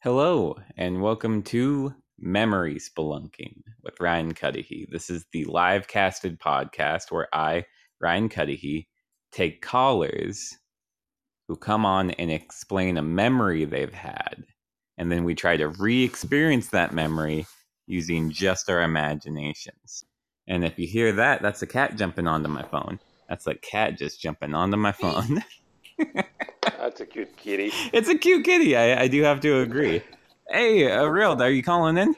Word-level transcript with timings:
Hello, 0.00 0.56
and 0.76 1.02
welcome 1.02 1.42
to 1.42 1.92
Memory 2.20 2.76
Spelunking 2.76 3.62
with 3.82 3.98
Ryan 3.98 4.32
Cudahy. 4.32 4.86
This 4.92 5.10
is 5.10 5.26
the 5.32 5.44
live 5.46 5.88
casted 5.88 6.38
podcast 6.38 7.10
where 7.10 7.26
I, 7.32 7.64
Ryan 8.00 8.28
Cudahy, 8.28 8.86
take 9.32 9.60
callers 9.60 10.56
who 11.48 11.56
come 11.56 11.84
on 11.84 12.12
and 12.12 12.30
explain 12.30 12.96
a 12.96 13.02
memory 13.02 13.64
they've 13.64 13.92
had. 13.92 14.44
And 14.98 15.10
then 15.10 15.24
we 15.24 15.34
try 15.34 15.56
to 15.56 15.66
re 15.66 16.04
experience 16.04 16.68
that 16.68 16.94
memory 16.94 17.44
using 17.88 18.30
just 18.30 18.70
our 18.70 18.82
imaginations. 18.82 20.04
And 20.46 20.64
if 20.64 20.78
you 20.78 20.86
hear 20.86 21.10
that, 21.10 21.42
that's 21.42 21.62
a 21.62 21.66
cat 21.66 21.96
jumping 21.96 22.28
onto 22.28 22.48
my 22.48 22.62
phone. 22.62 23.00
That's 23.28 23.48
a 23.48 23.56
cat 23.56 23.98
just 23.98 24.20
jumping 24.20 24.54
onto 24.54 24.76
my 24.76 24.92
phone. 24.92 25.42
That's 26.88 27.02
a 27.02 27.06
cute 27.06 27.36
kitty. 27.36 27.70
it's 27.92 28.08
a 28.08 28.16
cute 28.16 28.46
kitty. 28.46 28.74
I, 28.74 29.02
I 29.02 29.08
do 29.08 29.22
have 29.22 29.40
to 29.40 29.60
agree. 29.60 30.02
Hey, 30.48 30.90
uh, 30.90 31.04
Real, 31.04 31.32
are 31.42 31.50
you 31.50 31.62
calling 31.62 31.98
in? 31.98 32.16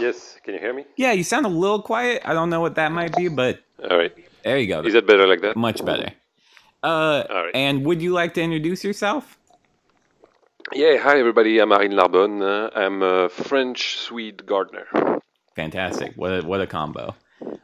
Yes, 0.00 0.38
can 0.42 0.54
you 0.54 0.60
hear 0.60 0.72
me? 0.72 0.86
Yeah, 0.96 1.12
you 1.12 1.22
sound 1.22 1.44
a 1.44 1.50
little 1.50 1.82
quiet. 1.82 2.22
I 2.24 2.32
don't 2.32 2.48
know 2.48 2.62
what 2.62 2.76
that 2.76 2.92
might 2.92 3.14
be, 3.14 3.28
but 3.28 3.60
All 3.90 3.98
right. 3.98 4.10
there 4.42 4.56
you 4.56 4.68
go. 4.68 4.80
Is 4.80 4.94
that 4.94 5.06
better 5.06 5.26
like 5.26 5.42
that? 5.42 5.54
Much 5.54 5.84
better. 5.84 6.12
Uh, 6.82 7.24
All 7.28 7.44
right. 7.44 7.50
and 7.54 7.84
would 7.84 8.00
you 8.00 8.12
like 8.14 8.32
to 8.34 8.40
introduce 8.40 8.84
yourself? 8.84 9.38
Yeah, 10.72 10.96
hi 10.96 11.18
everybody. 11.18 11.58
I'm 11.58 11.68
Marine 11.68 11.92
Larbonne. 11.92 12.40
Uh, 12.40 12.70
I'm 12.74 13.02
a 13.02 13.28
French 13.28 13.98
Swede 13.98 14.46
gardener. 14.46 14.86
Fantastic. 15.56 16.14
What 16.16 16.30
a, 16.42 16.46
what 16.46 16.62
a 16.62 16.66
combo. 16.66 17.14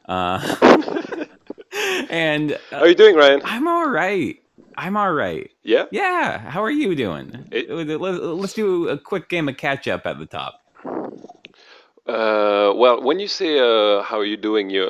Uh, 0.06 0.36
and 2.10 2.52
uh, 2.52 2.58
How 2.72 2.80
are 2.80 2.88
you 2.88 2.94
doing, 2.94 3.16
Ryan? 3.16 3.40
I'm 3.42 3.66
all 3.66 3.88
right. 3.88 4.38
I'm 4.78 4.96
all 4.96 5.12
right. 5.12 5.50
Yeah? 5.64 5.86
Yeah. 5.90 6.38
How 6.38 6.62
are 6.62 6.70
you 6.70 6.94
doing? 6.94 7.48
It- 7.50 7.68
Let- 7.68 8.00
Let's 8.00 8.54
do 8.54 8.88
a 8.88 8.96
quick 8.96 9.28
game 9.28 9.48
of 9.48 9.56
catch 9.56 9.88
up 9.88 10.06
at 10.06 10.18
the 10.18 10.26
top. 10.26 10.54
Uh, 12.06 12.72
well, 12.74 13.02
when 13.02 13.18
you 13.20 13.28
say 13.28 13.58
uh, 13.58 14.02
how 14.02 14.18
are 14.18 14.24
you 14.24 14.38
doing, 14.38 14.70
you 14.70 14.84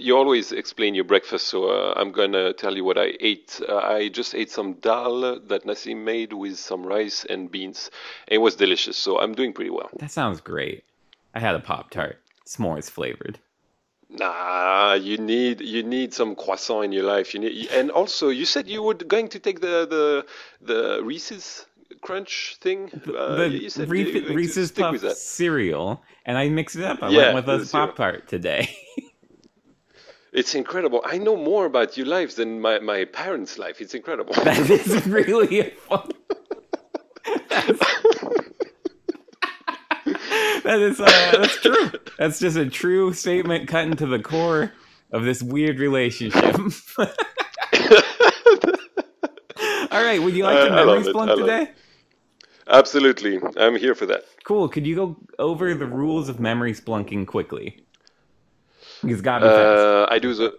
you 0.00 0.16
always 0.16 0.52
explain 0.52 0.94
your 0.94 1.04
breakfast. 1.04 1.48
So 1.48 1.64
uh, 1.68 1.92
I'm 1.98 2.12
gonna 2.12 2.54
tell 2.54 2.74
you 2.74 2.82
what 2.84 2.96
I 2.96 3.12
ate. 3.20 3.60
Uh, 3.68 3.76
I 3.76 4.08
just 4.08 4.34
ate 4.34 4.50
some 4.50 4.74
dal 4.80 5.38
that 5.50 5.64
Nassim 5.66 6.02
made 6.04 6.32
with 6.32 6.56
some 6.58 6.86
rice 6.86 7.26
and 7.28 7.50
beans. 7.50 7.90
It 8.26 8.38
was 8.38 8.56
delicious. 8.56 8.96
So 8.96 9.20
I'm 9.20 9.34
doing 9.34 9.52
pretty 9.52 9.70
well. 9.70 9.90
That 9.98 10.10
sounds 10.12 10.40
great. 10.40 10.84
I 11.34 11.40
had 11.40 11.54
a 11.54 11.60
Pop 11.60 11.90
Tart, 11.90 12.18
s'mores 12.46 12.88
flavored. 12.90 13.38
Nah, 14.18 14.94
you 14.94 15.16
need 15.16 15.60
you 15.60 15.82
need 15.82 16.12
some 16.12 16.34
croissant 16.34 16.84
in 16.84 16.92
your 16.92 17.04
life. 17.04 17.32
You 17.34 17.40
need, 17.40 17.68
and 17.72 17.90
also 17.90 18.28
you 18.28 18.44
said 18.44 18.68
you 18.68 18.82
were 18.82 18.94
going 18.94 19.28
to 19.28 19.38
take 19.38 19.60
the 19.60 19.86
the 19.88 20.26
the 20.60 21.02
Reese's 21.02 21.66
Crunch 22.02 22.56
thing. 22.60 22.90
Uh, 23.16 23.36
the 23.36 23.48
you 23.48 23.70
said 23.70 23.88
Reese- 23.88 24.14
you 24.14 24.20
to 24.28 24.34
Reese's 24.34 24.70
Puff 24.72 24.98
cereal, 25.16 26.02
and 26.26 26.36
I 26.36 26.48
mixed 26.50 26.76
it 26.76 26.84
up. 26.84 27.02
I 27.02 27.08
Yeah, 27.08 27.32
went 27.32 27.46
with 27.46 27.68
a. 27.68 27.72
Pop 27.72 27.96
Tart 27.96 28.28
today. 28.28 28.68
It's 30.34 30.54
incredible. 30.54 31.02
I 31.04 31.18
know 31.18 31.36
more 31.36 31.66
about 31.66 31.98
your 31.98 32.06
life 32.06 32.36
than 32.36 32.58
my, 32.58 32.78
my 32.78 33.04
parents' 33.04 33.58
life. 33.58 33.82
It's 33.82 33.92
incredible. 33.94 34.32
that 34.32 34.70
is 34.70 35.06
really 35.18 35.74
fun. 35.88 36.10
that 40.64 40.80
is 40.80 41.00
uh, 41.00 41.06
that's 41.38 41.60
true. 41.60 41.90
That's 42.18 42.38
just 42.38 42.56
a 42.56 42.66
true 42.68 43.12
statement 43.12 43.68
cut 43.68 43.84
into 43.84 44.06
the 44.06 44.18
core 44.18 44.72
of 45.10 45.24
this 45.24 45.42
weird 45.42 45.78
relationship. 45.78 46.54
All 49.90 50.02
right, 50.02 50.20
would 50.22 50.34
you 50.34 50.44
like 50.44 50.56
Uh, 50.56 50.64
to 50.66 50.70
memory 50.70 51.00
it, 51.00 51.06
splunk 51.14 51.36
today? 51.36 51.70
Absolutely, 52.68 53.40
I'm 53.56 53.76
here 53.76 53.94
for 53.94 54.06
that. 54.06 54.24
Cool. 54.44 54.68
Could 54.68 54.86
you 54.86 54.94
go 54.94 55.16
over 55.38 55.74
the 55.74 55.86
rules 55.86 56.28
of 56.28 56.38
memory 56.40 56.72
splunking 56.72 57.26
quickly? 57.26 57.84
Gotta 59.02 59.44
be 59.44 59.50
fast. 59.50 59.80
Uh, 59.80 60.06
I 60.10 60.18
do 60.18 60.32
the. 60.32 60.56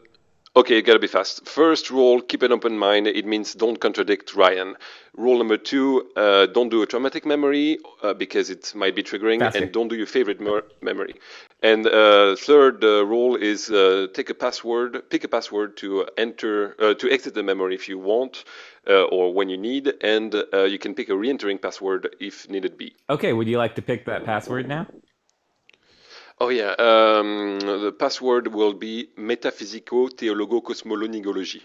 Okay, 0.56 0.76
you 0.76 0.82
gotta 0.84 1.00
be 1.00 1.08
fast. 1.08 1.48
First 1.48 1.90
rule: 1.90 2.22
keep 2.22 2.44
an 2.44 2.52
open 2.52 2.78
mind. 2.78 3.08
It 3.08 3.26
means 3.26 3.56
don't 3.56 3.80
contradict 3.80 4.36
Ryan. 4.36 4.76
Rule 5.18 5.40
number 5.40 5.58
two: 5.58 6.12
uh, 6.16 6.46
don't 6.46 6.70
do 6.70 6.84
a 6.84 6.86
traumatic 6.86 7.26
memory 7.26 7.80
uh, 8.04 8.14
because 8.14 8.52
it 8.52 8.72
might 8.76 8.96
be 8.96 9.02
triggering, 9.02 9.42
and 9.56 9.72
don't 9.72 9.88
do 9.88 9.96
your 9.96 10.06
favorite 10.06 10.40
mer- 10.40 10.66
memory. 10.80 11.16
And 11.64 11.88
uh, 11.88 12.36
third 12.36 12.84
uh, 12.84 13.04
rule 13.04 13.36
is 13.36 13.72
uh, 13.72 14.08
take 14.14 14.30
a 14.30 14.36
password, 14.36 15.10
pick 15.10 15.24
a 15.24 15.28
password 15.28 15.76
to 15.78 16.08
enter 16.18 16.76
uh, 16.80 16.94
to 16.96 17.10
exit 17.10 17.34
the 17.34 17.42
memory 17.42 17.74
if 17.74 17.90
you 17.90 17.98
want, 17.98 18.44
uh, 18.88 19.06
or 19.06 19.34
when 19.34 19.50
you 19.50 19.58
need, 19.58 19.92
and 20.02 20.36
uh, 20.36 20.66
you 20.66 20.78
can 20.78 20.94
pick 20.94 21.10
a 21.10 21.18
re-entering 21.18 21.58
password 21.58 22.16
if 22.20 22.48
needed 22.48 22.78
be. 22.78 22.96
Okay, 23.10 23.34
would 23.34 23.48
you 23.48 23.58
like 23.58 23.74
to 23.74 23.82
pick 23.82 24.06
that 24.06 24.24
password 24.24 24.68
now? 24.68 24.86
Oh 26.40 26.50
yeah, 26.50 26.72
um, 26.80 27.60
the 27.62 27.94
password 27.98 28.48
will 28.48 28.74
be 28.74 29.10
metaphysico 29.18 30.08
theologo 30.10 30.62
cosmolonigologie. 30.64 31.64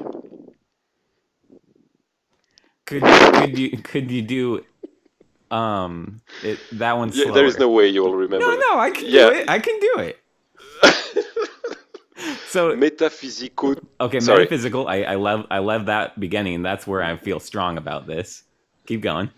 Could 2.87 3.15
could 3.33 3.59
you 3.59 3.78
could 3.83 4.11
you 4.11 4.23
do 4.23 4.67
um 5.51 6.23
it, 6.43 6.67
that 6.73 6.99
one's 6.99 7.17
Yeah, 7.17 7.25
slower. 7.25 7.33
there 7.33 7.47
is 7.47 7.59
no 7.59 7.71
way 7.71 7.89
you 7.89 8.03
will 8.05 8.15
remember. 8.17 8.53
no 8.61 8.73
no 8.73 8.81
I 8.81 8.91
can 8.93 9.11
Yeah. 9.11 9.31
do 9.31 9.31
it 9.31 9.45
I 9.49 9.59
can 9.61 9.78
do 9.81 9.99
it. 10.01 10.19
so 12.45 12.77
Metaphysico. 12.77 13.75
okay, 14.01 14.21
sorry. 14.21 14.49
metaphysical. 14.49 14.89
I 14.89 15.03
I 15.03 15.15
love 15.17 15.47
I 15.51 15.59
love 15.59 15.87
that 15.87 16.19
beginning. 16.21 16.62
That's 16.62 16.87
where 16.87 17.03
I 17.03 17.17
feel 17.19 17.41
strong 17.41 17.78
about 17.78 18.07
this. 18.07 18.45
Keep 18.87 19.03
going. 19.03 19.31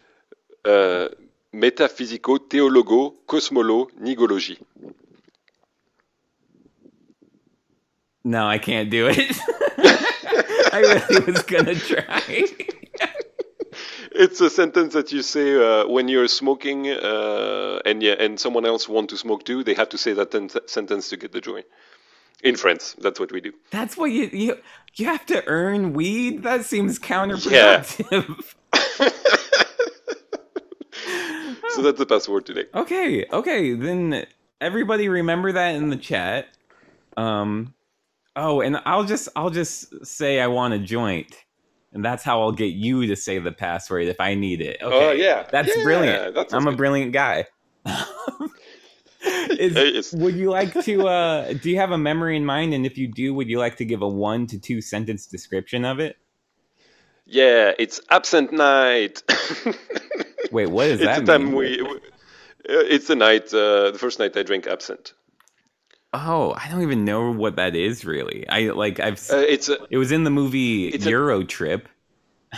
Uh, 0.64 1.08
metaphysico 1.52 2.38
theologo 2.38 3.14
cosmolo 3.26 3.88
nigologie. 4.00 4.58
No, 8.24 8.46
I 8.46 8.58
can't 8.58 8.90
do 8.90 9.08
it. 9.08 9.18
I 10.72 10.80
really 10.80 11.32
was 11.32 11.42
gonna 11.42 11.74
try. 11.74 12.44
It's 14.12 14.40
a 14.40 14.50
sentence 14.50 14.92
that 14.94 15.12
you 15.12 15.22
say 15.22 15.54
uh, 15.54 15.86
when 15.86 16.08
you're 16.08 16.26
smoking, 16.28 16.90
uh, 16.90 17.78
and 17.86 18.02
yeah, 18.02 18.14
and 18.18 18.38
someone 18.38 18.66
else 18.66 18.88
want 18.88 19.08
to 19.10 19.16
smoke 19.16 19.44
too. 19.44 19.62
They 19.64 19.72
have 19.74 19.88
to 19.90 19.98
say 19.98 20.12
that 20.12 20.30
ten- 20.32 20.50
sentence 20.66 21.08
to 21.10 21.16
get 21.16 21.32
the 21.32 21.40
joy. 21.40 21.62
In 22.42 22.56
France, 22.56 22.96
that's 22.98 23.20
what 23.20 23.30
we 23.32 23.40
do. 23.40 23.52
That's 23.70 23.96
what 23.96 24.10
you 24.10 24.28
you 24.32 24.58
you 24.96 25.06
have 25.06 25.24
to 25.26 25.46
earn 25.46 25.92
weed. 25.92 26.42
That 26.42 26.64
seems 26.64 26.98
counterproductive. 26.98 28.54
So 31.70 31.82
that's 31.82 31.98
the 31.98 32.06
password 32.06 32.46
today. 32.46 32.64
Okay, 32.74 33.24
okay, 33.32 33.74
then 33.74 34.26
everybody 34.60 35.08
remember 35.08 35.52
that 35.52 35.76
in 35.76 35.88
the 35.88 35.96
chat. 35.96 36.48
Um 37.16 37.74
oh, 38.36 38.60
and 38.60 38.80
I'll 38.84 39.04
just 39.04 39.28
I'll 39.36 39.50
just 39.50 40.06
say 40.06 40.40
I 40.40 40.46
want 40.46 40.74
a 40.74 40.78
joint. 40.78 41.34
And 41.92 42.04
that's 42.04 42.22
how 42.22 42.40
I'll 42.42 42.52
get 42.52 42.66
you 42.72 43.06
to 43.08 43.16
say 43.16 43.40
the 43.40 43.50
password 43.50 44.06
if 44.06 44.20
I 44.20 44.34
need 44.36 44.60
it. 44.60 44.76
Okay. 44.80 45.08
Oh, 45.08 45.10
yeah. 45.10 45.48
That's 45.50 45.74
Yeah, 45.76 45.82
brilliant. 45.82 46.34
that 46.36 46.54
I'm 46.54 46.68
a 46.68 46.72
brilliant 46.76 47.12
guy. 47.12 47.46
Is- 49.22 50.12
would 50.12 50.34
you 50.34 50.50
like 50.50 50.72
to 50.84 51.08
uh 51.08 51.52
do 51.54 51.68
you 51.68 51.76
have 51.76 51.90
a 51.90 51.98
memory 51.98 52.36
in 52.36 52.44
mind 52.46 52.72
and 52.72 52.86
if 52.86 52.96
you 52.96 53.06
do 53.08 53.34
would 53.34 53.48
you 53.48 53.58
like 53.58 53.76
to 53.76 53.84
give 53.84 54.00
a 54.02 54.08
1 54.08 54.46
to 54.48 54.58
2 54.58 54.80
sentence 54.80 55.26
description 55.26 55.84
of 55.84 55.98
it? 56.00 56.16
Yeah, 57.26 57.72
it's 57.78 58.00
absent 58.10 58.52
night. 58.52 59.22
Wait, 60.52 60.66
what 60.70 60.84
does 60.86 61.00
it's 61.00 61.04
that 61.04 61.26
the 61.26 61.38
mean? 61.38 61.46
time 61.48 61.54
we. 61.56 61.82
we- 61.82 62.00
It's 62.64 63.08
the 63.08 63.16
night, 63.16 63.52
uh, 63.52 63.90
the 63.90 63.98
first 63.98 64.18
night 64.20 64.36
I 64.36 64.42
drank 64.42 64.66
absent. 64.66 65.14
Oh, 66.12 66.54
I 66.56 66.68
don't 66.68 66.82
even 66.82 67.04
know 67.04 67.30
what 67.30 67.56
that 67.56 67.76
is 67.76 68.04
really. 68.04 68.48
I 68.48 68.70
like 68.70 68.98
I've 68.98 69.20
Uh, 69.30 69.36
it's 69.38 69.68
a, 69.68 69.78
It 69.90 69.98
was 69.98 70.10
in 70.10 70.24
the 70.24 70.30
movie 70.30 70.88
It's 70.88 71.06
a- 71.06 71.10
EuroTrip. 71.10 71.82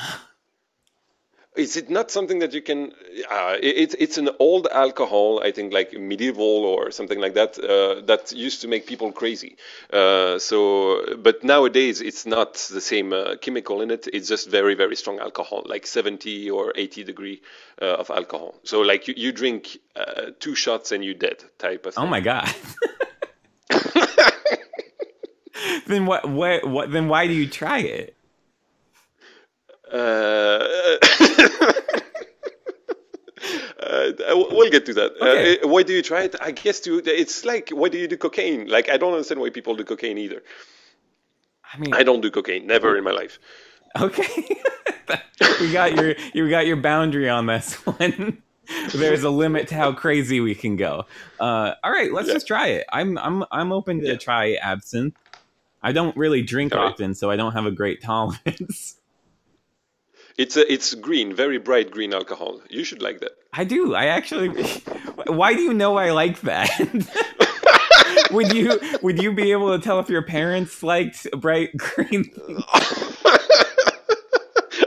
is 1.55 1.77
it 1.77 1.91
not 1.91 2.11
something 2.11 2.39
that 2.39 2.55
you 2.55 2.63
can? 2.63 2.93
Uh, 3.31 3.57
it's 3.63 3.95
it's 3.99 4.17
an 4.17 4.31
old 4.39 4.69
alcohol, 4.73 5.43
I 5.45 5.51
think, 5.53 5.71
like 5.75 5.93
medieval 5.93 6.65
or 6.65 6.91
something 6.91 7.21
like 7.21 7.35
that. 7.35 7.59
Uh, 7.59 8.01
that 8.07 8.33
used 8.33 8.63
to 8.63 8.69
make 8.69 8.87
people 8.87 9.13
crazy. 9.13 9.57
Uh, 9.93 10.39
so, 10.39 11.15
but 11.17 11.45
nowadays 11.45 12.01
it's 12.01 12.25
not 12.25 12.55
the 12.73 12.81
same 12.81 13.13
uh, 13.13 13.37
chemical 13.37 13.83
in 13.83 13.91
it. 13.91 14.09
It's 14.15 14.29
just 14.29 14.49
very 14.49 14.75
very 14.75 14.97
strong 14.97 15.19
alcohol, 15.19 15.63
like 15.67 15.87
70 15.87 16.51
or 16.51 16.73
80 16.75 17.05
degree 17.05 17.43
uh, 17.83 17.97
of 18.01 18.11
alcohol. 18.11 18.55
So, 18.65 18.81
like 18.81 19.09
you, 19.09 19.15
you 19.15 19.31
drink 19.33 19.77
uh, 19.95 20.31
two 20.41 20.55
shots 20.55 20.91
and 20.91 21.05
you're 21.05 21.13
dead, 21.21 21.45
type 21.59 21.85
of. 21.85 21.95
thing. 21.95 22.05
Oh 22.05 22.07
my 22.07 22.21
god. 22.21 22.49
then 25.87 26.07
what 26.07 26.29
what 26.29 26.67
what 26.69 26.91
then 26.91 27.09
why 27.09 27.27
do 27.27 27.33
you 27.33 27.47
try 27.49 27.79
it? 27.81 28.17
Uh, 29.93 29.97
uh, 33.81 34.13
we'll 34.51 34.71
get 34.71 34.87
to 34.87 34.95
that. 34.95 35.13
Okay. 35.21 35.61
Uh, 35.61 35.69
why 35.69 35.83
do 35.83 35.93
you 35.93 36.03
try 36.03 36.23
it? 36.23 36.37
I 36.41 36.53
guess 36.53 36.81
to 36.81 36.99
it's 37.05 37.45
like 37.45 37.71
why 37.71 37.89
do 37.89 37.99
you 37.99 38.09
do 38.09 38.17
cocaine? 38.17 38.69
Like 38.69 38.89
I 38.89 38.97
don't 38.97 39.13
understand 39.13 39.41
why 39.41 39.51
people 39.51 39.75
do 39.77 39.85
cocaine 39.85 40.19
either. 40.19 40.43
I 41.75 41.79
mean 41.79 41.95
I 41.95 42.03
don't 42.03 42.21
do 42.21 42.31
cocaine, 42.31 42.67
never 42.67 42.97
in 42.97 43.05
my 43.05 43.11
life. 43.13 43.39
okay. 44.01 44.57
we 45.61 45.73
got 45.73 45.95
your 45.95 46.15
you 46.33 46.49
got 46.49 46.67
your 46.67 46.77
boundary 46.77 47.29
on 47.29 47.47
this 47.47 47.75
one. 47.87 48.43
There's 48.95 49.25
a 49.25 49.31
limit 49.31 49.69
to 49.69 49.75
how 49.75 49.93
crazy 49.93 50.41
we 50.41 50.55
can 50.55 50.77
go. 50.77 51.05
Uh, 51.39 51.75
all 51.83 51.91
right, 51.91 52.13
let's 52.13 52.29
Yeah. 52.29 52.35
just 52.35 52.47
try 52.47 52.69
it. 52.69 52.87
I'm 52.91 53.19
I'm 53.19 53.45
I'm 53.51 53.73
open 53.73 54.01
to 54.01 54.07
Yeah. 54.13 54.17
try 54.17 54.55
absinthe. 54.55 55.17
I 55.83 55.93
don't 55.93 56.17
really 56.17 56.43
drink 56.43 56.75
right. 56.75 56.85
often, 56.85 57.15
so 57.15 57.31
I 57.31 57.37
don't 57.37 57.53
have 57.53 57.67
a 57.67 57.71
great 57.71 58.03
tolerance. 58.03 58.97
It's 60.39 60.57
a, 60.57 60.73
it's 60.73 60.95
green, 60.95 61.35
very 61.35 61.59
bright 61.59 61.91
green 61.91 62.15
alcohol. 62.15 62.63
You 62.71 62.85
should 62.85 63.03
like 63.03 63.21
that. 63.21 63.33
I 63.53 63.65
do. 63.65 63.95
I 63.95 64.07
actually. 64.07 64.49
Why 65.27 65.53
do 65.53 65.61
you 65.61 65.75
know 65.75 65.99
I 65.99 66.11
like 66.13 66.41
that? 66.41 66.71
would 68.31 68.53
you 68.55 68.81
Would 69.03 69.23
you 69.23 69.35
be 69.35 69.53
able 69.53 69.77
to 69.77 69.85
tell 69.85 69.99
if 70.01 70.09
your 70.09 70.23
parents 70.23 70.83
liked 70.83 71.31
bright 71.33 71.77
green? 71.77 72.31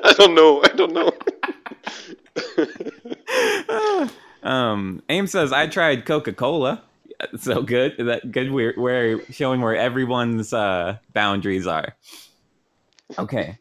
I 0.04 0.16
don't 0.18 0.34
know. 0.34 0.64
I 0.64 0.70
don't 0.70 0.94
know. 0.94 1.12
um, 4.50 5.04
Aim 5.10 5.28
says 5.28 5.54
I 5.54 5.68
tried 5.68 6.08
Coca 6.08 6.34
Cola. 6.34 6.84
So 7.40 7.62
good. 7.62 7.96
That 7.98 8.32
good. 8.32 8.52
We're, 8.52 8.74
we're 8.78 9.22
showing 9.32 9.62
where 9.62 9.76
everyone's 9.76 10.54
uh, 10.54 10.98
boundaries 11.14 11.68
are. 11.68 11.96
Okay. 13.18 13.58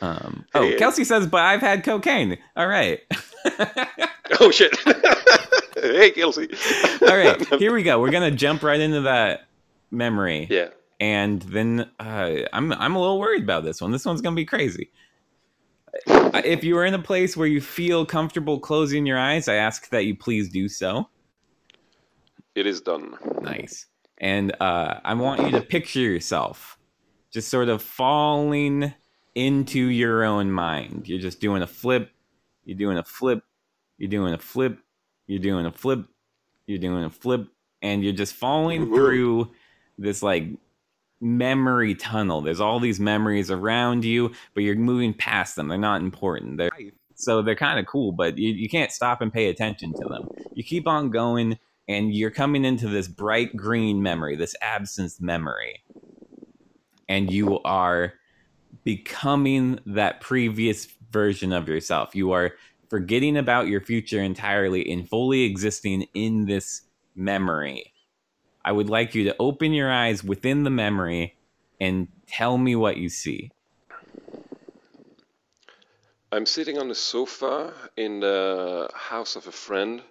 Um, 0.00 0.44
oh, 0.54 0.62
Hey. 0.62 0.76
Kelsey 0.76 1.04
says, 1.04 1.26
but 1.26 1.40
I've 1.42 1.60
had 1.60 1.84
cocaine. 1.84 2.38
All 2.56 2.66
right. 2.66 3.00
oh 4.40 4.50
shit. 4.50 4.76
hey, 5.76 6.10
Kelsey. 6.10 6.48
All 7.02 7.16
right. 7.16 7.46
Here 7.58 7.72
we 7.72 7.82
go. 7.82 8.00
We're 8.00 8.10
gonna 8.10 8.30
jump 8.30 8.62
right 8.62 8.80
into 8.80 9.02
that 9.02 9.46
memory. 9.90 10.46
yeah. 10.50 10.68
and 11.00 11.42
then 11.42 11.90
uh, 12.00 12.30
I'm 12.52 12.72
I'm 12.72 12.94
a 12.96 13.00
little 13.00 13.18
worried 13.20 13.42
about 13.42 13.64
this 13.64 13.80
one. 13.80 13.90
This 13.92 14.04
one's 14.04 14.20
gonna 14.20 14.36
be 14.36 14.44
crazy. 14.46 14.90
If 16.06 16.64
you 16.64 16.78
are 16.78 16.84
in 16.86 16.94
a 16.94 16.98
place 17.02 17.36
where 17.36 17.46
you 17.46 17.60
feel 17.60 18.06
comfortable 18.06 18.58
closing 18.58 19.04
your 19.06 19.18
eyes, 19.18 19.46
I 19.48 19.54
ask 19.56 19.88
that 19.90 20.04
you 20.06 20.16
please 20.16 20.48
do 20.48 20.68
so. 20.68 21.08
It 22.54 22.66
is 22.66 22.80
done. 22.80 23.16
Nice. 23.40 23.86
And 24.18 24.54
uh, 24.60 25.00
I 25.04 25.14
want 25.14 25.40
you 25.42 25.50
to 25.52 25.60
picture 25.60 26.00
yourself 26.00 26.78
just 27.32 27.48
sort 27.48 27.68
of 27.68 27.82
falling 27.82 28.92
into 29.34 29.80
your 29.80 30.22
own 30.24 30.52
mind. 30.52 31.08
You're 31.08 31.18
just 31.18 31.40
doing 31.40 31.62
a 31.62 31.66
flip. 31.66 32.10
You're 32.64 32.78
doing 32.78 32.98
a 32.98 33.02
flip. 33.02 33.42
You're 33.96 34.10
doing 34.10 34.34
a 34.34 34.38
flip. 34.38 34.78
You're 35.26 35.40
doing 35.40 35.64
a 35.64 35.72
flip. 35.72 36.06
You're 36.66 36.78
doing 36.78 37.04
a 37.04 37.10
flip. 37.10 37.48
And 37.80 38.04
you're 38.04 38.12
just 38.12 38.34
falling 38.34 38.82
Ooh. 38.82 38.94
through 38.94 39.50
this 39.98 40.22
like 40.22 40.44
memory 41.20 41.94
tunnel. 41.94 42.42
There's 42.42 42.60
all 42.60 42.80
these 42.80 43.00
memories 43.00 43.50
around 43.50 44.04
you, 44.04 44.32
but 44.54 44.62
you're 44.62 44.76
moving 44.76 45.14
past 45.14 45.56
them. 45.56 45.68
They're 45.68 45.78
not 45.78 46.02
important. 46.02 46.58
They're 46.58 46.70
so 47.14 47.40
they're 47.40 47.54
kind 47.54 47.78
of 47.78 47.86
cool, 47.86 48.12
but 48.12 48.36
you, 48.36 48.52
you 48.52 48.68
can't 48.68 48.90
stop 48.90 49.20
and 49.20 49.32
pay 49.32 49.48
attention 49.48 49.92
to 49.94 50.08
them. 50.08 50.28
You 50.54 50.64
keep 50.64 50.88
on 50.88 51.10
going, 51.10 51.58
and 51.88 52.14
you're 52.14 52.30
coming 52.30 52.64
into 52.64 52.88
this 52.88 53.08
bright 53.08 53.56
green 53.56 54.02
memory, 54.02 54.36
this 54.36 54.54
absinthe 54.62 55.20
memory, 55.20 55.82
and 57.08 57.30
you 57.30 57.60
are 57.60 58.14
becoming 58.84 59.78
that 59.86 60.20
previous 60.20 60.86
version 61.10 61.52
of 61.52 61.68
yourself. 61.68 62.14
You 62.14 62.32
are 62.32 62.52
forgetting 62.88 63.36
about 63.36 63.68
your 63.68 63.80
future 63.80 64.20
entirely 64.20 64.90
and 64.90 65.08
fully 65.08 65.42
existing 65.42 66.06
in 66.14 66.46
this 66.46 66.82
memory. 67.14 67.92
I 68.64 68.72
would 68.72 68.88
like 68.88 69.14
you 69.14 69.24
to 69.24 69.36
open 69.38 69.72
your 69.72 69.90
eyes 69.90 70.22
within 70.22 70.62
the 70.62 70.70
memory 70.70 71.36
and 71.80 72.08
tell 72.26 72.58
me 72.58 72.76
what 72.76 72.96
you 72.96 73.08
see. 73.08 73.50
I'm 76.30 76.46
sitting 76.46 76.78
on 76.78 76.88
the 76.88 76.94
sofa 76.94 77.74
in 77.96 78.20
the 78.20 78.88
house 78.94 79.36
of 79.36 79.46
a 79.46 79.52
friend. 79.52 80.02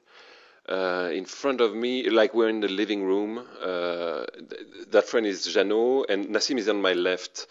Uh, 0.69 1.09
in 1.11 1.25
front 1.25 1.59
of 1.59 1.73
me, 1.73 2.09
like 2.09 2.33
we're 2.33 2.49
in 2.49 2.61
the 2.61 2.67
living 2.67 3.03
room. 3.03 3.39
Uh, 3.61 4.25
th- 4.49 4.89
that 4.91 5.05
friend 5.07 5.25
is 5.25 5.45
Jeannot, 5.45 6.09
and 6.09 6.27
Nassim 6.27 6.57
is 6.59 6.69
on 6.69 6.81
my 6.81 6.93
left. 6.93 7.47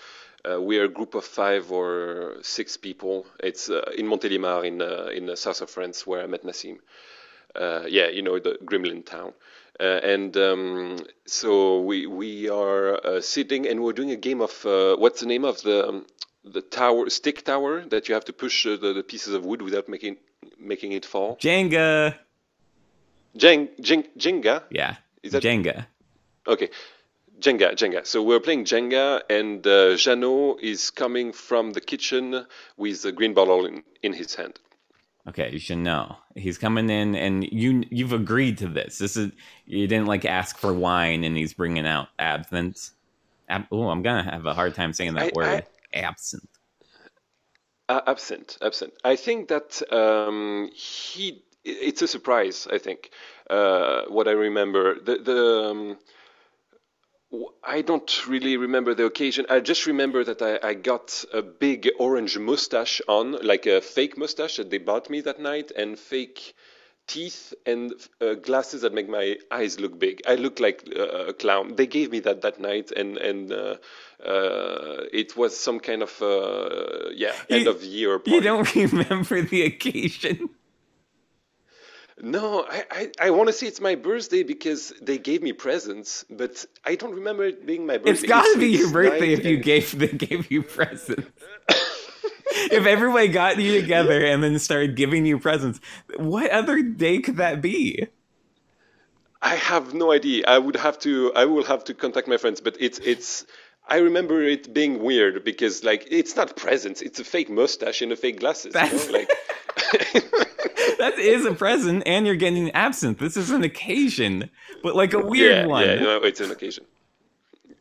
Uh, 0.49 0.61
we 0.61 0.79
are 0.79 0.85
a 0.85 0.89
group 0.89 1.15
of 1.15 1.25
five 1.25 1.71
or 1.73 2.37
six 2.43 2.77
people. 2.77 3.27
It's 3.41 3.69
uh, 3.69 3.83
in 3.97 4.07
Montélimar, 4.07 4.65
in 4.65 4.81
uh, 4.81 5.11
in 5.13 5.27
the 5.27 5.37
south 5.37 5.61
of 5.61 5.71
France, 5.71 6.07
where 6.07 6.23
I 6.23 6.27
met 6.27 6.45
Nassim. 6.45 6.79
Uh, 7.55 7.85
yeah, 7.89 8.09
you 8.09 8.23
know 8.23 8.39
the 8.39 8.59
Gremlin 8.65 9.05
town. 9.05 9.33
And 9.81 10.37
um, 10.37 10.99
so 11.27 11.81
we 11.81 12.07
we 12.07 12.49
are 12.49 13.21
sitting, 13.23 13.67
and 13.67 13.83
we're 13.83 13.95
doing 13.95 14.13
a 14.13 14.17
game 14.17 14.41
of 14.41 14.53
what's 14.99 15.21
the 15.21 15.27
name 15.27 15.45
of 15.45 15.61
the 15.63 15.89
um, 15.89 16.07
the 16.45 16.61
tower 16.61 17.11
stick 17.11 17.45
tower 17.45 17.85
that 17.87 18.09
you 18.09 18.15
have 18.15 18.25
to 18.27 18.33
push 18.33 18.65
the, 18.65 18.77
the 18.77 19.03
pieces 19.03 19.35
of 19.35 19.45
wood 19.45 19.63
without 19.63 19.89
making 19.89 20.17
making 20.59 20.93
it 20.93 21.05
fall. 21.05 21.37
Jenga. 21.37 22.15
Jeng, 23.37 23.69
Jeng, 23.81 24.07
Jenga. 24.19 24.65
Yeah. 24.71 24.97
Is 25.23 25.33
that- 25.33 25.43
Jenga. 25.43 25.87
Okay. 26.47 26.71
Jenga, 27.41 27.73
Jenga. 27.73 28.07
So 28.07 28.23
we're 28.23 28.41
playing 28.41 28.65
Jenga, 28.65 29.23
and 29.31 29.67
uh, 29.67 29.97
Jeannot 29.97 30.61
is 30.61 30.91
coming 30.91 31.33
from 31.33 31.73
the 31.73 31.81
kitchen 31.81 32.45
with 32.77 33.05
a 33.07 33.13
green 33.13 33.33
bottle 33.33 33.65
in, 33.65 33.83
in 34.03 34.13
his 34.13 34.35
hand. 34.35 34.59
Okay, 35.29 35.51
you 35.53 35.59
should 35.59 35.79
know. 35.79 36.17
He's 36.35 36.59
coming 36.59 36.89
in, 36.91 37.15
and 37.15 37.45
you 37.45 37.85
you've 37.91 38.13
agreed 38.15 38.59
to 38.59 38.69
this. 38.69 38.99
This 38.99 39.17
is 39.17 39.33
you 39.67 39.87
didn't 39.87 40.07
like 40.07 40.25
ask 40.25 40.57
for 40.59 40.73
wine, 40.73 41.25
and 41.25 41.37
he's 41.37 41.53
bringing 41.55 41.87
out 41.87 42.09
absinthe. 42.19 42.91
Ab- 43.49 43.67
oh, 43.71 43.89
I'm 43.89 44.03
gonna 44.03 44.23
have 44.25 44.47
a 44.47 44.55
hard 44.55 44.75
time 44.75 44.93
saying 44.93 45.15
that 45.15 45.29
I- 45.29 45.33
word. 45.35 45.67
Absinthe. 45.95 46.49
Uh, 47.89 48.01
absent, 48.07 48.57
absent. 48.63 48.93
I 49.05 49.17
think 49.17 49.49
that 49.49 49.83
um, 49.93 50.71
he. 50.75 51.43
It's 51.65 52.03
a 52.03 52.09
surprise. 52.09 52.67
I 52.71 52.79
think 52.79 53.11
uh, 53.49 54.03
what 54.09 54.29
I 54.29 54.33
remember. 54.33 54.99
The 55.01 55.17
the. 55.19 55.71
Um, 55.71 55.99
I 57.63 57.83
don't 57.83 58.27
really 58.27 58.57
remember 58.57 58.93
the 58.95 59.05
occasion. 59.05 59.47
I 59.49 59.61
just 59.61 59.87
remember 59.87 60.25
that 60.25 60.43
I, 60.43 60.59
I 60.71 60.75
got 60.75 61.25
a 61.33 61.43
big 61.43 61.89
orange 61.99 62.37
mustache 62.39 63.01
on, 63.07 63.33
like 63.47 63.67
a 63.67 63.81
fake 63.81 64.19
mustache 64.19 64.57
that 64.57 64.71
they 64.71 64.79
bought 64.79 65.09
me 65.09 65.21
that 65.21 65.39
night, 65.39 65.71
and 65.77 65.97
fake 65.97 66.55
teeth 67.07 67.55
and 67.67 67.93
uh, 68.21 68.35
glasses 68.35 68.83
that 68.83 68.93
make 68.95 69.09
my 69.09 69.37
eyes 69.51 69.79
look 69.79 69.97
big. 69.99 70.23
I 70.27 70.35
look 70.37 70.59
like 70.59 70.89
uh, 70.97 71.27
a 71.29 71.33
clown. 71.33 71.77
They 71.77 71.87
gave 71.87 72.11
me 72.11 72.19
that 72.21 72.43
that 72.43 72.59
night, 72.59 72.91
and 72.91 73.17
and 73.19 73.53
uh, 73.53 73.77
uh, 74.25 75.05
it 75.13 75.37
was 75.37 75.57
some 75.57 75.79
kind 75.79 76.03
of 76.03 76.21
uh, 76.21 77.11
yeah 77.15 77.35
end 77.49 77.67
You- 77.67 77.71
of 77.71 77.85
year 77.85 78.19
party. 78.19 78.31
You 78.33 78.41
don't 78.41 78.75
remember 78.93 79.43
the 79.43 79.63
occasion? 79.63 80.51
No, 82.23 82.67
I, 82.69 82.85
I, 82.91 83.11
I 83.21 83.31
want 83.31 83.49
to 83.49 83.53
say 83.53 83.67
it's 83.67 83.81
my 83.81 83.95
birthday 83.95 84.43
because 84.43 84.93
they 85.01 85.19
gave 85.19 85.43
me 85.43 85.53
presents, 85.53 86.25
but 86.29 86.65
I 86.85 86.95
don't 86.95 87.15
remember 87.15 87.45
it 87.45 87.65
being 87.67 87.87
my 87.87 87.97
birthday. 87.97 88.11
It's 88.11 88.23
got 88.23 88.43
to 88.43 88.59
be 88.59 88.69
your 88.69 88.91
birthday 88.91 89.33
if 89.33 89.45
you 89.45 89.57
and- 89.57 89.65
gave 89.65 89.91
they 89.99 90.09
gave 90.09 90.51
you 90.51 90.63
presents. 90.63 91.31
if 91.69 92.87
everybody 92.87 93.29
got 93.29 93.59
you 93.59 93.81
together 93.81 94.25
and 94.25 94.43
then 94.43 94.59
started 94.59 94.97
giving 94.97 95.25
you 95.25 95.39
presents, 95.39 95.81
what 96.17 96.51
other 96.51 96.83
day 96.83 97.21
could 97.21 97.39
that 97.39 97.63
be? 97.63 98.07
I 99.43 99.55
have 99.55 99.95
no 99.95 100.13
idea. 100.13 100.45
I 100.47 100.59
would 100.59 100.77
have 100.77 100.99
to. 101.01 101.33
I 101.35 101.47
will 101.47 101.65
have 101.65 101.85
to 101.85 101.95
contact 101.95 102.29
my 102.29 102.37
friends, 102.37 102.61
but 102.61 102.77
it's 102.79 102.99
it's. 102.99 103.47
I 103.89 103.97
remember 103.99 104.43
it 104.43 104.73
being 104.73 105.03
weird 105.03 105.43
because 105.45 105.83
like 105.83 106.07
it's 106.11 106.37
not 106.37 106.57
presents. 106.57 107.01
It's 107.01 107.19
a 107.21 107.25
fake 107.25 107.49
mustache 107.49 108.03
and 108.03 108.13
a 108.13 108.17
fake 108.17 108.41
glasses. 108.41 108.75
You 108.75 108.81
know? 108.81 109.13
Like 109.19 109.31
That 110.99 111.19
is 111.19 111.47
a 111.47 111.55
present, 111.55 112.03
and 112.05 112.27
you're 112.27 112.37
getting 112.37 112.71
absinthe. 112.73 113.19
This 113.19 113.35
is 113.35 113.51
an 113.51 113.65
occasion, 113.65 114.51
but 114.83 114.95
like 114.95 115.15
a 115.15 115.19
weird 115.19 115.63
yeah, 115.63 115.67
one. 115.67 115.87
yeah, 115.87 115.95
no, 115.95 116.17
it's 116.17 116.41
an 116.41 116.51
occasion. 116.51 116.85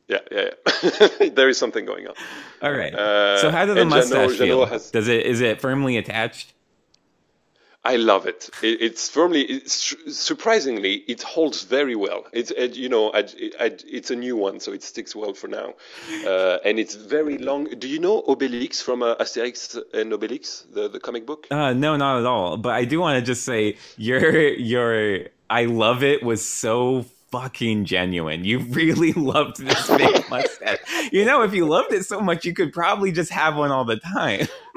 Yeah, 0.08 0.20
yeah, 0.32 0.50
yeah. 0.84 1.30
there 1.34 1.50
is 1.50 1.58
something 1.58 1.86
going 1.86 2.08
on. 2.08 2.14
All 2.62 2.72
right. 2.72 2.94
Uh, 2.96 3.38
so 3.40 3.52
how 3.52 3.66
does 3.66 3.76
the 3.76 3.84
mustache 3.84 4.38
feel? 4.38 4.66
Has- 4.66 4.90
Does 4.92 5.10
it 5.10 5.26
is 5.26 5.42
it 5.42 5.60
firmly 5.60 5.98
attached? 5.98 6.54
I 7.90 7.96
love 7.96 8.28
it. 8.28 8.52
it 8.62 8.82
it's 8.82 9.10
firmly, 9.10 9.42
it's, 9.42 9.96
surprisingly, 10.16 10.94
it 11.08 11.24
holds 11.24 11.64
very 11.64 11.96
well. 11.96 12.26
It's, 12.32 12.52
uh, 12.52 12.70
you 12.72 12.88
know, 12.88 13.12
I, 13.12 13.22
I, 13.60 13.76
it's 13.88 14.12
a 14.12 14.16
new 14.16 14.36
one, 14.38 14.60
so 14.60 14.72
it 14.74 14.84
sticks 14.84 15.16
well 15.16 15.34
for 15.34 15.48
now. 15.48 15.74
Uh, 16.24 16.60
and 16.64 16.78
it's 16.78 16.94
very 16.94 17.40
long. 17.40 17.66
Do 17.66 17.88
you 17.88 17.98
know 17.98 18.22
Obelix 18.22 18.84
from 18.84 19.02
uh, 19.02 19.16
Asterix 19.16 19.76
and 19.92 20.12
Obelix, 20.12 20.72
the, 20.72 20.88
the 20.88 21.00
comic 21.00 21.26
book? 21.26 21.48
Uh, 21.50 21.74
no, 21.74 21.98
not 21.98 22.20
at 22.20 22.28
all. 22.28 22.58
But 22.58 22.74
I 22.74 22.86
do 22.86 23.00
want 23.00 23.18
to 23.18 23.26
just 23.26 23.44
say 23.44 23.78
your 23.98 24.38
your 24.50 25.30
I 25.50 25.66
love 25.66 26.04
it 26.04 26.22
was 26.22 26.46
so 26.46 27.06
fucking 27.32 27.86
genuine. 27.86 28.44
You 28.44 28.60
really 28.60 29.14
loved 29.32 29.58
this 29.58 29.88
fake 29.88 30.30
mustache. 30.30 30.80
You 31.12 31.26
know, 31.26 31.42
if 31.42 31.54
you 31.54 31.66
loved 31.68 31.94
it 31.94 32.06
so 32.06 32.20
much, 32.22 32.46
you 32.46 32.54
could 32.54 32.74
probably 32.74 33.12
just 33.12 33.32
have 33.32 33.56
one 33.56 33.72
all 33.72 33.86
the 33.86 33.98
time. 33.98 34.48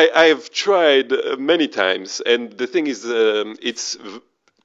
I, 0.00 0.10
I 0.14 0.24
have 0.26 0.50
tried 0.50 1.12
uh, 1.12 1.36
many 1.38 1.68
times, 1.68 2.20
and 2.24 2.50
the 2.52 2.66
thing 2.66 2.86
is, 2.86 3.04
um, 3.04 3.56
it's 3.62 3.98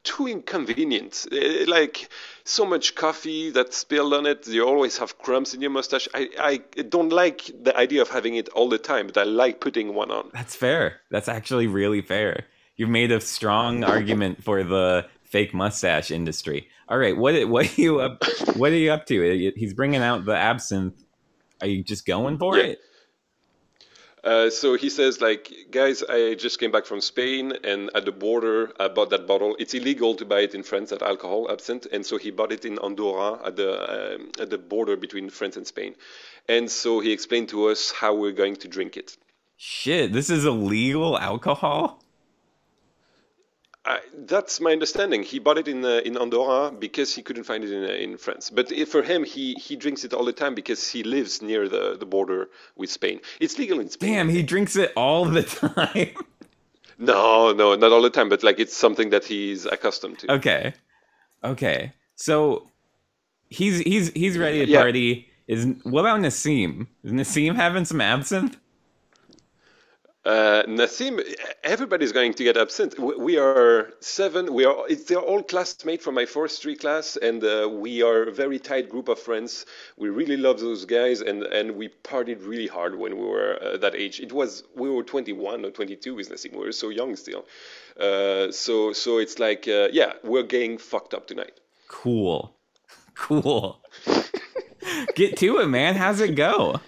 too 0.04 0.28
inconvenient. 0.28 1.26
Uh, 1.32 1.66
Like 1.68 2.10
so 2.46 2.66
much 2.66 2.96
coffee 2.96 3.52
that's 3.52 3.76
spilled 3.78 4.14
on 4.14 4.26
it, 4.26 4.48
you 4.48 4.66
always 4.66 4.98
have 5.00 5.18
crumbs 5.18 5.54
in 5.54 5.62
your 5.62 5.72
mustache. 5.72 6.08
I, 6.14 6.30
I 6.78 6.82
don't 6.84 7.12
like 7.12 7.40
the 7.62 7.76
idea 7.76 8.02
of 8.02 8.10
having 8.10 8.36
it 8.36 8.48
all 8.50 8.70
the 8.70 8.78
time, 8.78 9.08
but 9.08 9.18
I 9.18 9.24
like 9.24 9.60
putting 9.60 9.94
one 9.94 10.12
on. 10.12 10.30
That's 10.34 10.56
fair. 10.56 11.02
That's 11.12 11.28
actually 11.28 11.68
really 11.68 12.02
fair. 12.02 12.46
you've 12.78 12.90
made 12.90 13.12
a 13.12 13.20
strong 13.20 13.84
argument 13.84 14.44
for 14.44 14.64
the 14.64 15.06
fake 15.24 15.54
mustache 15.54 16.10
industry. 16.12 16.70
All 16.88 16.98
right, 16.98 17.18
what 17.18 17.34
what 17.50 17.66
are 17.78 17.82
you 17.82 18.00
up? 18.00 18.24
What 18.56 18.72
are 18.72 18.78
you 18.86 18.92
up 18.94 19.06
to? 19.08 19.52
He's 19.58 19.74
bringing 19.74 20.02
out 20.02 20.24
the 20.26 20.38
absinthe. 20.38 20.96
Are 21.60 21.68
you 21.68 21.84
just 21.84 22.06
going 22.06 22.38
for 22.38 22.56
Yeah. 22.58 22.64
it? 22.72 22.80
Uh, 24.28 24.50
so 24.50 24.76
he 24.76 24.90
says, 24.90 25.22
like, 25.22 25.54
guys, 25.72 26.04
I 26.04 26.34
just 26.34 26.60
came 26.60 26.70
back 26.70 26.86
from 26.86 27.00
Spain, 27.00 27.54
and 27.64 27.90
at 27.96 28.04
the 28.04 28.12
border, 28.12 28.74
I 28.78 28.90
bought 28.90 29.10
that 29.12 29.26
bottle. 29.26 29.56
It's 29.58 29.74
illegal 29.74 30.16
to 30.16 30.26
buy 30.26 30.42
it 30.42 30.54
in 30.54 30.64
France, 30.64 30.90
that 30.90 31.02
alcohol, 31.02 31.50
absinthe, 31.50 31.88
and 31.94 32.06
so 32.06 32.18
he 32.18 32.30
bought 32.32 32.52
it 32.52 32.66
in 32.66 32.78
Andorra 32.80 33.40
at 33.48 33.56
the 33.56 34.16
um, 34.16 34.32
at 34.38 34.50
the 34.50 34.58
border 34.58 34.98
between 34.98 35.30
France 35.30 35.56
and 35.56 35.66
Spain. 35.66 35.96
And 36.50 36.70
so 36.70 37.00
he 37.00 37.14
explained 37.14 37.48
to 37.50 37.70
us 37.70 37.92
how 37.92 38.16
we're 38.16 38.34
going 38.34 38.58
to 38.58 38.68
drink 38.68 38.98
it. 38.98 39.16
Shit, 39.56 40.12
this 40.12 40.30
is 40.30 40.44
illegal 40.44 41.18
alcohol. 41.18 42.04
I, 43.88 44.00
that's 44.26 44.60
my 44.60 44.72
understanding. 44.74 45.24
He 45.24 45.40
bought 45.40 45.58
it 45.58 45.68
in 45.70 45.86
uh, 45.86 46.02
in 46.04 46.18
Andorra 46.18 46.72
because 46.72 47.16
he 47.16 47.22
couldn't 47.24 47.46
find 47.46 47.64
it 47.64 47.72
in 47.72 47.84
uh, 47.86 47.94
in 48.06 48.18
France. 48.18 48.50
But 48.50 48.72
if, 48.72 48.90
for 48.90 49.02
him, 49.02 49.24
he 49.24 49.54
he 49.54 49.76
drinks 49.78 50.04
it 50.04 50.14
all 50.14 50.26
the 50.26 50.34
time 50.34 50.54
because 50.56 50.82
he 50.90 51.04
lives 51.04 51.42
near 51.42 51.70
the, 51.70 51.96
the 51.98 52.06
border 52.06 52.50
with 52.76 52.90
Spain. 52.92 53.22
It's 53.40 53.58
legal 53.58 53.80
in 53.80 53.90
Spain. 53.90 54.14
Damn, 54.14 54.30
he 54.30 54.44
drinks 54.44 54.76
it 54.76 54.92
all 54.98 55.24
the 55.26 55.44
time. 55.62 56.12
No, 57.00 57.54
no, 57.54 57.76
not 57.76 57.92
all 57.92 58.02
the 58.02 58.10
time, 58.10 58.28
but 58.30 58.44
like 58.44 58.60
it's 58.60 58.76
something 58.76 59.10
that 59.12 59.24
he's 59.24 59.66
accustomed 59.66 60.20
to. 60.20 60.34
okay, 60.34 60.74
okay. 61.44 61.94
So 62.16 62.70
he's 63.50 63.80
he's 63.80 64.12
he's 64.14 64.38
ready 64.38 64.66
to 64.66 64.72
Yeah. 64.72 64.82
party. 64.82 65.30
Is 65.48 65.66
what 65.84 66.02
about 66.02 66.20
Nassim? 66.20 66.88
Is 67.04 67.12
Nassim 67.14 67.56
having 67.56 67.86
some 67.86 68.02
absinthe? 68.02 68.58
Uh, 70.28 70.64
Nassim, 70.68 71.24
everybody's 71.64 72.12
going 72.12 72.34
to 72.34 72.44
get 72.44 72.58
absent. 72.58 73.00
We, 73.00 73.16
we 73.16 73.38
are 73.38 73.94
seven. 74.02 74.54
We 74.54 74.66
are. 74.66 74.76
They're 75.08 75.20
all 75.20 75.42
classmates 75.42 76.04
from 76.04 76.16
my 76.16 76.26
forestry 76.26 76.76
class, 76.76 77.16
and 77.16 77.42
uh, 77.46 77.70
we 77.72 78.02
are 78.02 78.24
a 78.24 78.34
very 78.34 78.60
tight 78.60 78.90
group 78.90 79.08
of 79.08 79.20
friends. 79.20 79.66
We 79.96 80.10
really 80.10 80.36
love 80.36 80.60
those 80.60 80.84
guys, 80.84 81.22
and, 81.22 81.44
and 81.44 81.78
we 81.78 81.88
partied 82.04 82.46
really 82.46 82.68
hard 82.68 83.00
when 83.00 83.16
we 83.18 83.26
were 83.26 83.58
uh, 83.64 83.78
that 83.78 83.96
age. 83.96 84.20
It 84.20 84.34
was 84.34 84.66
we 84.76 84.90
were 84.90 85.04
21 85.04 85.64
or 85.64 85.72
22 85.72 86.16
with 86.16 86.30
Nassim. 86.30 86.52
We 86.52 86.66
were 86.66 86.74
so 86.74 86.90
young 86.90 87.16
still. 87.16 87.46
Uh, 87.98 88.52
so 88.52 88.92
so 88.92 89.20
it's 89.20 89.40
like 89.40 89.66
uh, 89.66 89.88
yeah, 89.94 90.12
we're 90.26 90.44
getting 90.44 90.78
fucked 90.78 91.14
up 91.14 91.28
tonight. 91.28 91.58
Cool, 91.88 92.54
cool. 93.16 93.80
Get 95.16 95.38
to 95.38 95.60
it, 95.60 95.68
man. 95.68 95.96
How's 95.96 96.20
it 96.20 96.36
go? 96.36 96.82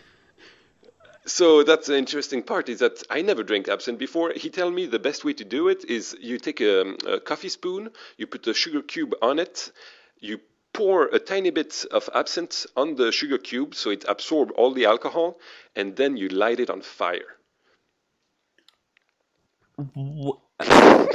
So 1.30 1.64
that's 1.64 1.86
the 1.86 1.96
interesting 1.96 2.42
part 2.42 2.70
is 2.70 2.80
that 2.80 3.04
I 3.08 3.22
never 3.22 3.44
drank 3.44 3.68
absinthe 3.70 4.00
before. 4.00 4.34
He 4.36 4.50
tell 4.50 4.72
me 4.72 4.88
the 4.88 4.98
best 4.98 5.24
way 5.24 5.34
to 5.34 5.46
do 5.46 5.68
it 5.68 5.86
is 5.86 6.18
you 6.20 6.40
take 6.40 6.60
a, 6.60 6.96
a 7.08 7.20
coffee 7.20 7.50
spoon, 7.50 7.92
you 8.18 8.26
put 8.26 8.48
a 8.48 8.54
sugar 8.56 8.82
cube 8.82 9.14
on 9.22 9.38
it, 9.38 9.72
you 10.20 10.40
pour 10.74 11.06
a 11.06 11.20
tiny 11.20 11.52
bit 11.52 11.86
of 11.92 12.10
absinthe 12.16 12.66
on 12.76 12.96
the 12.96 13.12
sugar 13.12 13.38
cube 13.38 13.76
so 13.76 13.92
it 13.92 14.06
absorbs 14.08 14.52
all 14.58 14.74
the 14.74 14.86
alcohol, 14.86 15.38
and 15.76 15.96
then 15.96 16.18
you 16.18 16.30
light 16.30 16.60
it 16.60 16.72
on 16.72 16.82
fire. 16.82 17.38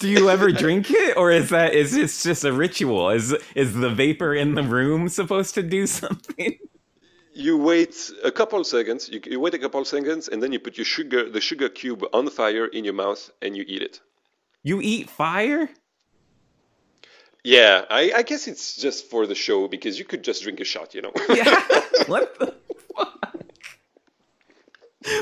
Do 0.00 0.08
you 0.08 0.30
ever 0.30 0.52
drink 0.52 0.90
it, 0.90 1.16
or 1.16 1.30
is 1.30 1.50
that 1.50 1.74
is 1.74 1.92
this 1.92 2.22
just 2.22 2.44
a 2.44 2.52
ritual? 2.52 3.10
Is 3.10 3.36
is 3.54 3.74
the 3.74 3.90
vapor 3.90 4.34
in 4.34 4.54
the 4.54 4.62
room 4.64 5.08
supposed 5.08 5.54
to 5.54 5.62
do 5.62 5.86
something? 5.86 6.58
You 7.38 7.56
wait 7.56 8.10
a 8.24 8.32
couple 8.32 8.64
seconds. 8.64 9.08
You, 9.08 9.20
you 9.24 9.38
wait 9.38 9.54
a 9.54 9.60
couple 9.60 9.84
seconds, 9.84 10.26
and 10.26 10.42
then 10.42 10.50
you 10.50 10.58
put 10.58 10.76
your 10.76 10.84
sugar, 10.84 11.30
the 11.30 11.40
sugar 11.40 11.68
cube, 11.68 12.04
on 12.12 12.28
fire 12.30 12.66
in 12.66 12.84
your 12.84 12.94
mouth, 12.94 13.30
and 13.40 13.56
you 13.56 13.64
eat 13.68 13.80
it. 13.80 14.00
You 14.64 14.80
eat 14.82 15.08
fire? 15.08 15.70
Yeah, 17.44 17.84
I, 17.88 18.10
I 18.16 18.22
guess 18.22 18.48
it's 18.48 18.74
just 18.74 19.08
for 19.08 19.24
the 19.24 19.36
show 19.36 19.68
because 19.68 20.00
you 20.00 20.04
could 20.04 20.24
just 20.24 20.42
drink 20.42 20.58
a 20.58 20.64
shot, 20.64 20.96
you 20.96 21.02
know. 21.02 21.12
Yeah. 21.28 21.62
what 22.08 22.36
the 22.40 22.56
fuck? 22.96 23.36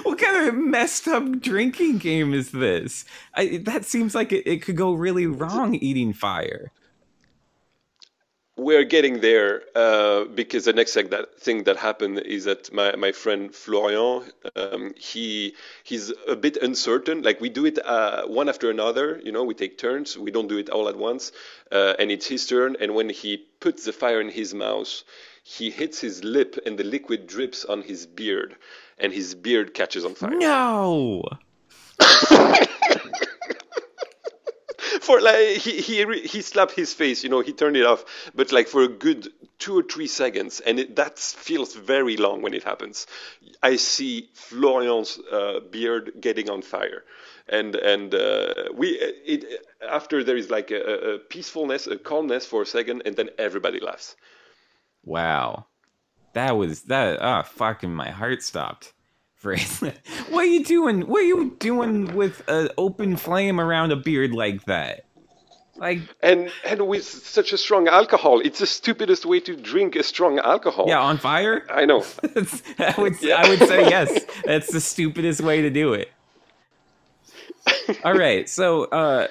What 0.04 0.18
kind 0.18 0.48
of 0.48 0.54
messed 0.54 1.06
up 1.08 1.40
drinking 1.40 1.98
game 1.98 2.32
is 2.32 2.50
this? 2.50 3.04
I, 3.34 3.58
that 3.64 3.84
seems 3.84 4.14
like 4.14 4.32
it, 4.32 4.46
it 4.46 4.62
could 4.62 4.78
go 4.78 4.94
really 4.94 5.26
wrong 5.26 5.74
eating 5.74 6.14
fire. 6.14 6.72
We're 8.58 8.84
getting 8.84 9.20
there 9.20 9.62
uh, 9.74 10.24
because 10.24 10.64
the 10.64 10.72
next 10.72 10.94
thing 10.94 11.10
that, 11.10 11.38
thing 11.38 11.64
that 11.64 11.76
happened 11.76 12.20
is 12.20 12.44
that 12.44 12.72
my, 12.72 12.96
my 12.96 13.12
friend 13.12 13.54
Florian, 13.54 14.24
um, 14.56 14.94
he 14.96 15.54
he's 15.84 16.10
a 16.26 16.34
bit 16.34 16.56
uncertain. 16.56 17.20
Like 17.22 17.38
we 17.38 17.50
do 17.50 17.66
it 17.66 17.78
uh, 17.84 18.26
one 18.26 18.48
after 18.48 18.70
another, 18.70 19.20
you 19.22 19.30
know, 19.30 19.44
we 19.44 19.52
take 19.52 19.76
turns. 19.76 20.16
We 20.16 20.30
don't 20.30 20.48
do 20.48 20.56
it 20.56 20.70
all 20.70 20.88
at 20.88 20.96
once, 20.96 21.32
uh, 21.70 21.94
and 21.98 22.10
it's 22.10 22.26
his 22.26 22.46
turn. 22.46 22.76
And 22.80 22.94
when 22.94 23.10
he 23.10 23.44
puts 23.60 23.84
the 23.84 23.92
fire 23.92 24.22
in 24.22 24.30
his 24.30 24.54
mouth, 24.54 25.02
he 25.42 25.70
hits 25.70 26.00
his 26.00 26.24
lip, 26.24 26.58
and 26.64 26.78
the 26.78 26.84
liquid 26.84 27.26
drips 27.26 27.64
on 27.66 27.82
his 27.82 28.06
beard, 28.06 28.56
and 28.98 29.12
his 29.12 29.34
beard 29.34 29.74
catches 29.74 30.04
on 30.06 30.14
fire. 30.14 30.30
No. 30.30 31.22
For 35.06 35.20
like 35.20 35.58
he 35.64 35.80
he 35.80 36.04
he 36.26 36.42
slapped 36.42 36.72
his 36.72 36.92
face, 36.92 37.22
you 37.24 37.30
know, 37.30 37.40
he 37.40 37.52
turned 37.52 37.76
it 37.76 37.86
off, 37.86 38.04
but 38.34 38.52
like 38.52 38.68
for 38.68 38.82
a 38.82 38.88
good 38.88 39.28
two 39.58 39.78
or 39.78 39.82
three 39.82 40.06
seconds, 40.06 40.60
and 40.60 40.78
it, 40.80 40.96
that 40.96 41.18
feels 41.18 41.74
very 41.74 42.16
long 42.16 42.42
when 42.42 42.52
it 42.52 42.64
happens. 42.64 43.06
I 43.62 43.76
see 43.76 44.28
Florian's 44.34 45.18
uh, 45.32 45.60
beard 45.70 46.12
getting 46.20 46.50
on 46.50 46.62
fire, 46.62 47.04
and 47.48 47.74
and 47.76 48.14
uh, 48.14 48.54
we 48.74 48.88
it 48.88 49.44
after 49.88 50.24
there 50.24 50.36
is 50.36 50.50
like 50.50 50.70
a, 50.70 51.14
a 51.14 51.18
peacefulness, 51.18 51.86
a 51.86 51.96
calmness 51.96 52.44
for 52.44 52.62
a 52.62 52.66
second, 52.66 53.02
and 53.06 53.16
then 53.16 53.30
everybody 53.38 53.80
laughs. 53.80 54.16
Wow. 55.04 55.66
That 56.34 56.56
was 56.58 56.82
that 56.82 57.22
ah 57.22 57.42
fucking 57.42 57.94
my 57.94 58.10
heart 58.10 58.42
stopped. 58.42 58.92
For 59.54 59.56
what 60.30 60.42
are 60.42 60.46
you 60.46 60.64
doing? 60.64 61.02
What 61.02 61.22
are 61.22 61.26
you 61.26 61.56
doing 61.58 62.14
with 62.14 62.42
an 62.48 62.70
open 62.76 63.16
flame 63.16 63.60
around 63.60 63.92
a 63.92 63.96
beard 63.96 64.32
like 64.32 64.64
that? 64.64 65.04
Like 65.76 66.00
And 66.22 66.50
and 66.64 66.88
with 66.88 67.04
such 67.04 67.52
a 67.52 67.58
strong 67.58 67.86
alcohol, 67.86 68.40
it's 68.40 68.60
the 68.60 68.66
stupidest 68.66 69.26
way 69.26 69.40
to 69.40 69.54
drink 69.54 69.94
a 69.94 70.02
strong 70.02 70.38
alcohol. 70.38 70.86
yeah, 70.88 71.00
on 71.00 71.18
fire? 71.18 71.66
I 71.70 71.84
know. 71.84 72.04
I 72.78 72.94
would 72.98 73.30
I 73.30 73.48
would 73.48 73.68
say 73.68 73.88
yes. 73.88 74.24
That's 74.44 74.72
the 74.72 74.80
stupidest 74.80 75.42
way 75.42 75.62
to 75.62 75.70
do 75.70 75.92
it. 75.92 76.10
All 78.04 78.14
right, 78.14 78.48
so 78.48 78.84
uh, 78.84 79.26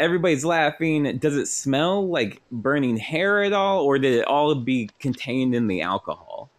everybody's 0.00 0.44
laughing. 0.44 1.18
Does 1.18 1.36
it 1.36 1.46
smell 1.46 2.08
like 2.08 2.42
burning 2.50 2.96
hair 2.96 3.42
at 3.44 3.52
all, 3.52 3.84
or 3.84 3.98
did 3.98 4.12
it 4.12 4.26
all 4.26 4.54
be 4.56 4.90
contained 4.98 5.54
in 5.54 5.68
the 5.68 5.82
alcohol? 5.82 6.50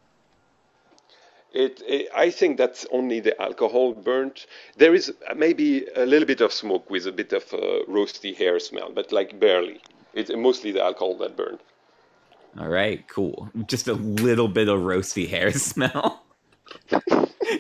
It, 1.54 1.82
it, 1.88 2.10
I 2.13 2.30
think 2.30 2.58
that's 2.58 2.86
only 2.92 3.20
the 3.20 3.39
alcohol 3.42 3.94
burnt. 3.94 4.46
There 4.77 4.94
is 4.94 5.13
maybe 5.36 5.88
a 5.96 6.06
little 6.06 6.27
bit 6.27 6.42
of 6.42 6.51
smoke 6.54 6.89
with 6.89 7.08
a 7.08 7.12
bit 7.12 7.34
of 7.34 7.44
uh, 7.54 7.84
roasty 7.88 8.36
hair 8.36 8.60
smell, 8.60 8.92
but 8.94 9.12
like 9.12 9.39
barely. 9.39 9.80
It's 10.13 10.32
mostly 10.36 10.72
the 10.72 10.84
alcohol 10.84 11.18
that 11.20 11.36
burned. 11.38 11.60
All 12.60 12.68
right, 12.68 13.08
cool. 13.08 13.50
Just 13.68 13.88
a 13.88 13.94
little 13.94 14.48
bit 14.48 14.68
of 14.68 14.80
roasty 14.82 15.27
hair 15.27 15.51
smell. 15.70 16.25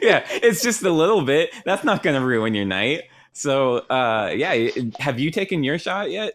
yeah, 0.01 0.25
it's 0.29 0.61
just 0.61 0.83
a 0.83 0.91
little 0.91 1.21
bit. 1.23 1.51
That's 1.65 1.83
not 1.83 2.03
going 2.03 2.19
to 2.19 2.25
ruin 2.25 2.53
your 2.53 2.65
night. 2.65 3.03
So, 3.33 3.77
uh, 3.89 4.33
yeah, 4.35 4.69
have 4.99 5.19
you 5.19 5.31
taken 5.31 5.63
your 5.63 5.77
shot 5.77 6.09
yet, 6.11 6.33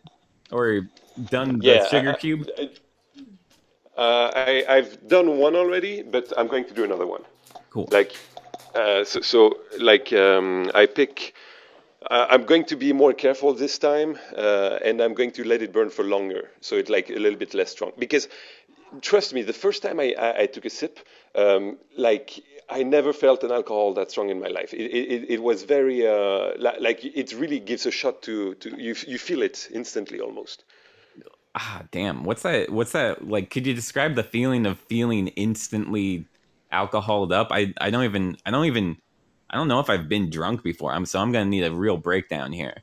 or 0.51 0.89
done 1.29 1.59
the 1.59 1.65
Yeah, 1.65 1.87
sugar 1.89 2.13
I- 2.13 2.17
cube? 2.17 2.47
I, 2.59 2.71
uh, 4.01 4.31
I, 4.35 4.65
I've 4.69 5.09
done 5.09 5.39
one 5.39 5.55
already, 5.55 6.03
but 6.03 6.33
I'm 6.37 6.47
going 6.49 6.65
to 6.65 6.75
do 6.75 6.85
another 6.85 7.07
one. 7.07 7.23
Cool. 7.73 7.89
Like, 7.91 8.13
uh, 8.75 9.05
so, 9.05 9.21
so 9.23 9.59
like 9.79 10.13
um, 10.13 10.71
I 10.75 10.87
pick. 10.87 11.35
Uh, 12.11 12.27
I'm 12.31 12.45
going 12.45 12.65
to 12.65 12.77
be 12.77 12.93
more 12.93 13.13
careful 13.13 13.55
this 13.55 13.79
time, 13.79 14.19
uh, 14.37 14.79
and 14.85 15.01
I'm 15.01 15.15
going 15.15 15.31
to 15.33 15.45
let 15.45 15.63
it 15.63 15.73
burn 15.73 15.89
for 15.89 16.05
longer, 16.05 16.51
so 16.61 16.75
it's 16.75 16.91
like 16.91 17.11
a 17.11 17.15
little 17.15 17.39
bit 17.39 17.55
less 17.55 17.71
strong. 17.71 17.93
Because, 17.97 18.29
trust 19.01 19.33
me, 19.33 19.43
the 19.43 19.53
first 19.53 19.85
time 19.85 20.01
I, 20.01 20.13
I, 20.19 20.41
I 20.41 20.47
took 20.47 20.65
a 20.65 20.71
sip, 20.71 20.99
um, 21.37 21.79
like 21.97 22.43
I 22.69 22.83
never 22.83 23.13
felt 23.13 23.45
an 23.45 23.53
alcohol 23.53 23.95
that 23.95 24.11
strong 24.11 24.31
in 24.31 24.41
my 24.41 24.49
life. 24.49 24.75
It, 24.75 24.91
it, 24.91 25.31
it 25.31 25.43
was 25.43 25.63
very 25.63 26.07
uh, 26.07 26.55
li- 26.59 26.81
like 26.81 27.05
it 27.05 27.33
really 27.35 27.61
gives 27.61 27.87
a 27.87 27.93
shot 27.93 28.23
to, 28.23 28.55
to 28.57 28.71
you. 28.71 28.97
You 29.07 29.19
feel 29.19 29.43
it 29.43 29.69
instantly 29.73 30.21
almost. 30.21 30.65
ah, 31.55 31.83
damn. 31.91 32.25
What's 32.25 32.43
that? 32.43 32.71
What's 32.71 32.93
that? 32.93 33.29
Like, 33.29 33.51
could 33.51 33.67
you 33.67 33.75
describe 33.75 34.17
the 34.17 34.25
feeling 34.25 34.67
of 34.67 34.79
feeling 34.79 35.29
instantly 35.29 36.27
alcoholed 36.73 37.33
up? 37.33 37.49
I, 37.51 37.73
I 37.81 37.91
don't 37.91 38.05
even, 38.05 38.37
I 38.45 38.51
don't 38.51 38.65
even, 38.65 38.97
I 39.49 39.57
don't 39.57 39.69
know 39.69 39.81
if 39.81 39.91
I've 39.91 40.09
been 40.09 40.31
drunk 40.31 40.63
before. 40.63 40.93
I'm 40.93 41.07
so 41.07 41.21
I'm 41.21 41.31
gonna 41.31 41.45
need 41.45 41.65
a 41.65 41.73
real 41.73 41.97
breakdown 41.99 42.53
here. 42.53 42.83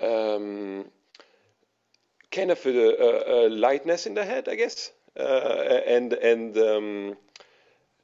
um, 0.00 0.84
kind 2.30 2.50
of 2.50 2.64
a, 2.66 2.70
a, 2.70 3.46
a 3.46 3.48
lightness 3.48 4.06
in 4.06 4.14
the 4.14 4.24
head, 4.24 4.48
I 4.48 4.54
guess, 4.54 4.90
uh, 5.18 5.80
and 5.86 6.12
and 6.12 6.56
um, 6.58 7.16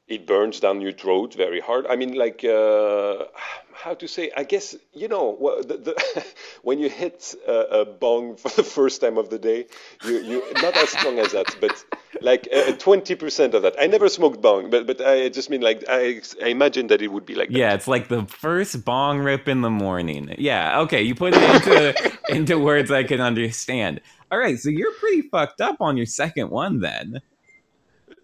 it 0.09 0.27
burns 0.27 0.61
down 0.61 0.81
your 0.81 0.93
throat 0.93 1.35
very 1.35 1.61
hard. 1.61 1.87
I 1.87 1.97
mean, 1.97 2.15
like 2.15 2.45
uh, 2.45 3.25
how 3.73 3.95
to 3.95 4.09
say? 4.09 4.31
I 4.37 4.45
guess 4.45 4.75
you 4.93 5.09
know 5.09 5.39
the, 5.63 5.77
the 5.77 6.27
when 6.63 6.79
you 6.79 6.89
hit 6.89 7.35
a, 7.47 7.81
a, 7.81 7.85
bong 7.85 8.37
for 8.37 8.49
the 8.51 8.65
first 8.65 9.01
time 9.01 9.19
of 9.19 9.31
the 9.31 9.39
day, 9.39 9.67
you 10.05 10.19
you 10.19 10.53
not 10.63 10.77
as 10.77 10.91
strong 10.91 11.19
as 11.19 11.33
that, 11.33 11.57
but 11.61 11.85
like 12.25 12.49
twenty 12.79 13.15
uh, 13.15 13.19
percent 13.19 13.55
of 13.55 13.63
that. 13.63 13.75
I 13.79 13.87
never 13.87 14.09
smoked 14.09 14.41
bong, 14.41 14.71
but 14.71 14.87
but 14.87 15.01
I 15.01 15.29
just 15.29 15.51
mean 15.51 15.61
like 15.61 15.85
I, 15.89 16.21
I 16.43 16.49
imagine 16.49 16.89
that 16.89 17.03
it 17.03 17.09
would 17.09 17.27
be 17.27 17.35
like 17.35 17.49
that. 17.51 17.57
Yeah, 17.57 17.75
it's 17.75 17.87
like 17.87 18.09
the 18.09 18.25
first 18.27 18.85
bong 18.85 19.21
rip 19.21 19.47
in 19.47 19.61
the 19.61 19.71
morning. 19.71 20.35
Yeah, 20.39 20.81
okay, 20.81 21.03
you 21.03 21.15
put 21.15 21.35
it 21.37 21.43
into 21.43 22.13
into 22.29 22.59
words 22.59 22.91
I 22.91 23.05
can 23.05 23.21
understand. 23.21 24.01
All 24.33 24.39
right, 24.39 24.59
so 24.59 24.71
you're 24.71 24.95
pretty 24.95 25.23
fucked 25.23 25.61
up 25.61 25.77
on 25.81 25.97
your 25.97 26.07
second 26.07 26.51
one 26.51 26.81
then. 26.81 27.21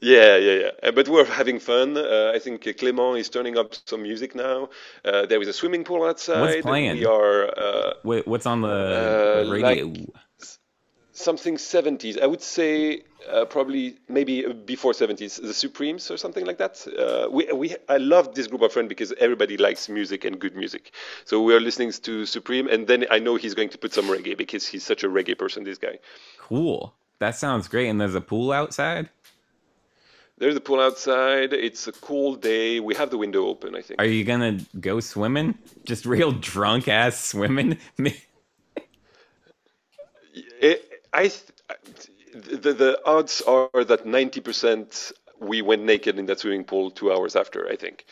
Yeah, 0.00 0.36
yeah, 0.38 0.52
yeah. 0.54 0.70
Uh, 0.82 0.92
but 0.92 1.08
we're 1.08 1.26
having 1.26 1.58
fun. 1.58 1.96
Uh, 1.98 2.32
I 2.34 2.38
think 2.38 2.62
Clément 2.62 3.18
is 3.18 3.28
turning 3.28 3.58
up 3.58 3.74
some 3.84 4.02
music 4.02 4.34
now. 4.34 4.70
Uh, 5.04 5.26
there 5.26 5.40
is 5.42 5.48
a 5.48 5.52
swimming 5.52 5.84
pool 5.84 6.04
outside. 6.04 6.40
What's 6.40 6.62
playing? 6.62 6.96
We 6.96 7.04
are. 7.04 7.48
Uh, 7.48 7.92
Wait, 8.02 8.26
what's 8.26 8.46
on 8.46 8.62
the 8.62 9.44
uh, 9.46 9.50
radio? 9.50 9.86
Like 9.88 10.06
something 11.20 11.56
70s. 11.56 12.20
I 12.20 12.26
would 12.26 12.42
say 12.42 13.02
uh, 13.30 13.44
probably 13.44 13.96
maybe 14.08 14.50
before 14.52 14.92
70s, 14.92 15.40
the 15.40 15.54
Supremes 15.54 16.10
or 16.10 16.16
something 16.16 16.44
like 16.46 16.58
that. 16.58 16.84
we, 17.30 17.52
we, 17.52 17.76
I 17.88 17.98
love 17.98 18.34
this 18.34 18.46
group 18.46 18.62
of 18.62 18.72
friends 18.72 18.88
because 18.88 19.12
everybody 19.18 19.56
likes 19.56 19.88
music 19.88 20.24
and 20.24 20.38
good 20.38 20.56
music. 20.56 20.92
So 21.24 21.42
we 21.42 21.54
are 21.54 21.60
listening 21.60 21.92
to 21.92 22.26
Supreme, 22.26 22.68
and 22.68 22.86
then 22.86 23.06
I 23.10 23.18
know 23.18 23.36
he's 23.36 23.54
going 23.54 23.70
to 23.70 23.78
put 23.78 23.92
some 23.92 24.06
reggae 24.06 24.36
because 24.36 24.66
he's 24.66 24.84
such 24.84 25.04
a 25.04 25.08
reggae 25.08 25.38
person. 25.38 25.64
This 25.64 25.78
guy. 25.78 25.98
Cool. 26.38 26.94
That 27.18 27.36
sounds 27.36 27.68
great. 27.68 27.88
And 27.88 28.00
there's 28.00 28.14
a 28.14 28.20
pool 28.20 28.50
outside. 28.50 29.10
There's 30.38 30.56
a 30.56 30.60
pool 30.60 30.80
outside. 30.80 31.52
It's 31.52 31.86
a 31.86 31.92
cool 31.92 32.34
day. 32.34 32.80
We 32.80 32.94
have 32.94 33.10
the 33.10 33.18
window 33.18 33.46
open, 33.46 33.76
I 33.76 33.82
think. 33.82 34.00
Are 34.00 34.06
you 34.06 34.24
gonna 34.24 34.60
go 34.80 34.98
swimming? 35.00 35.58
Just 35.84 36.06
real 36.06 36.32
drunk 36.32 36.88
ass 36.88 37.22
swimming? 37.22 37.76
it, 40.34 40.89
I, 41.12 41.30
the, 42.32 42.72
the 42.72 43.00
odds 43.04 43.42
are 43.42 43.84
that 43.84 44.04
90% 44.04 45.12
we 45.40 45.62
went 45.62 45.82
naked 45.82 46.18
in 46.18 46.26
that 46.26 46.40
swimming 46.40 46.64
pool 46.64 46.90
two 46.90 47.12
hours 47.12 47.34
after, 47.34 47.68
I 47.68 47.76
think. 47.76 48.04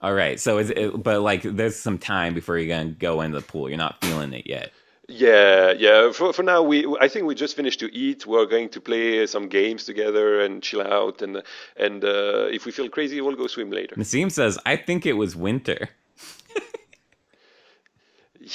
All 0.00 0.14
right. 0.14 0.38
So 0.40 0.58
is 0.58 0.70
it, 0.70 1.02
but 1.02 1.22
like, 1.22 1.42
there's 1.42 1.76
some 1.76 1.98
time 1.98 2.34
before 2.34 2.58
you're 2.58 2.76
gonna 2.76 2.90
go 2.90 3.20
into 3.20 3.38
the 3.38 3.46
pool. 3.46 3.68
You're 3.68 3.78
not 3.78 4.00
feeling 4.02 4.32
it 4.32 4.46
yet. 4.46 4.72
Yeah, 5.08 5.72
yeah. 5.72 6.12
For 6.12 6.32
for 6.32 6.42
now, 6.42 6.62
we 6.62 6.86
I 6.98 7.08
think 7.08 7.26
we 7.26 7.34
just 7.34 7.56
finished 7.56 7.80
to 7.80 7.94
eat. 7.94 8.26
We're 8.26 8.46
going 8.46 8.70
to 8.70 8.80
play 8.80 9.26
some 9.26 9.48
games 9.48 9.84
together 9.84 10.40
and 10.40 10.62
chill 10.62 10.80
out. 10.80 11.20
And 11.20 11.42
and 11.76 12.02
uh, 12.04 12.46
if 12.50 12.64
we 12.64 12.72
feel 12.72 12.88
crazy, 12.88 13.20
we'll 13.20 13.36
go 13.36 13.46
swim 13.46 13.70
later. 13.70 13.96
Nassim 13.96 14.32
says, 14.32 14.58
"I 14.64 14.76
think 14.76 15.04
it 15.04 15.12
was 15.14 15.36
winter." 15.36 15.90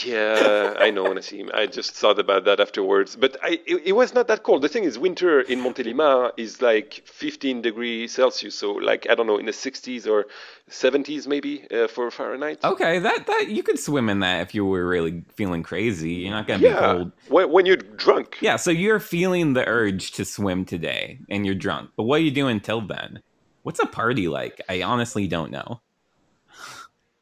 Yeah, 0.05 0.75
I 0.77 0.91
know, 0.91 1.05
Nassim. 1.05 1.17
I 1.17 1.21
see 1.21 1.39
him. 1.39 1.51
I 1.53 1.65
just 1.65 1.93
thought 1.93 2.19
about 2.19 2.45
that 2.45 2.59
afterwards. 2.59 3.15
But 3.15 3.37
I, 3.41 3.59
it, 3.65 3.81
it, 3.85 3.91
was 3.93 4.13
not 4.13 4.27
that 4.27 4.43
cold. 4.43 4.61
The 4.61 4.69
thing 4.69 4.83
is, 4.83 4.99
winter 4.99 5.41
in 5.41 5.61
Montélimar 5.61 6.31
is 6.37 6.61
like 6.61 7.01
15 7.05 7.61
degrees 7.61 8.13
Celsius. 8.13 8.55
So, 8.55 8.73
like, 8.73 9.07
I 9.09 9.15
don't 9.15 9.25
know, 9.25 9.37
in 9.37 9.45
the 9.45 9.51
60s 9.51 10.07
or 10.07 10.27
70s 10.69 11.27
maybe 11.27 11.65
uh, 11.71 11.87
for 11.87 12.11
Fahrenheit. 12.11 12.63
Okay, 12.63 12.99
that, 12.99 13.25
that 13.25 13.45
you 13.49 13.63
could 13.63 13.79
swim 13.79 14.09
in 14.09 14.19
that 14.19 14.41
if 14.41 14.53
you 14.53 14.63
were 14.65 14.87
really 14.87 15.23
feeling 15.33 15.63
crazy. 15.63 16.11
You're 16.11 16.31
not 16.31 16.45
going 16.45 16.59
to 16.59 16.67
yeah, 16.67 16.73
be 16.73 16.79
cold. 16.79 17.11
When, 17.29 17.51
when 17.51 17.65
you're 17.65 17.77
drunk. 17.77 18.37
Yeah, 18.41 18.57
so 18.57 18.69
you're 18.69 18.99
feeling 18.99 19.53
the 19.53 19.67
urge 19.67 20.11
to 20.11 20.25
swim 20.25 20.65
today 20.65 21.19
and 21.29 21.45
you're 21.45 21.55
drunk. 21.55 21.91
But 21.95 22.03
what 22.03 22.19
are 22.19 22.23
you 22.23 22.31
doing 22.31 22.57
until 22.57 22.81
then? 22.81 23.21
What's 23.63 23.79
a 23.79 23.87
party 23.87 24.27
like? 24.27 24.61
I 24.69 24.83
honestly 24.83 25.27
don't 25.27 25.51
know. 25.51 25.81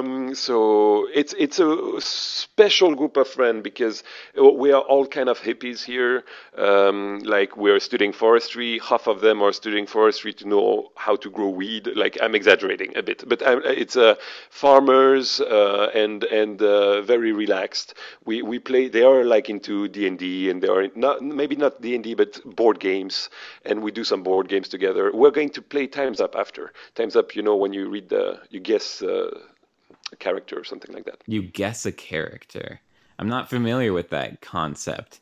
Um, 0.01 0.35
so 0.35 1.09
it's 1.13 1.35
it's 1.39 1.59
a 1.59 2.01
special 2.01 2.95
group 2.95 3.17
of 3.17 3.29
friends 3.29 3.63
because 3.63 4.03
we 4.35 4.73
are 4.73 4.81
all 4.83 5.07
kind 5.07 5.29
of 5.29 5.41
hippies 5.41 5.85
here. 5.85 6.25
Um, 6.57 7.21
like 7.21 7.57
we're 7.57 7.81
studying 7.81 8.13
forestry. 8.13 8.79
Half 8.79 9.07
of 9.07 9.21
them 9.21 9.43
are 9.43 9.53
studying 9.53 9.87
forestry 9.87 10.33
to 10.35 10.49
know 10.49 10.91
how 10.97 11.17
to 11.17 11.31
grow 11.31 11.49
weed. 11.49 11.89
Like 11.95 12.19
I'm 12.23 12.35
exaggerating 12.35 12.97
a 12.97 13.03
bit, 13.03 13.25
but 13.27 13.47
I'm, 13.47 13.63
it's 13.65 13.97
uh, 13.97 14.15
farmers 14.51 15.41
uh, 15.41 15.91
and 15.95 16.25
and 16.25 16.61
uh, 16.63 17.03
very 17.03 17.33
relaxed. 17.33 17.95
We 18.25 18.43
we 18.43 18.59
play. 18.59 18.89
They 18.89 19.03
are 19.03 19.25
like 19.25 19.51
into 19.51 19.89
D 19.89 20.07
and 20.07 20.19
D, 20.19 20.51
and 20.51 20.63
they 20.63 20.69
are 20.69 20.89
not 20.95 21.23
maybe 21.23 21.57
not 21.57 21.81
D 21.81 21.95
and 21.95 22.05
D, 22.05 22.15
but 22.15 22.41
board 22.45 22.81
games. 22.81 23.29
And 23.65 23.83
we 23.83 23.91
do 23.91 24.05
some 24.05 24.23
board 24.23 24.49
games 24.49 24.69
together. 24.69 25.11
We're 25.13 25.31
going 25.31 25.51
to 25.51 25.63
play 25.63 25.87
Times 25.87 26.21
Up 26.21 26.35
after 26.37 26.73
Times 26.95 27.17
Up. 27.17 27.35
You 27.37 27.43
know 27.43 27.57
when 27.57 27.73
you 27.73 27.89
read 27.89 28.09
the 28.09 28.41
you 28.51 28.61
guess 28.61 29.03
uh, 29.03 29.31
a 30.13 30.17
character 30.17 30.59
or 30.59 30.65
something 30.65 30.95
like 30.95 31.05
that. 31.05 31.23
You 31.27 31.43
guess 31.43 31.87
a 31.87 31.93
character. 31.93 32.81
I'm 33.19 33.29
not 33.29 33.51
familiar 33.51 33.93
with 33.93 34.11
that 34.11 34.41
concept. 34.41 35.21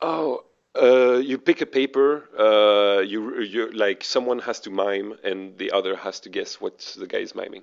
Oh, 0.00 0.44
uh, 0.80 1.16
you 1.16 1.36
pick 1.36 1.60
a 1.60 1.66
paper. 1.66 2.28
Uh, 2.38 3.00
you 3.00 3.40
you 3.40 3.70
like 3.72 4.04
someone 4.04 4.38
has 4.40 4.60
to 4.60 4.70
mime, 4.70 5.14
and 5.24 5.58
the 5.58 5.72
other 5.72 5.96
has 5.96 6.20
to 6.20 6.28
guess 6.28 6.60
what 6.60 6.78
the 6.98 7.06
guy 7.06 7.18
is 7.18 7.34
miming. 7.34 7.62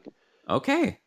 Okay, 0.49 0.99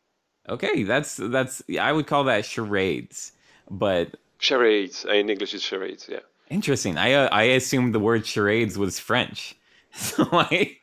okay, 0.48 0.82
that's 0.84 1.16
that's. 1.16 1.62
I 1.78 1.92
would 1.92 2.06
call 2.06 2.24
that 2.24 2.46
charades, 2.46 3.32
but 3.70 4.16
charades 4.38 5.04
in 5.04 5.28
English 5.28 5.52
is 5.54 5.62
charades. 5.62 6.08
Yeah. 6.08 6.20
Interesting. 6.48 6.96
I 6.96 7.12
uh, 7.12 7.28
I 7.30 7.42
assumed 7.42 7.94
the 7.94 8.00
word 8.00 8.26
charades 8.26 8.78
was 8.78 8.98
French, 8.98 9.56
so 9.92 10.26
I 10.32 10.78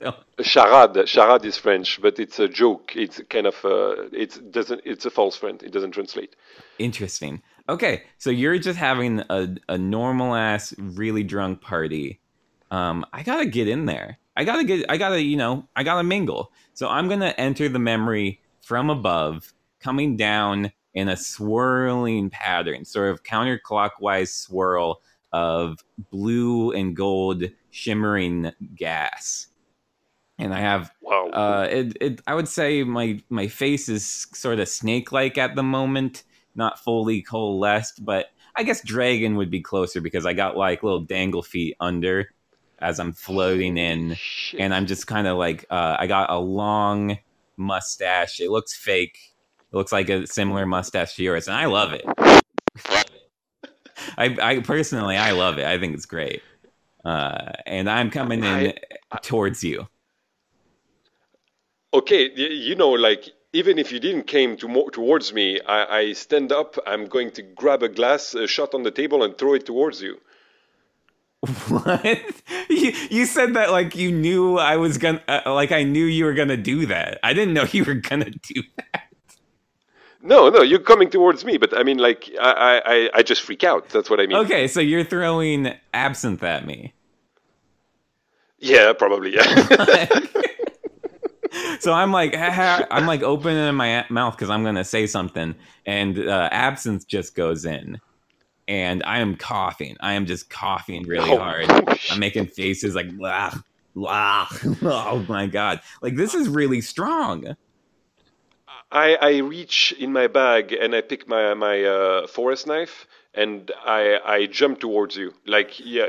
Charade, 0.40 1.08
charade 1.08 1.44
is 1.44 1.58
French, 1.58 2.00
but 2.00 2.18
it's 2.18 2.38
a 2.38 2.48
joke. 2.48 2.92
It's 2.96 3.20
kind 3.28 3.46
of 3.46 3.54
uh, 3.64 4.08
it 4.12 4.50
doesn't. 4.50 4.80
It's 4.84 5.04
a 5.04 5.10
false 5.10 5.36
friend. 5.36 5.62
It 5.62 5.72
doesn't 5.72 5.92
translate. 5.92 6.36
Interesting. 6.78 7.42
Okay, 7.68 8.04
so 8.18 8.30
you're 8.30 8.58
just 8.58 8.78
having 8.78 9.22
a 9.28 9.56
a 9.68 9.76
normal 9.76 10.34
ass, 10.34 10.74
really 10.78 11.22
drunk 11.22 11.60
party. 11.60 12.20
Um, 12.70 13.04
I 13.12 13.22
gotta 13.22 13.46
get 13.46 13.68
in 13.68 13.84
there. 13.84 14.18
I 14.36 14.44
gotta 14.44 14.64
get. 14.64 14.86
I 14.88 14.96
gotta, 14.96 15.22
you 15.22 15.36
know, 15.36 15.68
I 15.76 15.82
gotta 15.82 16.02
mingle. 16.02 16.52
So 16.72 16.88
I'm 16.88 17.08
gonna 17.08 17.34
enter 17.36 17.68
the 17.68 17.78
memory 17.78 18.40
from 18.62 18.88
above, 18.88 19.52
coming 19.80 20.16
down 20.16 20.72
in 20.94 21.08
a 21.08 21.16
swirling 21.16 22.30
pattern, 22.30 22.86
sort 22.86 23.10
of 23.10 23.22
counterclockwise 23.22 24.28
swirl 24.28 25.02
of 25.32 25.84
blue 26.10 26.72
and 26.72 26.96
gold 26.96 27.44
shimmering 27.70 28.50
gas 28.74 29.49
and 30.40 30.54
I 30.54 30.60
have 30.60 30.90
wow. 31.02 31.28
Uh, 31.28 31.68
it, 31.70 31.96
it, 32.00 32.20
I 32.26 32.34
would 32.34 32.48
say 32.48 32.82
my 32.82 33.22
my 33.28 33.46
face 33.46 33.88
is 33.88 34.26
sort 34.32 34.58
of 34.58 34.68
snake 34.68 35.12
like 35.12 35.38
at 35.38 35.54
the 35.54 35.62
moment, 35.62 36.24
not 36.54 36.82
fully 36.82 37.22
coalesced, 37.22 38.04
but 38.04 38.26
I 38.56 38.62
guess 38.62 38.82
dragon 38.82 39.36
would 39.36 39.50
be 39.50 39.60
closer 39.60 40.00
because 40.00 40.26
I 40.26 40.32
got 40.32 40.56
like 40.56 40.82
little 40.82 41.00
dangle 41.00 41.42
feet 41.42 41.76
under 41.78 42.32
as 42.78 42.98
I'm 42.98 43.12
floating 43.12 43.76
in, 43.76 44.14
Shit. 44.14 44.60
and 44.60 44.74
I'm 44.74 44.86
just 44.86 45.06
kind 45.06 45.26
of 45.26 45.36
like 45.36 45.66
uh, 45.70 45.96
I 45.98 46.06
got 46.06 46.30
a 46.30 46.38
long 46.38 47.18
mustache. 47.56 48.40
It 48.40 48.50
looks 48.50 48.74
fake. 48.74 49.18
It 49.72 49.76
looks 49.76 49.92
like 49.92 50.08
a 50.08 50.26
similar 50.26 50.64
mustache 50.64 51.14
to 51.16 51.22
yours, 51.22 51.48
and 51.48 51.56
I 51.56 51.66
love 51.66 51.92
it. 51.92 52.04
I, 54.16 54.36
I 54.40 54.60
personally 54.60 55.18
I 55.18 55.32
love 55.32 55.58
it. 55.58 55.66
I 55.66 55.78
think 55.78 55.94
it's 55.94 56.06
great. 56.06 56.42
Uh, 57.04 57.52
and 57.66 57.88
I'm 57.88 58.10
coming 58.10 58.40
in 58.40 58.44
I, 58.44 58.74
I, 59.10 59.18
towards 59.18 59.62
you 59.64 59.86
okay, 61.92 62.30
you 62.34 62.74
know, 62.74 62.90
like 62.90 63.30
even 63.52 63.78
if 63.78 63.90
you 63.92 63.98
didn't 63.98 64.26
came 64.26 64.56
to 64.58 64.90
towards 64.92 65.32
me, 65.32 65.60
I, 65.60 65.98
I, 65.98 66.12
stand 66.12 66.52
up. 66.52 66.76
I'm 66.86 67.06
going 67.06 67.32
to 67.32 67.42
grab 67.42 67.82
a 67.82 67.88
glass, 67.88 68.34
a 68.34 68.46
shot 68.46 68.74
on 68.74 68.84
the 68.84 68.90
table, 68.90 69.24
and 69.24 69.36
throw 69.36 69.54
it 69.54 69.66
towards 69.66 70.00
you. 70.00 70.20
What? 71.68 72.04
You, 72.68 72.92
you 73.10 73.26
said 73.26 73.54
that 73.54 73.70
like 73.70 73.96
you 73.96 74.12
knew 74.12 74.58
I 74.58 74.76
was 74.76 74.98
gonna, 74.98 75.22
uh, 75.26 75.52
like 75.52 75.72
I 75.72 75.82
knew 75.82 76.04
you 76.04 76.24
were 76.26 76.34
gonna 76.34 76.56
do 76.56 76.86
that. 76.86 77.18
I 77.22 77.32
didn't 77.32 77.54
know 77.54 77.64
you 77.72 77.84
were 77.84 77.94
gonna 77.94 78.30
do 78.30 78.62
that. 78.76 79.06
No, 80.22 80.50
no, 80.50 80.60
you're 80.60 80.80
coming 80.80 81.08
towards 81.08 81.46
me, 81.46 81.56
but 81.56 81.76
I 81.76 81.82
mean, 81.82 81.96
like, 81.96 82.30
I, 82.38 82.82
I, 82.84 83.10
I 83.14 83.22
just 83.22 83.40
freak 83.40 83.64
out. 83.64 83.88
That's 83.88 84.10
what 84.10 84.20
I 84.20 84.26
mean. 84.26 84.36
Okay, 84.36 84.68
so 84.68 84.78
you're 84.78 85.02
throwing 85.02 85.72
absinthe 85.94 86.42
at 86.42 86.66
me. 86.66 86.92
Yeah, 88.58 88.92
probably. 88.92 89.34
Yeah. 89.34 90.08
so 91.80 91.92
I'm 91.92 92.12
like, 92.12 92.34
I'm 92.36 93.06
like 93.06 93.22
opening 93.22 93.74
my 93.74 94.04
mouth 94.10 94.36
because 94.36 94.50
I'm 94.50 94.64
gonna 94.64 94.84
say 94.84 95.06
something, 95.06 95.54
and 95.86 96.18
uh, 96.18 96.48
absinthe 96.52 97.06
just 97.06 97.34
goes 97.34 97.64
in, 97.64 98.00
and 98.68 99.02
I 99.04 99.18
am 99.18 99.36
coughing. 99.36 99.96
I 100.00 100.14
am 100.14 100.26
just 100.26 100.50
coughing 100.50 101.04
really 101.04 101.30
oh, 101.30 101.38
hard. 101.38 101.66
I'm 102.10 102.18
making 102.18 102.46
faces 102.46 102.94
like, 102.94 103.10
blah, 103.16 103.54
blah. 103.94 104.48
oh 104.82 105.24
my 105.28 105.46
god, 105.46 105.80
like 106.02 106.16
this 106.16 106.34
is 106.34 106.48
really 106.48 106.80
strong. 106.80 107.56
I, 108.92 109.14
I 109.20 109.36
reach 109.38 109.94
in 109.98 110.12
my 110.12 110.26
bag 110.26 110.72
and 110.72 110.94
I 110.94 111.00
pick 111.00 111.28
my 111.28 111.54
my 111.54 111.84
uh, 111.84 112.26
forest 112.26 112.66
knife 112.66 113.06
and 113.34 113.70
I 113.84 114.18
I 114.24 114.46
jump 114.46 114.80
towards 114.80 115.16
you. 115.16 115.32
Like 115.46 115.78
yeah, 115.78 116.06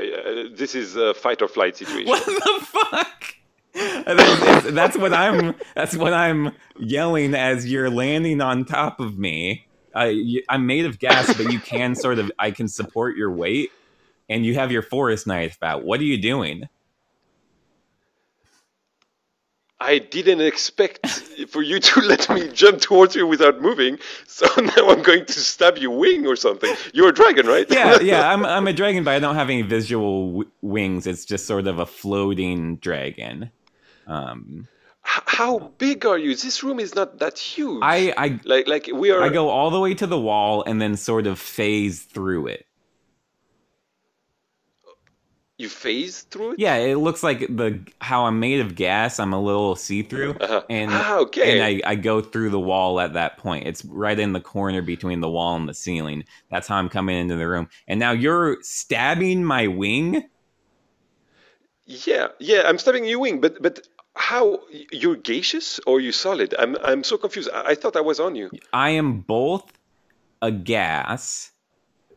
this 0.54 0.74
is 0.74 0.96
a 0.96 1.14
fight 1.14 1.42
or 1.42 1.48
flight 1.48 1.76
situation. 1.76 2.08
What 2.08 2.24
the 2.24 2.66
fuck? 2.66 3.34
That's, 3.74 4.96
what 4.96 5.14
I'm. 5.14 5.54
That's 5.74 5.96
what 5.96 6.12
I'm 6.12 6.52
yelling 6.78 7.34
as 7.34 7.70
you're 7.70 7.90
landing 7.90 8.40
on 8.40 8.64
top 8.64 9.00
of 9.00 9.18
me. 9.18 9.66
I, 9.94 10.40
I'm 10.48 10.66
made 10.66 10.84
of 10.86 10.98
gas, 10.98 11.34
but 11.34 11.52
you 11.52 11.58
can 11.58 11.94
sort 11.94 12.18
of. 12.18 12.30
I 12.38 12.50
can 12.50 12.68
support 12.68 13.16
your 13.16 13.30
weight, 13.30 13.70
and 14.28 14.44
you 14.44 14.54
have 14.54 14.70
your 14.72 14.82
forest 14.82 15.26
knife 15.26 15.58
out. 15.62 15.84
What 15.84 16.00
are 16.00 16.04
you 16.04 16.20
doing? 16.20 16.68
I 19.82 19.98
didn't 19.98 20.40
expect 20.40 21.04
for 21.48 21.60
you 21.60 21.80
to 21.80 22.00
let 22.06 22.30
me 22.30 22.48
jump 22.52 22.80
towards 22.80 23.16
you 23.16 23.26
without 23.26 23.60
moving. 23.60 23.98
So 24.28 24.46
now 24.60 24.90
I'm 24.90 25.02
going 25.02 25.24
to 25.26 25.32
stab 25.32 25.76
your 25.78 25.90
wing 25.98 26.26
or 26.26 26.36
something. 26.36 26.72
You're 26.94 27.08
a 27.08 27.12
dragon, 27.12 27.46
right? 27.46 27.66
yeah, 27.68 27.98
yeah. 28.02 28.32
I'm 28.32 28.44
I'm 28.46 28.68
a 28.68 28.72
dragon, 28.72 29.02
but 29.02 29.14
I 29.14 29.18
don't 29.18 29.34
have 29.34 29.50
any 29.50 29.62
visual 29.62 30.26
w- 30.28 30.50
wings. 30.60 31.06
It's 31.06 31.24
just 31.24 31.46
sort 31.46 31.66
of 31.66 31.80
a 31.80 31.86
floating 31.86 32.76
dragon. 32.76 33.50
Um, 34.06 34.68
how 35.02 35.58
big 35.78 36.06
are 36.06 36.18
you? 36.18 36.34
This 36.34 36.62
room 36.62 36.78
is 36.80 36.94
not 36.94 37.18
that 37.18 37.38
huge. 37.38 37.82
I 37.82 38.14
I 38.16 38.40
like 38.44 38.68
like 38.68 38.88
we 38.92 39.10
are. 39.10 39.22
I 39.22 39.28
go 39.28 39.48
all 39.48 39.70
the 39.70 39.80
way 39.80 39.94
to 39.94 40.06
the 40.06 40.18
wall 40.18 40.62
and 40.66 40.80
then 40.80 40.96
sort 40.96 41.26
of 41.26 41.38
phase 41.38 42.02
through 42.02 42.46
it. 42.48 42.66
you 45.58 45.68
phase 45.68 46.22
through 46.22 46.52
it. 46.52 46.58
Yeah, 46.58 46.76
it 46.76 46.96
looks 46.96 47.22
like 47.22 47.40
the 47.40 47.80
how 48.00 48.24
I'm 48.26 48.40
made 48.40 48.60
of 48.60 48.74
gas. 48.74 49.18
I'm 49.20 49.32
a 49.32 49.40
little 49.40 49.76
see 49.76 50.02
through, 50.02 50.36
Uh-huh. 50.40 50.62
and 50.68 50.90
Ah, 50.90 51.18
okay. 51.20 51.60
and 51.62 51.84
I, 51.84 51.90
I 51.92 51.94
go 51.94 52.20
through 52.20 52.50
the 52.50 52.58
wall 52.60 52.98
at 53.00 53.12
that 53.14 53.36
point. 53.36 53.66
It's 53.66 53.84
right 53.84 54.18
in 54.18 54.32
the 54.32 54.40
corner 54.40 54.82
between 54.82 55.20
the 55.20 55.30
wall 55.30 55.54
and 55.56 55.68
the 55.68 55.74
ceiling. 55.74 56.24
That's 56.50 56.66
how 56.66 56.76
I'm 56.76 56.88
coming 56.88 57.16
into 57.16 57.36
the 57.36 57.46
room. 57.48 57.68
And 57.86 58.00
now 58.00 58.12
you're 58.12 58.58
stabbing 58.62 59.44
my 59.44 59.68
wing. 59.68 60.24
Yeah, 61.86 62.28
yeah. 62.38 62.62
I'm 62.66 62.78
stabbing 62.78 63.04
your 63.04 63.18
wing, 63.18 63.40
but 63.40 63.60
but 63.62 63.86
how 64.16 64.60
you're 64.90 65.16
gaseous 65.16 65.80
or 65.86 66.00
you 66.00 66.12
solid? 66.12 66.54
I'm 66.58 66.76
I'm 66.82 67.04
so 67.04 67.18
confused. 67.18 67.50
I, 67.52 67.70
I 67.72 67.74
thought 67.74 67.96
I 67.96 68.00
was 68.00 68.20
on 68.20 68.34
you. 68.36 68.52
I 68.72 68.90
am 68.90 69.20
both 69.20 69.72
a 70.42 70.52
gas 70.52 71.52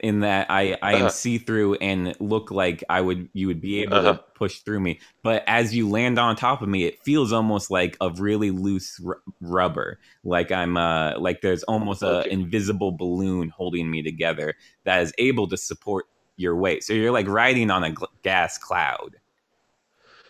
in 0.02 0.22
that 0.22 0.48
I, 0.52 0.78
I 0.82 0.94
am 0.96 1.08
Uh-huh. 1.08 1.10
see 1.10 1.38
through 1.40 1.76
and 1.76 2.16
look 2.20 2.52
like 2.52 2.84
I 2.90 3.02
would 3.02 3.30
you 3.34 3.48
would 3.48 3.62
be 3.62 3.82
able 3.84 4.00
Uh-huh. 4.00 4.04
to 4.04 4.22
push 4.36 4.60
through 4.62 4.82
me. 4.82 5.00
But 5.24 5.44
as 5.48 5.76
you 5.76 5.90
land 5.90 6.20
on 6.20 6.36
top 6.36 6.62
of 6.62 6.70
me, 6.70 6.86
it 6.86 7.00
feels 7.06 7.34
almost 7.34 7.72
like 7.72 7.98
a 8.02 8.12
really 8.12 8.52
loose 8.52 9.00
r- 9.06 9.22
rubber. 9.42 10.00
Like 10.24 10.52
I'm 10.52 10.78
uh 10.78 11.20
like 11.20 11.42
there's 11.42 11.64
almost 11.64 12.04
a 12.04 12.26
Okay. 12.26 12.32
invisible 12.32 12.92
balloon 12.94 13.50
holding 13.50 13.90
me 13.92 14.04
together 14.04 14.56
that 14.86 15.02
is 15.04 15.14
able 15.20 15.48
to 15.50 15.58
support 15.58 16.06
your 16.38 16.56
weight. 16.58 16.84
So 16.84 16.94
you're 16.94 17.12
like 17.12 17.28
riding 17.28 17.72
on 17.72 17.84
a 17.84 17.92
gl- 17.92 18.08
gas 18.24 18.58
cloud. 18.58 19.18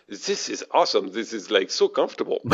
This 0.08 0.48
is 0.48 0.64
awesome. 0.70 1.10
This 1.12 1.32
is 1.32 1.50
like 1.50 1.70
so 1.70 1.88
comfortable. 1.88 2.40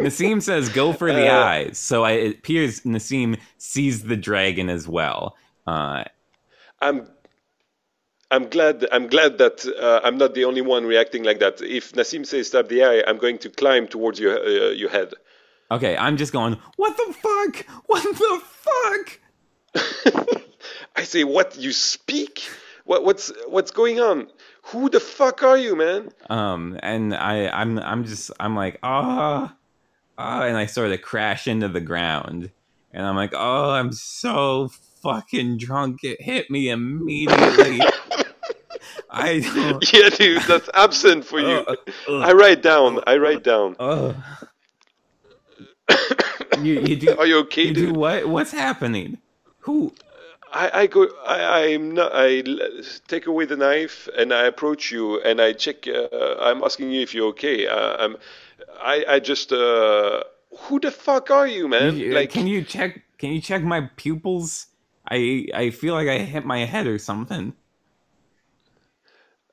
Nassim 0.00 0.40
says, 0.40 0.68
"Go 0.68 0.92
for 0.92 1.12
the 1.12 1.28
Uh, 1.28 1.44
eyes." 1.44 1.78
So 1.78 2.04
I, 2.04 2.12
it 2.12 2.38
appears 2.38 2.82
Nassim 2.82 3.38
sees 3.58 4.04
the 4.04 4.16
dragon 4.16 4.68
as 4.70 4.86
well. 4.86 5.36
Uh, 5.66 6.04
I'm 6.80 7.08
I'm 8.30 8.48
glad 8.48 8.86
I'm 8.92 9.08
glad 9.08 9.38
that 9.38 9.66
uh, 9.66 10.00
I'm 10.04 10.16
not 10.16 10.34
the 10.34 10.44
only 10.44 10.60
one 10.62 10.86
reacting 10.86 11.24
like 11.24 11.40
that. 11.40 11.60
If 11.60 11.92
Nassim 11.92 12.24
says 12.24 12.46
stab 12.46 12.68
the 12.68 12.84
eye, 12.84 13.02
I'm 13.06 13.18
going 13.18 13.38
to 13.38 13.50
climb 13.50 13.88
towards 13.88 14.20
your 14.20 14.38
uh, 14.38 14.70
your 14.70 14.90
head. 14.90 15.12
Okay, 15.72 15.96
I'm 15.96 16.16
just 16.16 16.32
going, 16.32 16.56
what 16.76 16.96
the 16.96 17.12
fuck? 17.12 17.66
What 17.86 18.02
the 18.02 18.42
fuck? 19.74 20.40
I 20.96 21.04
say, 21.04 21.22
what 21.24 21.56
you 21.56 21.72
speak? 21.72 22.42
What 22.84 23.04
what's 23.04 23.32
what's 23.48 23.70
going 23.70 24.00
on? 24.00 24.28
Who 24.70 24.88
the 24.88 25.00
fuck 25.00 25.42
are 25.42 25.58
you, 25.58 25.74
man? 25.76 26.10
Um, 26.28 26.78
and 26.82 27.14
I, 27.14 27.48
I'm, 27.48 27.78
I'm 27.78 28.04
just, 28.04 28.30
I'm 28.38 28.54
like, 28.54 28.78
ah, 28.82 29.54
ah, 30.16 30.42
and 30.42 30.56
I 30.56 30.66
sort 30.66 30.92
of 30.92 31.02
crash 31.02 31.48
into 31.48 31.68
the 31.68 31.80
ground, 31.80 32.50
and 32.92 33.06
I'm 33.06 33.16
like, 33.16 33.32
oh, 33.34 33.70
I'm 33.70 33.92
so 33.92 34.68
fucking 35.02 35.58
drunk. 35.58 36.04
It 36.04 36.22
hit 36.22 36.50
me 36.50 36.68
immediately. 36.68 37.80
I 39.10 39.40
don't. 39.40 39.92
Yeah, 39.92 40.08
dude, 40.10 40.42
that's 40.42 40.70
absent 40.74 41.24
for 41.24 41.40
you. 41.40 41.64
Uh, 41.66 41.74
uh, 42.08 42.18
I 42.18 42.32
write 42.32 42.62
down. 42.62 43.00
I 43.06 43.16
write 43.16 43.42
down. 43.42 43.74
uh. 43.80 44.14
you, 46.60 46.80
you 46.80 46.96
do, 46.96 47.16
Are 47.18 47.26
you 47.26 47.38
okay, 47.40 47.64
you 47.64 47.74
do 47.74 47.86
dude? 47.86 47.96
what? 47.96 48.28
What's 48.28 48.52
happening? 48.52 49.18
Who? 49.60 49.92
I, 50.52 50.70
I 50.82 50.86
go. 50.86 51.06
I, 51.26 51.64
I'm 51.74 51.92
not. 51.92 52.10
I 52.14 52.42
take 53.08 53.26
away 53.26 53.44
the 53.44 53.56
knife 53.56 54.08
and 54.16 54.32
I 54.32 54.46
approach 54.46 54.90
you 54.90 55.20
and 55.20 55.40
I 55.40 55.52
check. 55.52 55.86
Uh, 55.86 56.08
I'm 56.40 56.62
asking 56.64 56.90
you 56.90 57.02
if 57.02 57.14
you're 57.14 57.28
okay. 57.28 57.66
Uh, 57.66 57.96
I'm. 57.98 58.16
I. 58.80 59.04
I 59.08 59.20
just. 59.20 59.52
Uh, 59.52 60.22
who 60.62 60.80
the 60.80 60.90
fuck 60.90 61.30
are 61.30 61.46
you, 61.46 61.68
man? 61.68 61.96
You- 61.96 62.12
like, 62.12 62.30
can 62.30 62.46
you 62.48 62.62
check? 62.64 63.02
Can 63.18 63.30
you 63.30 63.40
check 63.40 63.62
my 63.62 63.88
pupils? 63.96 64.66
I, 65.08 65.46
I 65.54 65.70
feel 65.70 65.94
like 65.94 66.08
I 66.08 66.18
hit 66.18 66.44
my 66.44 66.64
head 66.64 66.86
or 66.86 66.98
something. 66.98 67.52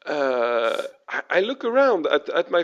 uh, 0.05 0.81
I, 1.09 1.21
I 1.29 1.39
look 1.41 1.63
around 1.65 2.07
at, 2.07 2.29
at 2.29 2.51
my. 2.51 2.63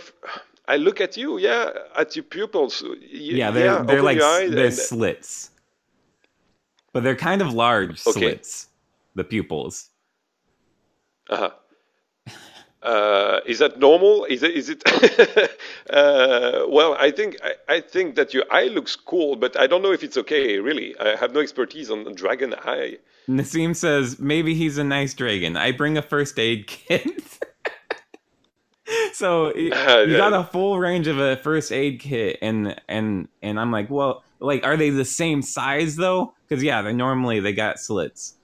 I 0.67 0.77
look 0.77 1.01
at 1.01 1.17
you, 1.17 1.37
yeah, 1.37 1.71
at 1.95 2.15
your 2.15 2.23
pupils. 2.23 2.83
Yeah, 3.09 3.51
they're 3.51 3.65
yeah, 3.65 3.83
they're 3.83 4.01
like 4.01 4.17
they're 4.19 4.65
and- 4.65 4.73
slits, 4.73 5.49
but 6.93 7.03
they're 7.03 7.15
kind 7.15 7.41
of 7.41 7.53
large 7.53 8.01
Okay. 8.07 8.19
slits. 8.19 8.67
The 9.15 9.23
pupils. 9.23 9.89
Uh-huh. 11.29 11.51
Uh, 12.81 13.39
is 13.45 13.59
that 13.59 13.79
normal? 13.79 14.25
Is 14.25 14.43
it? 14.43 14.51
Is 14.51 14.67
it? 14.69 14.83
uh, 15.89 16.65
well, 16.67 16.97
I 16.99 17.11
think 17.11 17.37
I, 17.41 17.75
I 17.75 17.79
think 17.79 18.15
that 18.15 18.33
your 18.33 18.43
eye 18.51 18.65
looks 18.65 18.95
cool, 18.97 19.37
but 19.37 19.57
I 19.57 19.67
don't 19.67 19.81
know 19.81 19.93
if 19.93 20.03
it's 20.03 20.17
okay. 20.17 20.59
Really, 20.59 20.93
I 20.99 21.15
have 21.15 21.33
no 21.33 21.39
expertise 21.39 21.89
on 21.89 22.13
dragon 22.13 22.53
eye. 22.65 22.97
Nassim 23.29 23.73
says 23.73 24.19
maybe 24.19 24.53
he's 24.53 24.77
a 24.77 24.83
nice 24.83 25.13
dragon. 25.13 25.55
I 25.55 25.71
bring 25.71 25.97
a 25.97 26.01
first 26.01 26.37
aid 26.37 26.67
kit. 26.67 27.23
so 29.13 29.45
y- 29.55 29.69
Uh, 29.71 29.99
you 30.01 30.17
got 30.17 30.33
a 30.33 30.43
full 30.43 30.77
range 30.77 31.07
of 31.07 31.19
a 31.19 31.37
first 31.37 31.71
aid 31.71 32.01
kit, 32.01 32.37
and 32.41 32.75
and 32.89 33.29
and 33.41 33.61
I'm 33.61 33.71
like, 33.71 33.89
well, 33.89 34.23
like, 34.43 34.63
are 34.65 34.77
they 34.77 34.89
the 34.89 35.05
same 35.05 35.41
size 35.41 35.95
though? 35.95 36.33
Because 36.47 36.63
yeah, 36.63 36.81
they 36.81 36.93
normally 36.93 37.39
they 37.39 37.53
got 37.53 37.79
slits. 37.79 38.35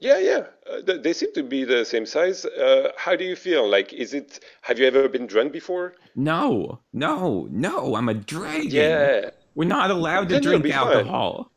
Yeah, 0.00 0.18
yeah, 0.18 0.46
uh, 0.70 0.96
they 1.04 1.12
seem 1.12 1.34
to 1.34 1.42
be 1.42 1.64
the 1.64 1.84
same 1.84 2.06
size. 2.06 2.46
Uh, 2.46 2.90
how 2.96 3.16
do 3.16 3.24
you 3.24 3.36
feel? 3.36 3.68
Like, 3.68 3.92
is 3.92 4.14
it? 4.14 4.40
Have 4.62 4.78
you 4.78 4.86
ever 4.86 5.08
been 5.10 5.26
drunk 5.26 5.52
before? 5.52 5.94
No, 6.16 6.80
no, 6.94 7.48
no! 7.50 7.96
I'm 7.96 8.08
a 8.08 8.14
dragon. 8.14 8.70
Yeah. 8.70 9.30
we're 9.54 9.68
not 9.68 9.90
allowed 9.90 10.28
to 10.30 10.34
Then 10.36 10.42
drink 10.42 10.62
be 10.64 10.70
fine. 10.72 10.78
alcohol. 10.86 11.50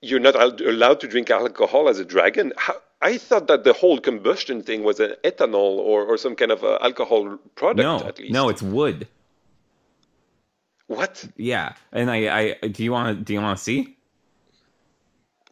You're 0.00 0.20
not 0.20 0.36
allowed 0.62 1.00
to 1.00 1.08
drink 1.08 1.28
alcohol 1.28 1.88
as 1.88 1.98
a 1.98 2.04
dragon. 2.04 2.52
How, 2.56 2.76
I 3.02 3.18
thought 3.18 3.48
that 3.48 3.64
the 3.64 3.72
whole 3.72 3.98
combustion 3.98 4.62
thing 4.62 4.82
was 4.82 5.00
an 5.00 5.14
ethanol 5.24 5.78
or, 5.78 6.04
or 6.04 6.16
some 6.16 6.36
kind 6.36 6.50
of 6.52 6.64
uh, 6.64 6.78
alcohol 6.80 7.36
product. 7.54 7.78
No, 7.78 7.98
at 8.06 8.18
least. 8.18 8.32
no, 8.32 8.48
it's 8.48 8.62
wood. 8.62 9.08
What? 10.88 11.28
Yeah, 11.36 11.74
and 11.92 12.10
I, 12.10 12.56
I 12.62 12.68
do 12.68 12.82
you 12.82 12.92
want 12.92 13.18
to 13.18 13.24
do 13.24 13.34
you 13.34 13.40
want 13.40 13.56
to 13.56 13.62
see? 13.62 13.96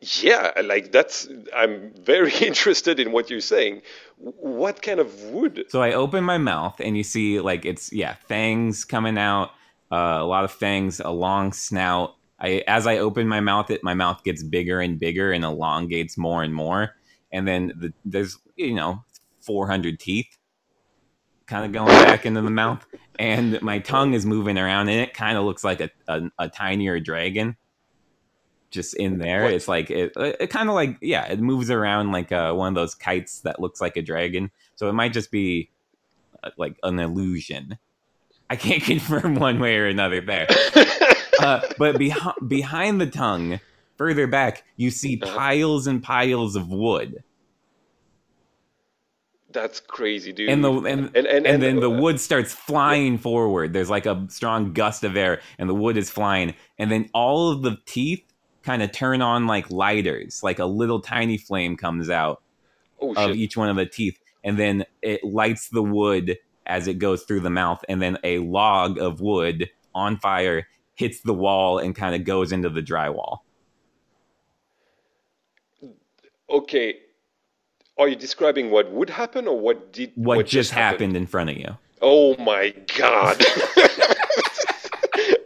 Yeah, 0.00 0.52
like 0.64 0.92
that's. 0.92 1.28
I'm 1.54 1.92
very 1.92 2.32
interested 2.40 2.98
in 2.98 3.12
what 3.12 3.30
you're 3.30 3.40
saying. 3.40 3.82
What 4.18 4.82
kind 4.82 4.98
of 4.98 5.22
wood? 5.24 5.66
So 5.68 5.82
I 5.82 5.92
open 5.92 6.24
my 6.24 6.38
mouth, 6.38 6.80
and 6.80 6.96
you 6.96 7.02
see 7.02 7.38
like 7.40 7.64
it's 7.64 7.92
yeah 7.92 8.14
fangs 8.28 8.84
coming 8.84 9.18
out, 9.18 9.50
uh, 9.92 10.18
a 10.20 10.24
lot 10.24 10.44
of 10.44 10.50
fangs, 10.50 11.00
a 11.00 11.10
long 11.10 11.52
snout. 11.52 12.14
I 12.40 12.62
as 12.66 12.86
I 12.86 12.98
open 12.98 13.28
my 13.28 13.40
mouth, 13.40 13.70
it 13.70 13.84
my 13.84 13.94
mouth 13.94 14.24
gets 14.24 14.42
bigger 14.42 14.80
and 14.80 14.98
bigger 14.98 15.32
and 15.32 15.44
elongates 15.44 16.16
more 16.16 16.42
and 16.42 16.54
more, 16.54 16.94
and 17.30 17.46
then 17.46 17.72
the, 17.76 17.92
there's 18.06 18.38
you 18.56 18.74
know 18.74 19.04
400 19.42 20.00
teeth 20.00 20.36
kind 21.46 21.64
of 21.64 21.72
going 21.72 21.88
back 22.04 22.26
into 22.26 22.42
the 22.42 22.50
mouth, 22.50 22.86
and 23.18 23.60
my 23.62 23.78
tongue 23.78 24.14
is 24.14 24.26
moving 24.26 24.58
around, 24.58 24.88
and 24.88 25.00
it 25.00 25.14
kind 25.14 25.36
of 25.38 25.44
looks 25.44 25.64
like 25.64 25.80
a, 25.80 25.90
a 26.08 26.22
a 26.38 26.48
tinier 26.48 27.00
dragon. 27.00 27.56
Just 28.72 28.94
in 28.94 29.18
there, 29.18 29.44
What? 29.44 29.52
it's 29.54 29.68
like 29.68 29.90
it, 29.90 30.12
it 30.16 30.50
kind 30.50 30.68
of 30.68 30.74
like 30.74 30.98
yeah, 31.00 31.24
it 31.26 31.40
moves 31.40 31.70
around 31.70 32.10
like 32.12 32.32
uh, 32.32 32.52
one 32.52 32.68
of 32.68 32.74
those 32.74 32.94
kites 32.94 33.40
that 33.40 33.60
looks 33.60 33.80
like 33.80 33.96
a 33.96 34.02
dragon. 34.02 34.50
So 34.74 34.88
it 34.88 34.92
might 34.92 35.12
just 35.12 35.30
be 35.30 35.70
uh, 36.42 36.50
like 36.58 36.76
an 36.82 36.98
illusion. 36.98 37.78
I 38.50 38.56
can't 38.56 38.82
confirm 38.92 39.36
one 39.36 39.60
way 39.60 39.76
or 39.76 39.86
another 39.86 40.20
there. 40.20 40.46
Uh, 41.38 41.60
but 41.78 41.96
behi- 41.96 42.48
behind 42.48 42.98
the 42.98 43.06
tongue, 43.06 43.60
further 43.98 44.26
back, 44.26 44.64
you 44.78 44.90
see 44.90 45.20
Uh-huh. 45.22 45.36
piles 45.36 45.86
and 45.86 46.02
piles 46.02 46.56
of 46.56 46.70
wood. 46.70 47.22
That's 49.56 49.80
crazy, 49.80 50.34
dude. 50.34 50.50
and 50.50 50.62
the 50.62 50.70
and 50.70 50.86
and, 50.86 51.16
and, 51.16 51.26
and, 51.26 51.46
and, 51.46 51.62
then 51.62 51.76
the 51.76 51.90
uh, 51.90 51.98
wood 51.98 52.20
starts 52.20 52.52
flying 52.52 53.16
forward. 53.16 53.72
There's 53.72 53.88
like 53.88 54.04
a 54.04 54.26
strong 54.28 54.74
gust 54.74 55.02
of 55.02 55.16
air, 55.16 55.40
and 55.58 55.66
the 55.66 55.74
wood 55.74 55.96
is 55.96 56.10
flying, 56.10 56.54
and 56.78 56.90
then 56.90 57.08
all 57.14 57.50
of 57.50 57.62
the 57.62 57.78
teeth 57.86 58.22
kind 58.62 58.82
of 58.82 58.92
turn 58.92 59.22
on 59.22 59.46
like 59.46 59.70
lighters, 59.70 60.42
like 60.42 60.58
a 60.58 60.66
little 60.66 61.00
tiny 61.00 61.38
flame 61.38 61.78
comes 61.78 62.10
out 62.10 62.42
oh 63.00 63.14
of 63.14 63.30
shit. 63.30 63.36
each 63.36 63.56
one 63.56 63.70
of 63.70 63.76
the 63.76 63.86
teeth, 63.86 64.18
and 64.44 64.58
then 64.58 64.84
it 65.00 65.24
lights 65.24 65.70
the 65.70 65.82
wood 65.82 66.36
as 66.66 66.86
it 66.86 66.98
goes 66.98 67.22
through 67.22 67.40
the 67.40 67.48
mouth, 67.48 67.82
and 67.88 68.02
then 68.02 68.18
a 68.24 68.40
log 68.40 68.98
of 68.98 69.22
wood 69.22 69.70
on 69.94 70.18
fire 70.18 70.66
hits 70.96 71.22
the 71.22 71.32
wall 71.32 71.78
and 71.78 71.96
kind 71.96 72.14
of 72.14 72.24
goes 72.24 72.52
into 72.52 72.68
the 72.68 72.82
drywall. 72.82 73.38
Okay. 76.50 76.96
Are 77.98 78.08
you 78.08 78.16
describing 78.16 78.70
what 78.70 78.90
would 78.92 79.08
happen 79.08 79.48
or 79.48 79.58
what 79.58 79.92
did 79.92 80.12
What, 80.16 80.46
just 80.46 80.70
happened 80.70 81.16
in 81.16 81.26
front 81.26 81.50
of 81.50 81.56
you? 81.56 81.76
Oh 82.02 82.36
my 82.36 82.74
god. 82.96 83.42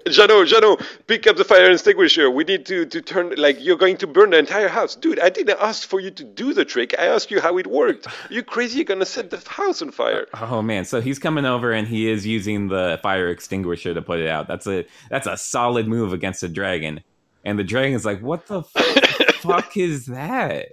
Jeannot, 0.09 0.49
Jeannot, 0.49 0.83
pick 1.07 1.29
up 1.29 1.37
the 1.37 1.45
fire 1.45 1.71
extinguisher. 1.71 2.29
We 2.29 2.43
need 2.43 2.67
to, 2.67 2.85
to 2.87 3.01
turn, 3.01 3.33
like, 3.37 3.59
you're 3.61 3.77
going 3.77 3.97
to 3.99 4.09
burn 4.09 4.31
the 4.31 4.39
entire 4.39 4.67
house. 4.67 4.97
Dude, 4.97 5.21
I 5.21 5.29
didn't 5.29 5.59
ask 5.61 5.87
for 5.89 6.01
you 6.01 6.11
to 6.11 6.25
do 6.25 6.53
the 6.53 6.65
trick. 6.65 6.93
I 6.99 7.07
asked 7.07 7.31
you 7.31 7.41
how 7.41 7.57
it 7.59 7.69
worked. 7.69 8.09
You 8.31 8.43
crazy? 8.43 8.79
You're 8.79 8.85
gonna 8.85 9.07
set 9.07 9.31
the 9.31 9.39
house 9.49 9.83
on 9.83 9.91
fire. 9.91 10.27
Uh, 10.33 10.49
oh 10.51 10.63
man, 10.63 10.85
so 10.85 11.01
he's 11.01 11.19
coming 11.19 11.45
over 11.45 11.73
and 11.73 11.87
he 11.87 12.09
is 12.09 12.27
using 12.27 12.69
the 12.69 12.99
fire 13.03 13.29
extinguisher 13.29 13.93
to 13.95 14.03
put 14.03 14.21
it 14.21 14.29
out. 14.29 14.47
That's 14.47 14.67
a 14.67 14.85
that's 15.11 15.27
a 15.27 15.37
solid 15.37 15.89
move 15.89 16.13
against 16.13 16.43
a 16.43 16.49
dragon. 16.49 17.01
And 17.45 17.59
the 17.59 17.65
dragon's 17.65 18.05
like, 18.05 18.21
"What 18.23 18.47
the 18.47 18.63
f- 18.77 19.35
fuck 19.37 19.77
is 19.77 20.07
that? 20.07 20.69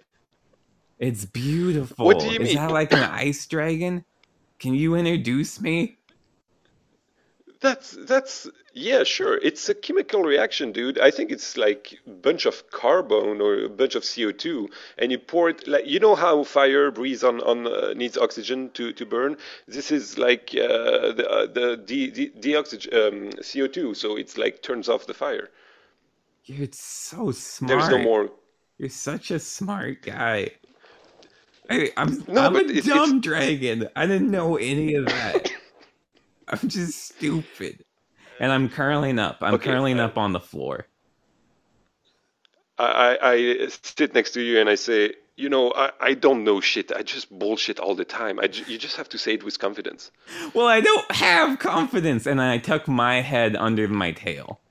It's 1.00 1.26
beautiful. 1.26 2.06
What 2.06 2.20
do 2.20 2.28
you 2.28 2.40
is 2.40 2.50
mean? 2.50 2.56
that 2.56 2.72
like 2.72 2.92
an 2.92 3.04
ice 3.04 3.46
dragon? 3.46 4.04
Can 4.60 4.74
you 4.74 4.96
introduce 4.96 5.62
me?" 5.62 5.98
That's, 7.60 7.92
that's, 7.92 8.48
yeah, 8.74 9.04
sure. 9.04 9.38
It's 9.42 9.68
a 9.68 9.74
chemical 9.74 10.22
reaction, 10.22 10.72
dude. 10.72 11.00
I 11.00 11.10
think 11.10 11.32
it's 11.32 11.58
like 11.58 11.98
a 12.06 12.10
bunch 12.12 12.46
of 12.46 12.70
carbon 12.70 13.42
or 13.42 13.64
a 13.64 13.70
bunch 13.70 13.96
of 13.96 14.04
CO2, 14.04 14.68
and 14.98 15.12
you 15.12 15.18
pour 15.18 15.50
it, 15.50 15.68
like, 15.68 15.88
you 15.88 16.00
know 16.00 16.14
how 16.14 16.44
fire 16.44 16.92
breathes 16.92 17.24
on, 17.24 17.42
on 17.42 17.66
uh, 17.66 17.94
needs 17.94 18.18
oxygen 18.18 18.70
to, 18.72 18.94
to 18.94 19.06
burn? 19.06 19.38
This 19.68 19.92
is 19.92 20.18
like 20.18 20.52
uh, 20.54 21.14
the, 21.14 21.28
uh, 21.28 21.46
the 21.48 21.78
de, 21.78 22.12
de, 22.12 22.30
deoxygen, 22.30 22.94
um, 22.94 23.30
CO2, 23.42 23.96
so 23.96 24.16
it's 24.16 24.38
like 24.38 24.62
turns 24.62 24.88
off 24.88 25.08
the 25.08 25.16
fire. 25.16 25.50
You're 26.46 26.68
so 26.72 27.32
smart. 27.32 27.70
There's 27.70 27.90
no 27.90 27.98
more. 27.98 28.30
You're 28.78 28.90
such 28.90 29.32
a 29.32 29.40
smart 29.40 30.04
guy. 30.04 30.52
Hey, 31.70 31.92
I'm 31.98 32.24
No, 32.28 32.42
I'm 32.46 32.56
a 32.56 32.82
dumb 32.82 33.22
dragon. 33.22 33.90
I 33.96 34.08
didn't 34.08 34.32
know 34.32 34.58
any 34.58 34.96
of 34.96 35.06
that. 35.08 35.52
I'm 36.48 36.70
just 36.70 37.16
stupid. 37.16 37.84
And 38.40 38.52
I'm 38.52 38.70
curling 38.70 39.20
up. 39.20 39.40
I'm 39.42 39.56
Okay, 39.56 39.72
curling 39.72 40.00
uh, 40.00 40.06
up 40.06 40.18
on 40.18 40.34
the 40.34 40.40
floor. 40.40 40.88
I, 42.78 43.18
I, 43.22 43.34
I 43.34 43.68
sit 43.70 44.14
next 44.14 44.32
to 44.34 44.42
you 44.42 44.60
and 44.60 44.70
I 44.70 44.76
say, 44.76 45.14
you 45.36 45.50
know, 45.50 45.72
I, 45.76 45.92
I 46.00 46.14
don't 46.16 46.44
know 46.44 46.62
shit. 46.62 46.92
I 46.92 47.04
just 47.04 47.30
bullshit 47.38 47.80
all 47.80 47.96
the 47.96 48.06
time. 48.06 48.40
I 48.40 48.48
ju- 48.48 48.66
you 48.72 48.78
just 48.78 48.98
have 48.98 49.10
to 49.10 49.18
say 49.18 49.34
it 49.36 49.44
with 49.44 49.60
confidence. 49.60 50.12
Well, 50.54 50.68
I 50.68 50.82
don't 50.82 51.12
have 51.12 51.60
confidence, 51.60 52.26
and 52.28 52.42
I 52.42 52.58
tuck 52.58 52.88
my 52.88 53.22
head 53.22 53.56
under 53.56 53.88
my 53.88 54.12
tail. 54.12 54.62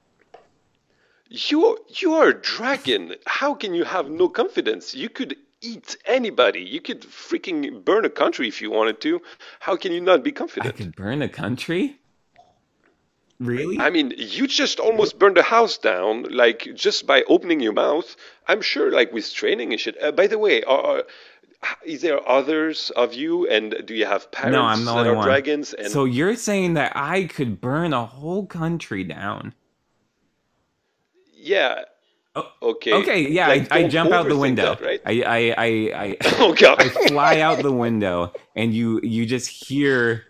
You 1.28 1.78
you 1.88 2.14
are 2.14 2.28
a 2.28 2.34
dragon. 2.40 3.14
How 3.26 3.54
can 3.54 3.74
you 3.74 3.84
have 3.84 4.10
no 4.10 4.28
confidence? 4.28 4.94
You 4.94 5.08
could 5.08 5.36
eat 5.70 5.96
anybody. 6.04 6.60
You 6.60 6.80
could 6.80 7.02
freaking 7.02 7.84
burn 7.84 8.04
a 8.04 8.10
country 8.10 8.48
if 8.48 8.60
you 8.62 8.70
wanted 8.70 9.00
to. 9.02 9.20
How 9.60 9.76
can 9.76 9.92
you 9.92 10.00
not 10.00 10.22
be 10.22 10.32
confident? 10.32 10.74
I 10.74 10.76
could 10.76 10.94
burn 10.96 11.22
a 11.22 11.28
country? 11.28 11.98
Really? 13.38 13.78
I 13.78 13.90
mean, 13.90 14.14
you 14.16 14.46
just 14.46 14.80
almost 14.80 15.18
burned 15.18 15.36
a 15.36 15.42
house 15.42 15.76
down, 15.78 16.24
like 16.30 16.68
just 16.74 17.06
by 17.06 17.22
opening 17.28 17.60
your 17.60 17.74
mouth. 17.74 18.16
I'm 18.48 18.62
sure, 18.62 18.90
like 18.90 19.12
with 19.12 19.32
training 19.32 19.72
and 19.72 19.80
shit. 19.80 19.96
Uh, 20.02 20.12
by 20.12 20.26
the 20.26 20.38
way, 20.38 20.62
are, 20.64 20.86
are, 20.86 21.02
is 21.84 22.00
there 22.00 22.26
others 22.26 22.90
of 22.96 23.12
you, 23.12 23.46
and 23.48 23.82
do 23.84 23.94
you 23.94 24.06
have 24.06 24.30
parents 24.32 24.54
no, 24.54 24.62
I'm 24.62 24.84
the 24.86 24.92
that 24.92 24.98
only 25.00 25.10
are 25.10 25.16
one. 25.16 25.26
dragons? 25.26 25.74
And 25.74 25.90
So 25.90 26.04
you're 26.06 26.36
saying 26.36 26.74
that 26.74 26.92
I 26.96 27.24
could 27.24 27.60
burn 27.60 27.92
a 27.92 28.06
whole 28.06 28.46
country 28.46 29.04
down? 29.04 29.54
yeah, 31.34 31.84
Oh, 32.38 32.52
okay, 32.62 32.92
Okay, 32.92 33.20
yeah, 33.30 33.48
Like, 33.48 33.72
I, 33.72 33.78
I 33.78 33.88
jump 33.88 34.10
out 34.12 34.28
the 34.28 34.36
window. 34.36 34.74
that, 34.74 34.82
right? 34.84 35.00
I, 35.06 35.22
I, 35.22 35.54
I, 35.56 35.66
I, 36.04 36.16
Oh 36.38 36.52
god. 36.52 36.82
I 36.82 36.88
fly 37.08 37.40
out 37.40 37.62
the 37.62 37.72
window, 37.72 38.32
and 38.54 38.74
you, 38.74 39.00
you 39.02 39.24
just 39.24 39.48
hear 39.48 40.24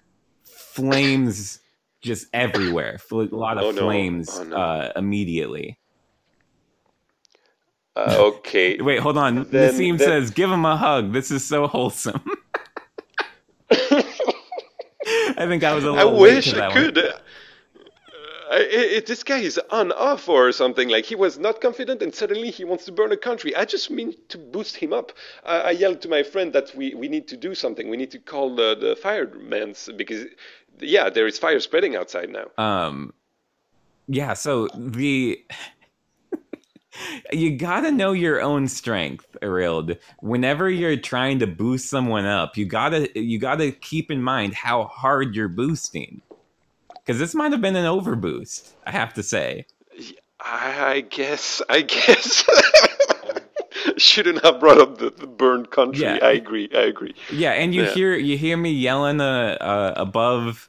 flames 0.45 1.59
just 2.03 2.29
everywhere. 2.33 2.99
A 3.11 3.15
lot 3.17 3.59
of 3.59 3.65
Oh, 3.65 3.71
no. 3.73 3.81
flames 3.83 4.31
Oh, 4.39 4.45
no. 4.45 4.57
uh, 4.57 4.93
immediately. 4.95 5.79
Uh, 7.97 8.15
okay. 8.37 8.77
Wait, 8.81 9.01
hold 9.01 9.19
on. 9.19 9.49
Then- 9.51 9.73
Nassim 9.75 9.99
then- 9.99 10.07
says, 10.07 10.31
"Give 10.31 10.51
him 10.51 10.65
a 10.65 10.77
hug. 10.77 11.13
This 11.13 11.31
is 11.33 11.45
so 11.45 11.67
wholesome." 11.67 12.23
I 15.39 15.45
think 15.47 15.65
I 15.65 15.75
was 15.75 15.85
a 15.85 15.89
I 15.89 16.05
little. 16.05 16.13
late 16.21 16.35
wish 16.37 16.55
I 16.55 16.69
one. 16.69 16.97
Could. 18.47 18.55
Uh, 18.55 18.59
I, 18.59 18.97
I, 18.97 19.03
this 19.07 19.23
guy 19.23 19.39
is 19.39 19.61
on 19.71 19.93
off 19.93 20.29
or 20.29 20.53
something. 20.53 20.89
Like 20.89 21.05
he 21.05 21.15
was 21.15 21.39
not 21.39 21.61
confident, 21.61 22.03
and 22.03 22.15
suddenly 22.15 22.51
he 22.51 22.65
wants 22.65 22.85
to 22.87 22.93
burn 22.93 23.13
a 23.13 23.17
country. 23.17 23.55
I 23.55 23.65
just 23.65 23.91
mean 23.91 24.15
to 24.29 24.39
boost 24.39 24.77
him 24.77 24.93
up. 24.93 25.13
I, 25.45 25.61
I 25.61 25.71
yelled 25.71 26.03
to 26.03 26.09
my 26.09 26.23
friend 26.23 26.53
that 26.53 26.75
we, 26.75 26.95
we 26.95 27.09
need 27.09 27.29
to 27.29 27.37
do 27.37 27.55
something. 27.55 27.89
We 27.89 27.97
need 27.97 28.11
to 28.13 28.19
call 28.19 28.55
the 28.55 28.75
the 28.75 28.97
firemen 28.97 29.75
because 29.97 30.27
yeah, 30.81 31.11
there 31.11 31.27
is 31.27 31.39
fire 31.39 31.61
spreading 31.61 31.97
outside 31.97 32.31
now. 32.31 32.47
Um, 32.63 33.13
yeah. 34.09 34.35
So 34.35 34.69
the 34.75 35.45
you 37.33 37.57
gotta 37.57 37.91
know 37.91 38.13
your 38.13 38.41
own 38.41 38.69
strength, 38.69 39.37
Arild. 39.43 39.99
Whenever 40.21 40.71
you're 40.71 40.97
trying 40.97 41.39
to 41.41 41.47
boost 41.47 41.89
someone 41.89 42.27
up, 42.27 42.57
you 42.57 42.67
gotta 42.67 43.09
you 43.19 43.39
gotta 43.39 43.73
keep 43.73 44.11
in 44.11 44.23
mind 44.23 44.55
how 44.55 44.85
hard 44.85 45.35
you're 45.35 45.49
boosting. 45.49 46.23
Because 47.07 47.21
this 47.21 47.37
might 47.37 47.53
have 47.53 47.61
been 47.61 47.77
an 47.77 47.85
overboost, 47.85 48.73
I 48.85 48.91
have 48.91 49.15
to 49.15 49.23
say. 49.23 49.67
I, 50.41 50.95
I 50.95 51.01
guess. 51.03 51.63
I 51.69 51.83
guess. 51.83 52.45
Shouldn't 53.97 54.43
have 54.45 54.59
brought 54.59 54.79
up 54.79 54.99
the, 54.99 55.11
the 55.11 55.29
burned 55.29 55.71
country. 55.71 56.03
Yeah. 56.03 56.19
I 56.21 56.33
agree. 56.33 56.69
I 56.75 56.81
agree. 56.81 57.15
Yeah, 57.33 57.53
and 57.53 57.73
you 57.73 57.83
Yeah. 57.85 57.95
hear 57.95 58.15
you 58.17 58.37
hear 58.37 58.57
me 58.57 58.73
yelling 58.73 59.21
uh, 59.21 59.57
uh, 59.61 59.95
above 59.97 60.69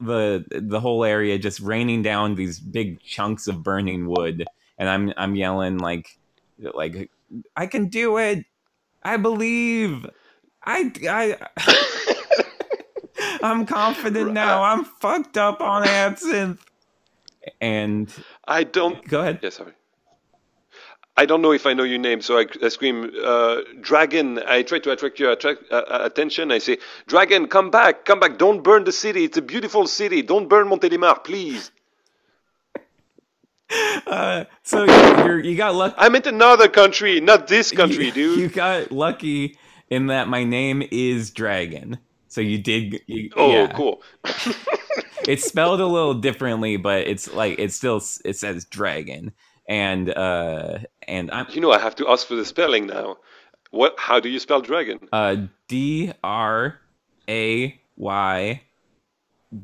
the 0.00 0.44
the 0.50 0.78
whole 0.78 1.04
area, 1.04 1.36
just 1.38 1.58
raining 1.58 2.02
down 2.02 2.36
these 2.36 2.60
big 2.60 3.00
chunks 3.02 3.48
of 3.48 3.64
burning 3.64 4.06
wood, 4.06 4.46
and 4.78 4.88
I'm 4.88 5.12
I'm 5.16 5.34
yelling 5.34 5.78
like 5.78 6.16
like 6.58 7.10
I 7.56 7.66
can 7.66 7.88
do 7.88 8.18
it, 8.18 8.44
I 9.02 9.16
believe, 9.16 10.06
I 10.64 10.92
I. 11.10 11.88
I'm 13.42 13.66
confident 13.66 14.32
now. 14.32 14.62
I'm 14.62 14.84
fucked 14.84 15.36
up 15.36 15.60
on 15.60 15.84
absinthe. 15.84 16.64
And 17.60 18.12
I 18.46 18.64
don't. 18.64 19.06
go 19.06 19.20
ahead. 19.20 19.40
Yeah, 19.42 19.50
sorry. 19.50 19.72
I 21.14 21.26
don't 21.26 21.42
know 21.42 21.52
if 21.52 21.66
I 21.66 21.74
know 21.74 21.82
your 21.82 21.98
name, 21.98 22.22
so 22.22 22.38
I, 22.38 22.46
I 22.62 22.68
scream, 22.68 23.10
uh, 23.22 23.58
Dragon. 23.80 24.38
I 24.46 24.62
try 24.62 24.78
to 24.78 24.92
attract 24.92 25.20
your 25.20 25.32
attract, 25.32 25.64
uh, 25.70 25.84
uh, 25.86 25.98
attention. 26.04 26.50
I 26.50 26.58
say, 26.58 26.78
Dragon, 27.06 27.48
come 27.48 27.70
back, 27.70 28.06
come 28.06 28.18
back. 28.18 28.38
Don't 28.38 28.62
burn 28.62 28.84
the 28.84 28.92
city. 28.92 29.24
It's 29.24 29.36
a 29.36 29.42
beautiful 29.42 29.86
city. 29.86 30.22
Don't 30.22 30.48
burn 30.48 30.68
Montélimar, 30.68 31.22
please. 31.22 31.70
Uh, 34.06 34.44
so 34.62 34.84
you're, 34.84 35.40
you 35.40 35.56
got 35.56 35.74
lucky. 35.74 35.94
I'm 35.98 36.14
in 36.14 36.26
another 36.28 36.68
country, 36.68 37.20
not 37.20 37.46
this 37.46 37.70
country, 37.80 38.06
you, 38.06 38.12
dude. 38.12 38.38
You 38.38 38.48
got 38.48 38.92
lucky 38.92 39.58
in 39.90 40.06
that 40.06 40.28
my 40.28 40.44
name 40.44 40.82
is 40.90 41.30
Dragon. 41.30 41.98
So 42.32 42.40
you 42.40 42.58
did. 42.58 43.00
You, 43.06 43.30
oh, 43.36 43.52
yeah. 43.52 43.72
cool. 43.72 44.02
It's 45.28 45.44
spelled 45.44 45.80
a 45.80 45.86
little 45.86 46.14
differently, 46.28 46.76
but 46.76 47.06
it's 47.06 47.32
like 47.32 47.58
it's 47.58 47.74
still 47.74 48.02
it 48.24 48.36
says 48.36 48.64
Dragon, 48.64 49.32
and 49.68 50.10
uh, 50.10 50.78
and 51.06 51.30
I'm 51.30 51.46
You 51.50 51.60
know, 51.60 51.72
I 51.72 51.78
have 51.78 51.94
to 51.96 52.08
ask 52.08 52.26
for 52.26 52.34
the 52.34 52.44
spelling 52.44 52.86
now. 52.86 53.18
What? 53.70 53.94
How 53.98 54.20
do 54.20 54.28
you 54.28 54.38
spell 54.38 54.60
dragon? 54.60 55.08
uh 55.12 55.36
D 55.68 56.12
R 56.22 56.78
A 57.28 57.80
Y 57.96 58.62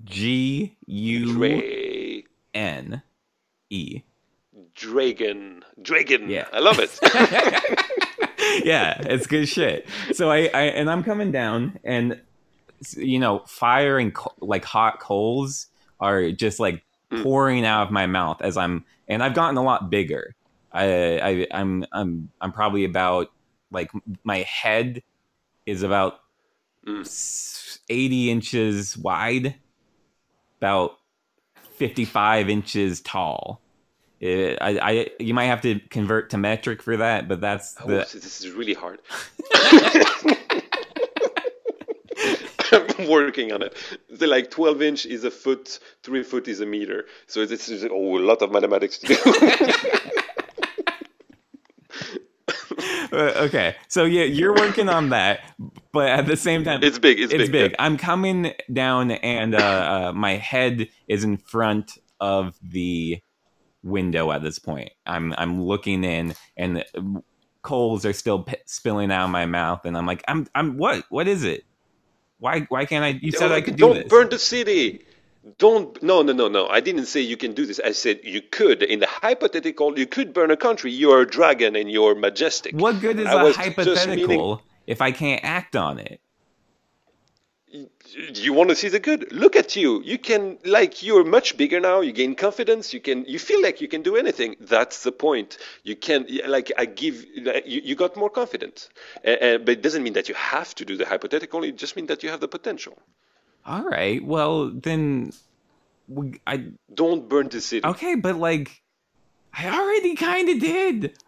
G 0.04 0.76
U 0.86 2.22
N 2.54 3.02
E. 3.70 4.02
Dragon. 4.74 5.64
Dragon. 5.82 6.30
Yeah. 6.30 6.46
I 6.52 6.60
love 6.60 6.78
it. 6.78 6.96
yeah, 8.64 8.96
it's 9.00 9.26
good 9.26 9.48
shit. 9.48 9.86
So 10.12 10.30
I, 10.30 10.48
I 10.54 10.62
and 10.62 10.88
I'm 10.88 11.02
coming 11.02 11.32
down, 11.32 11.78
and 11.84 12.20
you 12.96 13.18
know, 13.18 13.40
fire 13.46 13.98
and 13.98 14.14
co- 14.14 14.34
like 14.40 14.64
hot 14.64 15.00
coals 15.00 15.66
are 16.00 16.30
just 16.30 16.60
like 16.60 16.84
Mm. 17.10 17.22
pouring 17.22 17.64
out 17.64 17.86
of 17.86 17.90
my 17.90 18.04
mouth 18.06 18.42
as 18.42 18.58
I'm, 18.58 18.84
and 19.08 19.22
I've 19.22 19.32
gotten 19.32 19.56
a 19.56 19.62
lot 19.62 19.88
bigger. 19.88 20.34
I, 20.70 21.18
I 21.18 21.46
I'm 21.58 21.86
I'm 21.90 22.30
I'm 22.42 22.52
probably 22.52 22.84
about 22.84 23.32
like 23.70 23.90
my 24.24 24.40
head 24.40 25.02
is 25.64 25.82
about 25.82 26.20
s- 26.86 27.78
80 27.88 28.30
inches 28.30 28.98
wide, 28.98 29.54
about 30.60 30.98
55 31.76 32.50
inches 32.50 33.00
tall. 33.00 33.62
It- 34.20 34.58
I, 34.60 34.78
I, 34.82 35.10
you 35.18 35.32
might 35.32 35.46
have 35.46 35.62
to 35.62 35.80
convert 35.88 36.28
to 36.30 36.36
metric 36.36 36.82
for 36.82 36.98
that, 36.98 37.26
but 37.26 37.40
that's 37.40 37.74
Oh, 37.82 37.86
the. 37.86 37.96
this 38.12 38.42
is 38.44 38.50
really 38.50 38.74
hard. 38.74 38.98
I'm 42.72 43.08
working 43.08 43.52
on 43.52 43.62
it. 43.62 43.76
The 44.10 44.26
like 44.26 44.50
12 44.50 44.82
inch 44.82 45.06
is 45.06 45.24
a 45.24 45.30
foot, 45.30 45.78
three 46.02 46.22
foot 46.22 46.48
is 46.48 46.60
a 46.60 46.66
meter. 46.66 47.06
So 47.26 47.46
this 47.46 47.68
is 47.68 47.84
oh, 47.84 48.18
a 48.18 48.20
lot 48.20 48.42
of 48.42 48.52
mathematics 48.52 48.98
to 48.98 49.06
do. 49.06 49.72
Uh, 53.10 53.32
okay, 53.36 53.74
so 53.88 54.04
yeah, 54.04 54.24
you're 54.24 54.54
working 54.54 54.88
on 54.88 55.08
that, 55.08 55.40
but 55.92 56.08
at 56.08 56.26
the 56.26 56.36
same 56.36 56.62
time, 56.62 56.82
it's 56.82 56.98
big. 56.98 57.18
It's, 57.18 57.32
it's 57.32 57.48
big. 57.48 57.72
yeah. 57.72 57.76
I'm 57.78 57.96
coming 57.96 58.52
down, 58.72 59.10
and 59.10 59.54
uh, 59.54 60.10
uh, 60.10 60.12
my 60.14 60.36
head 60.36 60.88
is 61.08 61.24
in 61.24 61.38
front 61.38 61.98
of 62.20 62.54
the 62.62 63.18
window 63.82 64.30
at 64.30 64.42
this 64.42 64.58
point. 64.58 64.90
I'm 65.06 65.34
I'm 65.38 65.62
looking 65.62 66.04
in, 66.04 66.34
and 66.56 66.84
coals 67.62 68.04
are 68.04 68.12
still 68.12 68.42
p- 68.42 68.56
spilling 68.66 69.10
out 69.10 69.24
of 69.24 69.30
my 69.30 69.46
mouth, 69.46 69.84
and 69.84 69.96
I'm 69.96 70.06
like, 70.06 70.22
I'm 70.28 70.46
I'm 70.54 70.76
what? 70.76 71.04
What 71.08 71.26
is 71.28 71.44
it? 71.44 71.64
Why 72.38 72.60
why 72.68 72.84
can't 72.84 73.04
I? 73.04 73.18
You 73.20 73.32
said 73.32 73.52
I 73.52 73.60
could 73.60 73.76
do 73.76 73.86
this? 73.86 73.94
Don't 73.94 74.02
this. 74.02 74.10
burn 74.10 74.28
the 74.28 74.38
city. 74.38 75.04
Don't. 75.58 76.00
No, 76.02 76.22
no, 76.22 76.32
no, 76.32 76.48
no. 76.48 76.66
I 76.68 76.80
didn't 76.80 77.06
say 77.06 77.20
you 77.20 77.36
can 77.36 77.54
do 77.54 77.66
this. 77.66 77.80
I 77.84 77.92
said 77.92 78.20
you 78.22 78.42
could. 78.42 78.82
In 78.82 79.00
the 79.00 79.06
hypothetical, 79.06 79.98
you 79.98 80.06
could 80.06 80.32
burn 80.32 80.50
a 80.50 80.56
country. 80.56 80.90
You're 80.92 81.22
a 81.22 81.26
dragon 81.26 81.74
and 81.74 81.90
you're 81.90 82.14
majestic. 82.14 82.74
what 82.74 83.00
good 83.00 83.18
is 83.18 83.26
I 83.26 83.48
a 83.48 83.52
hypothetical 83.52 84.26
meaning- 84.28 84.58
if 84.86 85.02
I 85.02 85.10
can't 85.12 85.42
act 85.44 85.76
on 85.76 85.98
it? 85.98 86.20
You 88.14 88.52
want 88.52 88.70
to 88.70 88.76
see 88.76 88.88
the 88.88 89.00
good? 89.00 89.32
Look 89.32 89.56
at 89.56 89.76
you. 89.76 90.02
You 90.02 90.18
can 90.18 90.58
like 90.64 91.02
you're 91.02 91.24
much 91.24 91.56
bigger 91.56 91.80
now. 91.80 92.00
You 92.00 92.12
gain 92.12 92.34
confidence. 92.34 92.94
You 92.94 93.00
can 93.00 93.24
you 93.26 93.38
feel 93.38 93.62
like 93.62 93.80
you 93.80 93.88
can 93.88 94.02
do 94.02 94.16
anything. 94.16 94.56
That's 94.60 95.02
the 95.02 95.12
point. 95.12 95.58
You 95.82 95.96
can 95.96 96.26
like 96.46 96.72
i 96.76 96.84
give 96.84 97.24
like, 97.42 97.66
you, 97.66 97.80
you 97.84 97.94
got 97.94 98.16
more 98.16 98.30
confident 98.30 98.88
uh, 99.24 99.30
uh, 99.30 99.58
but 99.58 99.70
it 99.70 99.82
doesn't 99.82 100.02
mean 100.02 100.14
that 100.14 100.28
you 100.28 100.34
have 100.34 100.74
to 100.76 100.84
do 100.84 100.96
the 100.96 101.06
hypothetical. 101.06 101.64
It 101.64 101.76
just 101.76 101.96
means 101.96 102.08
that 102.08 102.22
you 102.22 102.30
have 102.30 102.40
the 102.40 102.48
potential. 102.48 102.98
All 103.66 103.84
right, 103.84 104.24
well 104.24 104.70
then, 104.70 105.32
we, 106.08 106.40
I 106.46 106.64
don't 106.94 107.28
burn 107.28 107.48
the 107.48 107.60
city. 107.60 107.86
Okay, 107.86 108.14
but 108.14 108.36
like, 108.36 108.82
I 109.52 109.68
already 109.68 110.14
kind 110.14 110.48
of 110.48 110.60
did. 110.60 111.18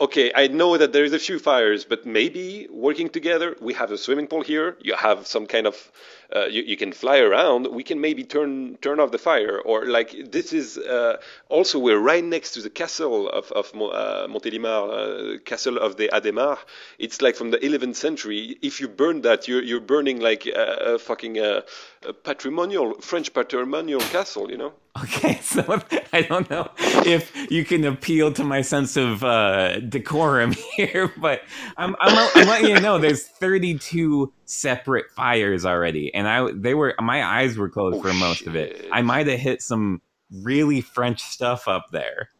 Okay 0.00 0.30
i 0.34 0.46
know 0.46 0.76
that 0.76 0.92
there 0.92 1.04
is 1.04 1.12
a 1.12 1.18
few 1.18 1.40
fires 1.40 1.84
but 1.84 2.06
maybe 2.06 2.68
working 2.70 3.08
together 3.08 3.56
we 3.60 3.74
have 3.74 3.90
a 3.90 3.98
swimming 3.98 4.28
pool 4.28 4.42
here 4.42 4.76
you 4.80 4.94
have 4.94 5.26
some 5.26 5.46
kind 5.46 5.66
of 5.66 5.90
uh, 6.34 6.44
you, 6.44 6.62
you 6.62 6.76
can 6.76 6.92
fly 6.92 7.18
around 7.18 7.66
we 7.66 7.82
can 7.82 8.00
maybe 8.00 8.22
turn 8.22 8.76
turn 8.80 9.00
off 9.00 9.10
the 9.10 9.18
fire 9.18 9.58
or 9.58 9.86
like 9.86 10.14
this 10.30 10.52
is 10.52 10.78
uh, 10.78 11.16
also 11.48 11.80
we're 11.80 11.98
right 11.98 12.22
next 12.22 12.52
to 12.52 12.62
the 12.62 12.70
castle 12.70 13.28
of, 13.28 13.50
of 13.50 13.66
uh, 13.74 14.28
montélimar 14.28 14.82
uh, 14.90 15.38
castle 15.44 15.78
of 15.78 15.96
the 15.96 16.08
Adhémar 16.12 16.58
it's 16.98 17.20
like 17.20 17.34
from 17.34 17.50
the 17.50 17.58
11th 17.58 17.96
century 17.96 18.56
if 18.62 18.80
you 18.80 18.86
burn 18.88 19.22
that 19.22 19.48
you're, 19.48 19.62
you're 19.62 19.80
burning 19.80 20.20
like 20.20 20.46
a, 20.46 20.94
a 20.94 20.98
fucking 20.98 21.40
uh, 21.40 21.62
a 22.06 22.12
patrimonial 22.12 22.94
french 23.00 23.34
patrimonial 23.34 24.00
castle 24.00 24.48
you 24.48 24.56
know 24.56 24.72
Okay, 25.02 25.38
so 25.42 25.80
I 26.12 26.22
don't 26.22 26.48
know 26.50 26.70
if 26.78 27.32
you 27.50 27.64
can 27.64 27.84
appeal 27.84 28.32
to 28.32 28.44
my 28.44 28.62
sense 28.62 28.96
of 28.96 29.22
uh, 29.24 29.80
decorum 29.80 30.52
here, 30.76 31.12
but 31.18 31.42
I'm, 31.76 31.94
I'm, 32.00 32.30
I'm 32.34 32.48
letting 32.48 32.70
you 32.70 32.80
know 32.80 32.98
there's 32.98 33.26
32 33.26 34.32
separate 34.44 35.10
fires 35.10 35.64
already, 35.64 36.12
and 36.14 36.28
I 36.28 36.50
they 36.52 36.74
were 36.74 36.94
my 37.00 37.24
eyes 37.24 37.56
were 37.56 37.68
closed 37.68 37.98
Oh, 37.98 38.02
for 38.02 38.12
most 38.14 38.46
of 38.46 38.56
it. 38.56 38.86
I 38.92 39.02
might 39.02 39.26
have 39.26 39.40
hit 39.40 39.62
some 39.62 40.00
really 40.30 40.80
French 40.80 41.22
stuff 41.22 41.68
up 41.68 41.86
there. 41.92 42.30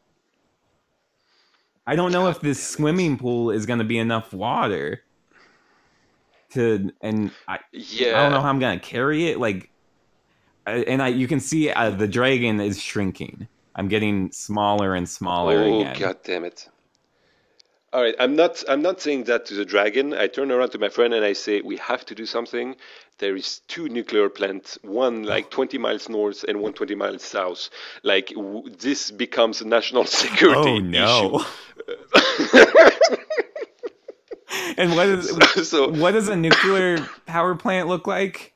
I 1.87 1.97
don't 1.97 2.12
know 2.12 2.29
if 2.29 2.40
this 2.40 2.62
swimming 2.62 3.16
pool 3.16 3.51
is 3.51 3.64
going 3.64 3.79
to 3.79 3.85
be 3.85 3.99
enough 3.99 4.35
water 4.35 5.03
to, 6.51 6.90
and 7.01 7.31
I, 7.47 7.61
yeah 7.73 8.18
I 8.18 8.23
don't 8.25 8.33
know 8.33 8.40
how 8.42 8.49
I'm 8.49 8.59
gonna 8.59 8.79
carry 8.79 9.29
it. 9.29 9.38
Like, 9.38 9.71
and 10.87 11.02
I 11.02 11.09
you 11.09 11.26
can 11.28 11.40
see 11.40 11.70
uh, 11.70 11.90
the 11.90 12.09
dragon 12.09 12.61
is 12.61 12.81
shrinking. 12.81 13.48
I'm 13.74 13.88
getting 13.88 14.31
smaller 14.33 14.94
and 14.94 15.09
smaller 15.09 15.59
Oh 15.59 15.81
again. 15.81 15.98
god 15.98 16.16
damn 16.24 16.44
it. 16.44 16.68
All 17.92 18.02
right, 18.02 18.14
I'm 18.20 18.37
not 18.37 18.62
I'm 18.68 18.83
not 18.83 19.00
saying 19.00 19.24
that 19.24 19.46
to 19.46 19.54
the 19.54 19.64
dragon. 19.64 20.12
I 20.12 20.26
turn 20.26 20.50
around 20.52 20.70
to 20.70 20.78
my 20.78 20.90
friend 20.90 21.14
and 21.14 21.24
I 21.24 21.33
say 21.33 21.62
we 21.62 21.78
have 21.78 22.04
to 22.07 22.14
do 22.14 22.26
something. 22.26 22.76
There 23.18 23.35
is 23.35 23.61
two 23.66 23.88
nuclear 23.88 24.28
plants, 24.28 24.78
one 24.83 25.22
like 25.24 25.50
20 25.50 25.78
miles 25.78 26.09
north 26.09 26.44
and 26.44 26.61
one 26.61 26.74
20 26.74 26.94
miles 26.94 27.22
south. 27.22 27.70
Like 28.02 28.28
w- 28.28 28.68
this 28.70 29.11
becomes 29.11 29.61
a 29.62 29.66
national 29.66 30.04
security 30.22 30.70
Oh 30.70 30.78
no! 30.78 31.44
and 34.76 34.94
what 34.94 35.07
is 35.09 35.37
issue. 35.37 35.64
so 35.64 35.88
what 35.90 36.12
does 36.12 36.28
a 36.28 36.37
nuclear 36.37 36.98
power 37.26 37.54
plant 37.54 37.88
look 37.88 38.07
like? 38.07 38.52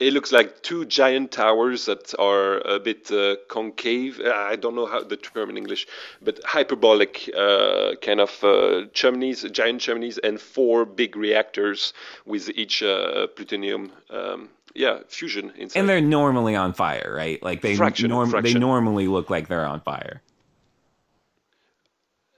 It 0.00 0.12
looks 0.12 0.30
like 0.30 0.62
two 0.62 0.84
giant 0.84 1.32
towers 1.32 1.86
that 1.86 2.14
are 2.18 2.58
a 2.60 2.78
bit 2.78 3.10
uh, 3.10 3.36
concave. 3.48 4.20
Uh, 4.20 4.32
I 4.32 4.56
don't 4.56 4.76
know 4.76 4.86
how 4.86 5.02
the 5.02 5.16
term 5.16 5.50
in 5.50 5.56
English, 5.56 5.86
but 6.22 6.40
hyperbolic 6.44 7.28
uh, 7.36 7.94
kind 8.00 8.20
of 8.20 8.44
uh, 8.44 8.86
chimneys, 8.92 9.42
giant 9.50 9.80
chimneys, 9.80 10.18
and 10.18 10.40
four 10.40 10.84
big 10.84 11.16
reactors 11.16 11.92
with 12.26 12.48
each 12.50 12.82
uh, 12.82 13.26
plutonium, 13.34 13.90
um, 14.10 14.50
yeah, 14.74 15.00
fusion 15.08 15.52
inside. 15.56 15.80
And 15.80 15.88
they're 15.88 16.00
normally 16.00 16.54
on 16.54 16.74
fire, 16.74 17.12
right? 17.16 17.42
Like 17.42 17.62
they 17.62 17.74
Fraction, 17.74 18.08
norm- 18.08 18.42
they 18.42 18.54
normally 18.54 19.08
look 19.08 19.30
like 19.30 19.48
they're 19.48 19.66
on 19.66 19.80
fire. 19.80 20.22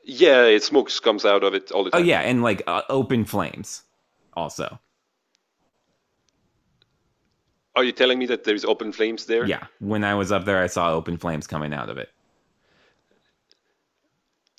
yeah, 0.05 0.45
it 0.45 0.63
smoke 0.63 0.91
comes 1.03 1.27
out 1.27 1.45
of 1.45 1.53
it 1.53 1.71
all 1.73 1.85
the 1.85 1.91
time. 1.91 2.01
Oh 2.01 2.05
yeah, 2.05 2.21
and 2.21 2.43
like 2.43 2.63
uh, 2.67 2.83
open 2.89 3.27
flames, 3.27 3.83
also. 4.35 4.81
Are 7.77 7.85
you 7.85 7.93
telling 7.93 8.19
me 8.19 8.27
that 8.27 8.45
there 8.45 8.55
is 8.55 8.65
open 8.65 8.93
flames 8.93 9.27
there? 9.27 9.47
Yeah, 9.47 9.67
when 9.79 10.05
I 10.05 10.15
was 10.15 10.33
up 10.33 10.45
there, 10.45 10.63
I 10.63 10.67
saw 10.67 10.93
open 10.93 11.17
flames 11.19 11.47
coming 11.47 11.73
out 11.73 11.89
of 11.89 11.99
it. 11.99 12.11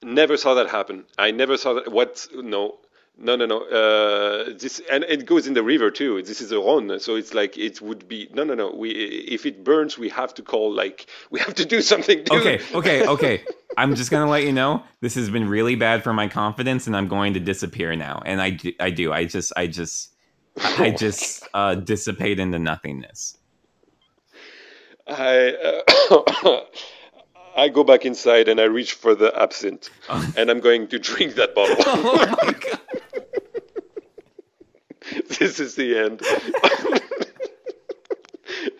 Never 0.04 0.38
saw 0.38 0.56
that 0.56 0.70
happen. 0.70 1.06
I 1.18 1.32
never 1.32 1.58
saw 1.58 1.74
that. 1.74 1.92
What? 1.92 2.28
No, 2.34 2.80
no, 3.18 3.36
no, 3.36 3.46
no. 3.46 3.62
Uh, 3.64 4.54
this 4.58 4.82
and 4.92 5.04
it 5.04 5.26
goes 5.26 5.46
in 5.46 5.54
the 5.54 5.62
river 5.62 5.92
too. 5.92 6.24
This 6.24 6.42
is 6.42 6.52
a 6.52 6.56
Rhône, 6.56 7.00
so 7.00 7.16
it's 7.16 7.34
like 7.34 7.58
it 7.58 7.82
would 7.82 8.08
be. 8.08 8.28
No, 8.34 8.44
no, 8.44 8.56
no. 8.56 8.72
We 8.72 8.92
if 8.92 9.46
it 9.46 9.64
burns, 9.64 9.98
we 9.98 10.10
have 10.10 10.34
to 10.36 10.42
call 10.42 10.74
like 10.74 11.08
we 11.30 11.40
have 11.40 11.54
to 11.56 11.66
do 11.66 11.82
something. 11.82 12.24
Dude. 12.24 12.32
Okay, 12.32 12.62
okay, 12.74 13.08
okay. 13.16 13.44
I'm 13.78 13.96
just 13.96 14.10
gonna 14.10 14.30
let 14.30 14.44
you 14.44 14.52
know 14.52 14.84
this 15.02 15.16
has 15.16 15.30
been 15.30 15.48
really 15.48 15.76
bad 15.76 16.04
for 16.04 16.14
my 16.14 16.28
confidence, 16.28 16.88
and 16.88 16.96
I'm 16.96 17.08
going 17.08 17.34
to 17.36 17.40
disappear 17.40 17.96
now. 17.96 18.22
And 18.26 18.42
I, 18.42 18.58
I 18.80 18.90
do. 18.90 19.14
I 19.14 19.26
just, 19.26 19.54
I 19.56 19.68
just, 19.68 20.11
I 20.60 20.92
just 20.98 21.48
uh, 21.54 21.76
dissipate 21.76 22.40
into 22.40 22.60
nothingness. 22.60 23.38
I 25.08 25.84
uh, 26.10 26.62
I 27.56 27.70
go 27.70 27.84
back 27.84 28.06
inside 28.06 28.48
and 28.48 28.60
I 28.60 28.66
reach 28.66 28.94
for 28.94 29.16
the 29.16 29.38
absinthe, 29.40 29.90
and 30.38 30.50
I'm 30.50 30.60
going 30.60 30.88
to 30.90 31.00
drink 31.00 31.36
that 31.36 31.56
bottle. 31.56 31.76
Oh 31.86 32.36
my 32.44 32.54
god! 32.54 32.80
this 35.40 35.60
is 35.60 35.76
the 35.76 35.98
end. 35.98 36.22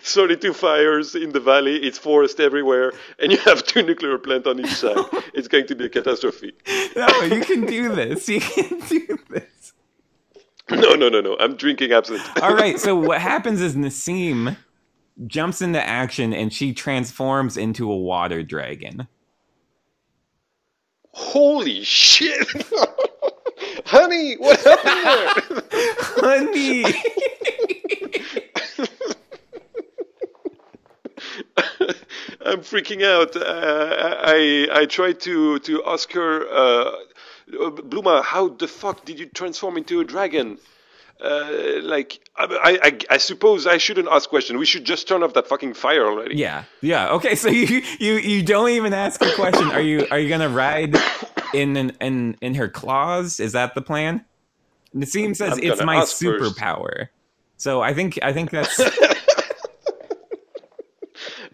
32 0.04 0.54
fires 0.54 1.16
in 1.16 1.32
the 1.32 1.40
valley, 1.40 1.78
it's 1.78 1.98
forest 1.98 2.40
everywhere, 2.40 2.94
and 3.20 3.32
you 3.32 3.38
have 3.40 3.64
two 3.66 3.82
nuclear 3.82 4.18
plants 4.18 4.48
on 4.48 4.60
each 4.60 4.74
side. 4.74 4.98
It's 5.34 5.48
going 5.48 5.68
to 5.68 5.76
be 5.76 5.86
a 5.86 5.90
catastrophe. 5.90 6.54
No, 6.96 7.08
you 7.22 7.42
can 7.42 7.66
do 7.66 7.96
this. 7.96 8.28
You 8.30 8.42
can 8.42 8.80
do 8.88 9.18
this. 9.30 9.74
No, 10.72 10.96
no, 10.96 11.10
no, 11.10 11.22
no. 11.22 11.38
I'm 11.40 11.56
drinking 11.56 11.92
absinthe. 11.92 12.22
All 12.42 12.54
right. 12.56 12.80
So 12.80 12.96
what 12.96 13.22
happens 13.22 13.62
is 13.62 13.76
Nassim 13.76 14.56
jumps 15.28 15.62
into 15.62 15.86
action, 15.86 16.34
and 16.34 16.52
she 16.52 16.74
transforms 16.74 17.58
into 17.58 17.92
a 17.92 17.98
water 17.98 18.44
dragon. 18.44 19.08
Holy 21.14 21.84
shit! 21.84 22.48
Honey, 23.86 24.36
what 24.38 24.60
happened 24.62 25.64
there? 25.70 25.92
Honey. 26.00 26.86
I'm 32.46 32.60
freaking 32.62 33.04
out. 33.04 33.36
Uh, 33.36 34.18
I 34.24 34.68
I 34.72 34.86
tried 34.86 35.20
to 35.22 35.60
to 35.60 35.84
ask 35.86 36.12
her, 36.14 36.48
uh, 36.48 36.96
Bluma, 37.50 38.24
how 38.24 38.50
the 38.50 38.68
fuck 38.68 39.06
did 39.06 39.20
you 39.20 39.26
transform 39.28 39.78
into 39.78 40.00
a 40.00 40.06
dragon? 40.06 40.58
Uh, 41.22 41.82
like 41.84 42.20
I, 42.36 42.80
I 42.84 43.16
I 43.16 43.18
suppose 43.18 43.68
I 43.68 43.78
shouldn't 43.78 44.08
ask 44.10 44.28
questions. 44.28 44.58
We 44.58 44.66
should 44.66 44.86
just 44.86 45.08
turn 45.08 45.22
off 45.22 45.34
that 45.34 45.48
fucking 45.48 45.76
fire 45.76 46.06
already. 46.06 46.36
Yeah, 46.36 46.64
yeah. 46.82 47.12
Okay, 47.12 47.36
so 47.36 47.50
you 47.50 47.84
you 48.00 48.14
you 48.16 48.44
don't 48.44 48.70
even 48.70 48.94
ask 48.94 49.22
a 49.22 49.32
question. 49.34 49.68
Are 49.70 49.82
you 49.82 50.08
are 50.10 50.18
you 50.18 50.30
gonna 50.30 50.50
ride 50.50 50.96
in 51.54 51.78
in 51.78 51.92
in, 52.02 52.38
in 52.42 52.56
her 52.56 52.68
claws? 52.68 53.40
Is 53.40 53.52
that 53.52 53.76
the 53.76 53.82
plan? 53.82 54.26
Nassim 54.96 55.36
says 55.36 55.54
I'm 55.54 55.60
it's 55.64 55.84
my 55.84 55.98
ask 55.98 56.18
first. 56.18 56.58
superpower. 56.58 57.10
So 57.58 57.82
I 57.82 57.94
think 57.94 58.18
I 58.24 58.34
think 58.34 58.50
that's 58.50 58.78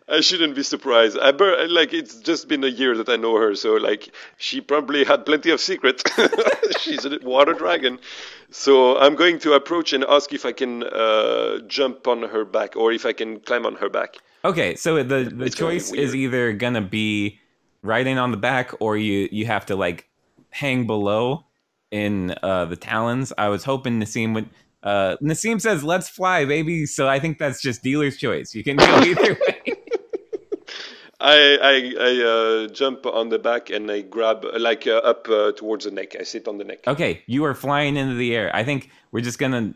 I 0.10 0.22
shouldn't 0.22 0.56
be 0.56 0.64
surprised. 0.64 1.18
I 1.20 1.32
bur- 1.34 1.68
like 1.70 1.94
it's 1.94 2.16
just 2.16 2.48
been 2.48 2.64
a 2.64 2.68
year 2.70 2.96
that 2.98 3.10
I 3.10 3.18
know 3.18 3.36
her, 3.38 3.56
so 3.56 3.74
like 3.76 4.10
she 4.38 4.62
probably 4.62 5.04
had 5.04 5.26
plenty 5.26 5.52
of 5.52 5.60
secrets. 5.60 6.02
She's 6.80 7.04
a 7.06 7.20
water 7.24 7.54
dragon, 7.54 8.00
so 8.50 8.98
I'm 8.98 9.16
going 9.16 9.40
to 9.40 9.54
approach 9.54 9.92
and 9.94 10.06
ask 10.08 10.32
if 10.34 10.46
I 10.46 10.54
can 10.54 10.84
uh, 10.84 11.60
jump 11.68 12.08
on 12.08 12.24
her 12.24 12.46
back 12.46 12.76
or 12.78 12.94
if 12.94 13.06
I 13.06 13.12
can 13.14 13.42
climb 13.42 13.66
on 13.66 13.76
her 13.76 13.90
back. 13.90 14.16
okay. 14.46 14.76
So 14.76 15.04
the 15.04 15.26
the 15.26 15.46
It's 15.46 15.56
choice 15.56 15.92
is 15.92 16.16
either 16.16 16.54
gonna 16.54 16.82
be 16.82 17.40
riding 17.82 18.18
on 18.18 18.32
the 18.32 18.38
back 18.38 18.72
or 18.80 18.96
you 18.98 19.28
you 19.32 19.46
have 19.46 19.66
to 19.68 19.76
like 19.76 20.08
hang 20.52 20.88
below 20.88 21.46
in 21.92 22.34
uh, 22.44 22.66
the 22.66 22.76
talons. 22.78 23.34
I 23.38 23.50
was 23.50 23.64
hoping 23.66 24.00
Nassim 24.00 24.34
would. 24.36 24.50
Uh, 24.84 25.18
Nassim 25.22 25.60
says, 25.60 25.84
"Let's 25.84 26.08
fly, 26.08 26.46
baby." 26.46 26.86
So 26.86 27.10
I 27.10 27.20
think 27.20 27.40
that's 27.40 27.62
just 27.62 27.84
dealer's 27.84 28.16
choice. 28.16 28.56
You 28.56 28.64
can 28.64 28.78
go 28.78 28.86
either 29.04 29.34
way. 29.34 29.74
I 31.20 31.58
I, 31.62 31.94
I 32.00 32.24
uh, 32.24 32.68
jump 32.68 33.06
on 33.08 33.30
the 33.30 33.40
back 33.40 33.70
and 33.72 33.90
I 33.92 34.02
grab 34.02 34.46
uh, 34.46 34.60
like 34.60 34.86
uh, 34.86 34.98
up 34.98 35.28
uh, 35.30 35.52
towards 35.54 35.86
the 35.86 35.92
neck. 35.92 36.16
I 36.20 36.24
sit 36.24 36.48
on 36.48 36.58
the 36.58 36.64
neck. 36.64 36.88
Okay, 36.88 37.24
you 37.26 37.44
are 37.46 37.56
flying 37.56 37.98
into 37.98 38.14
the 38.16 38.36
air. 38.36 38.56
I 38.56 38.64
think 38.64 38.90
we're 39.12 39.22
just 39.22 39.40
gonna. 39.40 39.74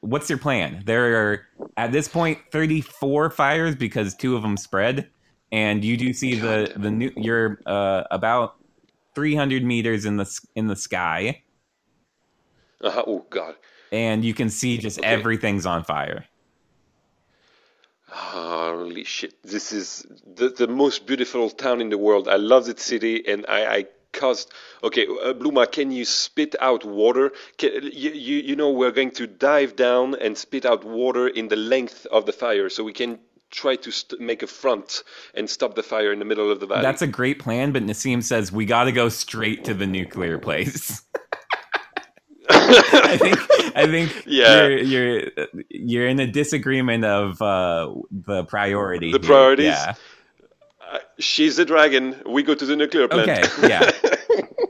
What's 0.00 0.28
your 0.28 0.38
plan? 0.38 0.82
There 0.86 1.14
are 1.30 1.46
at 1.76 1.92
this 1.92 2.08
point 2.08 2.38
34 2.50 3.30
fires 3.30 3.76
because 3.76 4.14
two 4.16 4.34
of 4.34 4.42
them 4.42 4.56
spread, 4.56 5.08
and 5.52 5.84
you 5.84 5.96
do 5.96 6.12
see 6.12 6.34
the 6.34 6.72
the 6.76 6.90
new. 6.90 7.12
You're 7.16 7.60
uh, 7.66 8.04
about 8.10 8.56
300 9.14 9.62
meters 9.62 10.04
in 10.04 10.16
the 10.16 10.40
in 10.56 10.66
the 10.66 10.76
sky, 10.76 11.42
Uh-huh. 12.82 13.04
Oh 13.06 13.26
God. 13.30 13.54
and 13.92 14.24
you 14.24 14.34
can 14.34 14.48
see 14.50 14.76
just 14.78 14.98
Okay. 14.98 15.06
everything's 15.06 15.66
on 15.66 15.84
fire. 15.84 16.24
Holy 18.10 19.04
shit! 19.04 19.40
This 19.42 19.72
is 19.72 20.04
the, 20.34 20.48
the 20.48 20.66
most 20.66 21.06
beautiful 21.06 21.48
town 21.48 21.80
in 21.80 21.90
the 21.90 21.98
world. 21.98 22.28
I 22.28 22.36
love 22.36 22.66
that 22.66 22.80
city, 22.80 23.24
and 23.26 23.46
I, 23.48 23.76
I 23.76 23.86
caused. 24.12 24.52
Okay, 24.82 25.06
uh, 25.06 25.32
Bluma, 25.32 25.70
can 25.70 25.92
you 25.92 26.04
spit 26.04 26.56
out 26.60 26.84
water? 26.84 27.32
Can, 27.56 27.70
you, 27.84 28.10
you 28.10 28.38
you 28.38 28.56
know 28.56 28.72
we're 28.72 28.90
going 28.90 29.12
to 29.12 29.28
dive 29.28 29.76
down 29.76 30.16
and 30.16 30.36
spit 30.36 30.66
out 30.66 30.84
water 30.84 31.28
in 31.28 31.48
the 31.48 31.56
length 31.56 32.06
of 32.10 32.26
the 32.26 32.32
fire, 32.32 32.68
so 32.68 32.82
we 32.82 32.92
can 32.92 33.20
try 33.50 33.76
to 33.76 33.90
st- 33.90 34.20
make 34.20 34.42
a 34.42 34.46
front 34.46 35.02
and 35.34 35.48
stop 35.48 35.74
the 35.74 35.82
fire 35.82 36.12
in 36.12 36.18
the 36.18 36.24
middle 36.24 36.50
of 36.50 36.60
the 36.60 36.66
valley. 36.66 36.82
That's 36.82 37.02
a 37.02 37.06
great 37.06 37.38
plan, 37.38 37.72
but 37.72 37.84
Nassim 37.84 38.22
says 38.22 38.50
we 38.50 38.64
got 38.64 38.84
to 38.84 38.92
go 38.92 39.08
straight 39.08 39.64
to 39.64 39.74
the 39.74 39.86
nuclear 39.86 40.38
place. 40.38 41.02
I 42.74 43.16
think 43.16 43.38
I 43.76 43.86
think 43.86 44.22
Yeah. 44.26 44.66
you're 44.66 44.78
you're 44.78 45.22
you're 45.68 46.06
in 46.08 46.20
a 46.20 46.26
disagreement 46.26 47.04
of 47.04 47.40
uh, 47.42 47.92
the 48.10 48.44
priority. 48.44 49.12
The 49.12 49.18
here. 49.18 49.26
priorities? 49.26 49.66
Yeah. 49.66 49.94
Uh, 50.92 50.98
she's 51.18 51.58
a 51.58 51.64
dragon. 51.64 52.16
We 52.26 52.42
go 52.42 52.54
to 52.54 52.66
the 52.66 52.76
nuclear 52.76 53.08
plant. 53.08 53.28
Okay. 53.30 53.68
Yeah. 53.68 53.90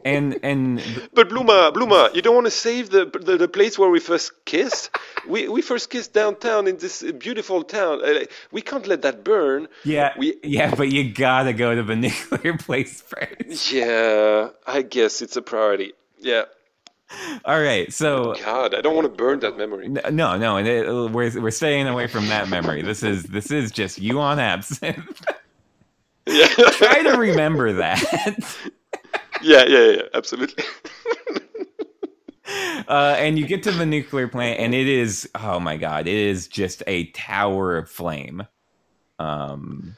And 0.03 0.38
and 0.42 0.80
But 1.12 1.28
Bluma, 1.28 1.74
Bluma, 1.74 2.14
you 2.14 2.22
don't 2.22 2.34
want 2.34 2.46
to 2.46 2.51
save 2.51 2.88
the, 2.88 3.05
the 3.05 3.36
the 3.36 3.48
place 3.48 3.78
where 3.78 3.90
we 3.90 4.01
first 4.01 4.32
kissed. 4.46 4.88
We 5.28 5.46
we 5.46 5.61
first 5.61 5.90
kissed 5.90 6.14
downtown 6.14 6.66
in 6.66 6.78
this 6.78 7.03
beautiful 7.18 7.62
town. 7.64 8.01
Uh, 8.03 8.24
we 8.51 8.62
can't 8.62 8.86
let 8.86 9.03
that 9.03 9.22
burn. 9.24 9.68
yeah 9.84 10.14
We 10.16 10.36
yeah, 10.42 10.74
but 10.74 10.88
you 10.88 11.12
gotta 11.12 11.53
go 11.53 11.74
to 11.74 11.82
the 11.82 11.96
nuclear 12.07 12.57
place 12.57 13.03
first. 13.03 13.70
yeah, 13.72 14.48
I 14.66 14.80
guess 14.80 15.20
it's 15.20 15.36
a 15.36 15.42
priority. 15.42 15.92
Yeah. 16.18 16.44
All 17.44 17.61
right. 17.61 17.92
So 17.92 18.34
God, 18.44 18.74
I 18.74 18.80
don't 18.80 18.94
want 18.94 19.06
to 19.06 19.12
burn 19.12 19.40
that 19.40 19.56
memory. 19.56 19.88
no 19.88 20.36
no, 20.36 20.56
and 20.56 20.68
it, 20.68 20.86
we're 20.88 21.40
we're 21.40 21.50
staying 21.50 21.88
away 21.88 22.06
from 22.06 22.28
that 22.28 22.48
memory. 22.48 22.82
This 22.82 23.02
is 23.02 23.24
this 23.24 23.50
is 23.50 23.70
just 23.70 23.98
you 23.98 24.20
on 24.20 24.38
absinthe. 24.38 25.22
Yeah. 26.26 26.46
Try 26.46 27.02
to 27.02 27.16
remember 27.18 27.72
that. 27.72 28.00
yeah, 29.42 29.64
yeah, 29.66 29.90
yeah, 29.90 30.02
absolutely. 30.14 30.62
uh, 32.88 33.16
and 33.18 33.38
you 33.38 33.46
get 33.46 33.62
to 33.64 33.72
the 33.72 33.86
nuclear 33.86 34.28
plant, 34.28 34.61
and 34.61 34.74
it 34.74 34.86
is 34.86 35.28
oh 35.34 35.58
my 35.58 35.76
god, 35.76 36.06
it 36.06 36.16
is 36.16 36.46
just 36.46 36.82
a 36.86 37.06
tower 37.11 37.76
of 37.76 37.90
flame. 37.90 38.46
Um, 39.18 39.96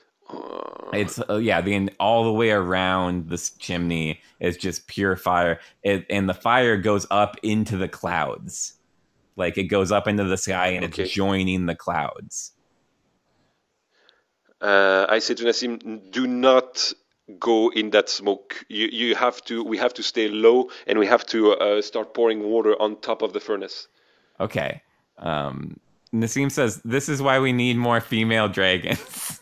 it's 0.92 1.18
uh, 1.28 1.36
yeah, 1.36 1.60
the 1.60 1.90
all 1.98 2.24
the 2.24 2.32
way 2.32 2.50
around 2.50 3.28
this 3.28 3.50
chimney 3.50 4.20
is 4.40 4.56
just 4.56 4.86
pure 4.86 5.16
fire, 5.16 5.60
it, 5.82 6.06
and 6.10 6.28
the 6.28 6.34
fire 6.34 6.76
goes 6.76 7.06
up 7.10 7.36
into 7.42 7.76
the 7.76 7.88
clouds, 7.88 8.74
like 9.36 9.56
it 9.56 9.64
goes 9.64 9.90
up 9.90 10.06
into 10.06 10.24
the 10.24 10.36
sky, 10.36 10.68
and 10.68 10.84
Okay. 10.84 11.04
it's 11.04 11.12
joining 11.12 11.66
the 11.66 11.74
clouds. 11.74 12.52
Uh, 14.60 15.06
I 15.08 15.18
say 15.18 15.34
to 15.34 15.44
Nassim, 15.44 16.10
do 16.10 16.26
not 16.26 16.92
go 17.38 17.70
in 17.72 17.90
that 17.90 18.08
smoke. 18.08 18.64
You 18.68 18.86
you 18.86 19.14
have 19.14 19.42
to. 19.46 19.64
We 19.64 19.78
have 19.78 19.94
to 19.94 20.02
stay 20.02 20.28
low, 20.28 20.70
and 20.86 20.98
we 20.98 21.06
have 21.06 21.24
to 21.26 21.52
uh, 21.52 21.82
start 21.82 22.14
pouring 22.14 22.42
water 22.42 22.80
on 22.80 23.00
top 23.00 23.22
of 23.22 23.32
the 23.32 23.40
furnace. 23.40 23.88
Okay. 24.38 24.82
Um, 25.18 25.78
Nassim 26.14 26.50
says 26.50 26.80
this 26.84 27.08
is 27.08 27.22
why 27.22 27.38
we 27.38 27.52
need 27.52 27.76
more 27.76 28.00
female 28.00 28.48
dragons. 28.48 29.40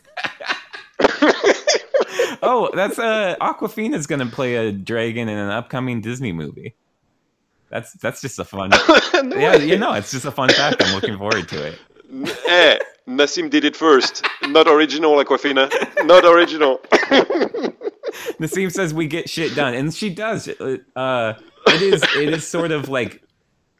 oh, 2.41 2.69
that's 2.75 2.99
uh 2.99 3.35
Awkwafina's 3.41 4.07
gonna 4.07 4.25
play 4.27 4.55
a 4.55 4.71
dragon 4.71 5.29
in 5.29 5.37
an 5.37 5.49
upcoming 5.49 6.01
Disney 6.01 6.31
movie. 6.31 6.75
That's 7.69 7.93
that's 7.93 8.21
just 8.21 8.39
a 8.39 8.43
fun. 8.45 8.71
No 9.23 9.35
yeah, 9.37 9.55
way. 9.57 9.65
you 9.67 9.77
know, 9.77 9.93
it's 9.93 10.09
just 10.09 10.25
a 10.25 10.31
fun 10.31 10.49
fact. 10.49 10.81
I'm 10.83 10.95
looking 10.95 11.15
forward 11.17 11.47
to 11.49 11.67
it. 11.67 11.79
eh, 12.49 12.79
Nassim 13.07 13.51
did 13.51 13.63
it 13.63 13.75
first. 13.75 14.25
Not 14.47 14.67
original, 14.67 15.23
Aquafina. 15.23 15.69
Not 16.05 16.25
original. 16.25 16.79
Nassim 18.39 18.71
says 18.71 18.93
we 18.95 19.05
get 19.07 19.29
shit 19.29 19.53
done, 19.55 19.75
and 19.75 19.93
she 19.93 20.09
does. 20.09 20.47
Uh, 20.47 21.33
it 21.67 21.81
is 21.83 22.03
it 22.17 22.29
is 22.33 22.47
sort 22.47 22.71
of 22.71 22.89
like 22.89 23.21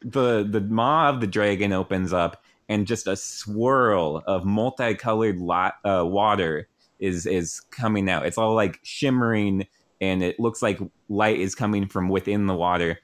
the 0.03 0.43
the 0.47 0.61
maw 0.61 1.09
of 1.09 1.21
the 1.21 1.27
dragon 1.27 1.73
opens 1.73 2.13
up, 2.13 2.43
and 2.69 2.85
just 2.85 3.07
a 3.07 3.15
swirl 3.15 4.21
of 4.27 4.45
multicolored 4.45 5.39
lot, 5.39 5.73
uh, 5.83 6.03
water 6.05 6.67
is 7.01 7.25
is 7.25 7.59
coming 7.71 8.09
out. 8.09 8.25
It's 8.25 8.37
all 8.37 8.55
like 8.55 8.79
shimmering, 8.83 9.67
and 9.99 10.23
it 10.23 10.39
looks 10.39 10.61
like 10.61 10.79
light 11.09 11.39
is 11.39 11.55
coming 11.55 11.87
from 11.87 12.07
within 12.07 12.45
the 12.45 12.55
water, 12.55 12.99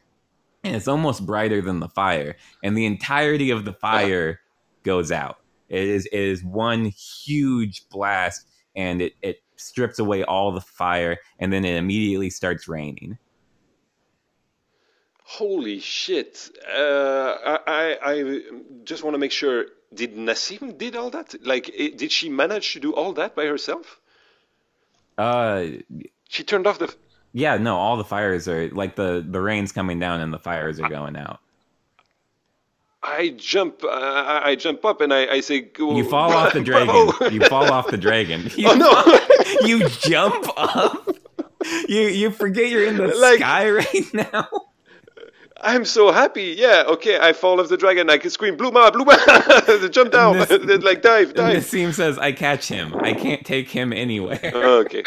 and 0.63 0.75
it's 0.75 0.87
almost 0.87 1.25
brighter 1.25 1.61
than 1.61 1.81
the 1.81 1.89
fire. 1.89 2.37
And 2.63 2.77
the 2.77 2.85
entirety 2.85 3.49
of 3.49 3.65
the 3.65 3.73
fire 3.73 4.39
goes 4.83 5.11
out. 5.11 5.39
It 5.67 5.83
is 5.83 6.05
it 6.05 6.19
is 6.19 6.43
one 6.43 6.85
huge 6.85 7.89
blast, 7.89 8.47
and 8.75 9.01
it 9.01 9.13
it 9.21 9.37
strips 9.57 9.99
away 9.99 10.23
all 10.23 10.51
the 10.51 10.61
fire, 10.61 11.17
and 11.39 11.51
then 11.51 11.65
it 11.65 11.75
immediately 11.75 12.29
starts 12.29 12.67
raining. 12.67 13.17
Holy 15.23 15.79
shit! 15.79 16.49
Uh, 16.65 17.35
I, 17.45 17.59
I 17.67 17.97
I 18.13 18.41
just 18.85 19.03
want 19.03 19.15
to 19.15 19.19
make 19.19 19.31
sure. 19.31 19.65
Did 19.93 20.15
Nassim 20.15 20.77
did 20.77 20.95
all 20.95 21.09
that? 21.11 21.33
Like, 21.45 21.71
i 21.79 21.87
did 21.95 22.11
she 22.11 22.29
manage 22.29 22.73
to 22.73 22.79
do 22.79 22.93
all 22.93 23.13
that 23.13 23.35
by 23.35 23.45
herself? 23.45 23.99
Uh, 25.17 25.63
She 26.29 26.43
turned 26.43 26.67
off 26.67 26.77
the. 26.79 26.93
yeah, 27.33 27.57
no, 27.57 27.77
all 27.77 27.97
the 27.97 28.03
fires 28.03 28.47
are 28.47 28.69
like 28.69 28.95
the 28.95 29.25
the 29.27 29.39
rain's 29.41 29.71
coming 29.71 29.99
down 29.99 30.19
and 30.21 30.33
the 30.33 30.39
fires 30.39 30.79
are 30.79 30.89
going 30.89 31.15
out. 31.15 31.39
I 33.01 33.29
jump. 33.37 33.83
Uh, 33.83 34.41
I 34.43 34.55
jump 34.55 34.83
up 34.83 34.99
and 35.01 35.13
I, 35.13 35.27
I 35.35 35.39
say. 35.39 35.69
You 35.79 36.03
fall 36.03 36.31
off 36.33 36.53
the 36.53 36.61
dragon. 36.61 37.33
You 37.33 37.41
fall 37.47 37.71
off 37.71 37.87
the 37.87 37.97
dragon. 37.97 38.49
You, 38.55 38.67
Oh 38.69 38.75
no! 38.75 39.61
you 39.67 39.87
jump 39.87 40.45
up. 40.57 41.07
You 41.87 42.01
you 42.01 42.31
forget 42.31 42.69
you're 42.69 42.85
in 42.85 42.97
the 42.97 43.07
Like- 43.07 43.39
sky 43.39 43.69
right 43.69 44.13
now. 44.13 44.47
I'm 45.61 45.85
so 45.85 46.11
happy. 46.11 46.55
Yeah. 46.57 46.83
Okay. 46.87 47.19
I 47.19 47.33
fall 47.33 47.59
off 47.59 47.69
the 47.69 47.77
dragon. 47.77 48.09
I 48.09 48.17
can 48.17 48.29
scream, 48.29 48.57
"Bluma, 48.57 48.91
Bluma!" 48.91 49.91
Jump 49.91 50.11
down. 50.11 50.37
This- 50.37 50.49
like 50.83 51.01
dive, 51.01 51.33
dive. 51.33 51.57
Nassim 51.57 51.93
says, 51.93 52.17
"I 52.17 52.31
catch 52.31 52.67
him. 52.67 52.95
I 52.99 53.13
can't 53.13 53.45
take 53.45 53.69
him 53.69 53.93
anywhere." 53.93 54.39
okay. 54.55 55.03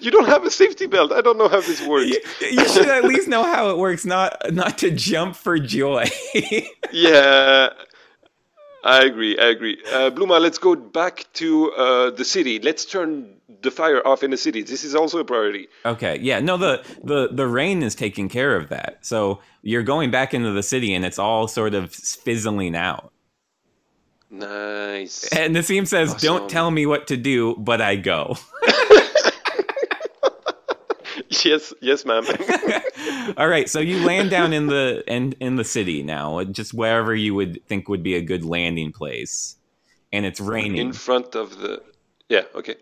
you 0.00 0.10
don't 0.10 0.26
have 0.26 0.44
a 0.44 0.50
safety 0.50 0.86
belt. 0.86 1.12
I 1.12 1.20
don't 1.20 1.38
know 1.38 1.48
how 1.48 1.60
this 1.60 1.86
works. 1.86 2.10
You, 2.10 2.20
you 2.50 2.68
should 2.68 2.88
at 2.88 3.04
least 3.04 3.28
know 3.28 3.44
how 3.44 3.70
it 3.70 3.78
works. 3.78 4.04
Not 4.04 4.36
not 4.52 4.78
to 4.78 4.90
jump 4.90 5.36
for 5.36 5.58
joy. 5.58 6.06
Yeah, 6.92 7.70
I 8.86 9.04
agree. 9.04 9.38
I 9.38 9.46
agree. 9.46 9.78
Uh, 9.86 10.10
Bluma, 10.10 10.38
let's 10.40 10.58
go 10.58 10.76
back 10.76 11.24
to 11.34 11.72
uh, 11.72 12.10
the 12.10 12.24
city. 12.24 12.58
Let's 12.60 12.84
turn 12.84 13.36
the 13.62 13.70
fire 13.70 14.06
off 14.06 14.22
in 14.22 14.30
the 14.30 14.36
city. 14.36 14.62
This 14.62 14.84
is 14.84 14.94
also 14.94 15.18
a 15.20 15.24
priority. 15.24 15.68
okay, 15.86 16.18
yeah, 16.20 16.38
no, 16.40 16.58
the 16.58 16.84
the 17.02 17.28
the 17.32 17.46
rain 17.46 17.82
is 17.82 17.94
taking 17.94 18.28
care 18.28 18.54
of 18.54 18.68
that. 18.68 18.98
So 19.00 19.40
you're 19.62 19.82
going 19.82 20.10
back 20.10 20.34
into 20.34 20.52
the 20.52 20.62
city, 20.62 20.92
and 20.92 21.02
it's 21.02 21.18
all 21.18 21.48
sort 21.48 21.72
of 21.74 21.94
fizzling 21.94 22.76
out. 22.76 23.10
Nice. 24.30 25.28
And 25.32 25.56
Nassim 25.56 25.86
says, 25.86 26.12
Awesome. 26.14 26.26
"Don't 26.26 26.50
tell 26.50 26.70
me 26.70 26.84
what 26.84 27.06
to 27.06 27.16
do, 27.16 27.54
but 27.56 27.80
I 27.80 27.96
go." 27.96 28.36
yes, 31.44 31.72
yes, 31.80 32.04
ma'am. 32.04 32.24
All 33.36 33.48
right, 33.48 33.68
so 33.68 33.80
you 33.80 34.04
land 34.04 34.30
down 34.30 34.52
in 34.52 34.66
the 34.66 35.02
in 35.06 35.34
in 35.40 35.56
the 35.56 35.64
city 35.64 36.02
now, 36.02 36.42
just 36.44 36.74
wherever 36.74 37.14
you 37.14 37.34
would 37.34 37.64
think 37.66 37.88
would 37.88 38.02
be 38.02 38.14
a 38.16 38.22
good 38.22 38.44
landing 38.44 38.92
place, 38.92 39.56
and 40.12 40.26
it's 40.26 40.40
raining. 40.40 40.76
in 40.76 40.92
front 40.92 41.34
of 41.34 41.58
the 41.58 41.82
yeah 42.28 42.42
okay 42.54 42.76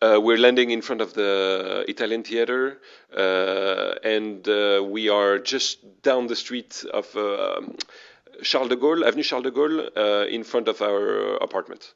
uh, 0.00 0.20
we're 0.22 0.38
landing 0.38 0.70
in 0.70 0.80
front 0.80 1.00
of 1.00 1.14
the 1.14 1.84
Italian 1.88 2.22
theater, 2.22 2.80
uh, 3.16 3.94
and 4.04 4.48
uh, 4.48 4.82
we 4.84 5.08
are 5.08 5.38
just 5.38 6.02
down 6.02 6.28
the 6.28 6.36
street 6.36 6.84
of 6.92 7.14
uh, 7.16 7.60
Charles 8.42 8.68
de 8.68 8.76
Gaulle, 8.76 9.04
Avenue 9.04 9.22
Charles 9.22 9.44
de 9.44 9.50
Gaulle, 9.50 9.90
uh, 9.96 10.26
in 10.28 10.44
front 10.44 10.68
of 10.68 10.80
our 10.80 11.36
apartment. 11.36 11.94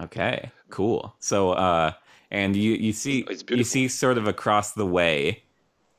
Okay, 0.00 0.50
cool. 0.70 1.14
So, 1.20 1.52
uh, 1.52 1.92
and 2.30 2.56
you 2.56 2.72
you 2.72 2.92
see 2.92 3.26
you 3.48 3.64
see 3.64 3.88
sort 3.88 4.18
of 4.18 4.26
across 4.26 4.72
the 4.72 4.86
way. 4.86 5.44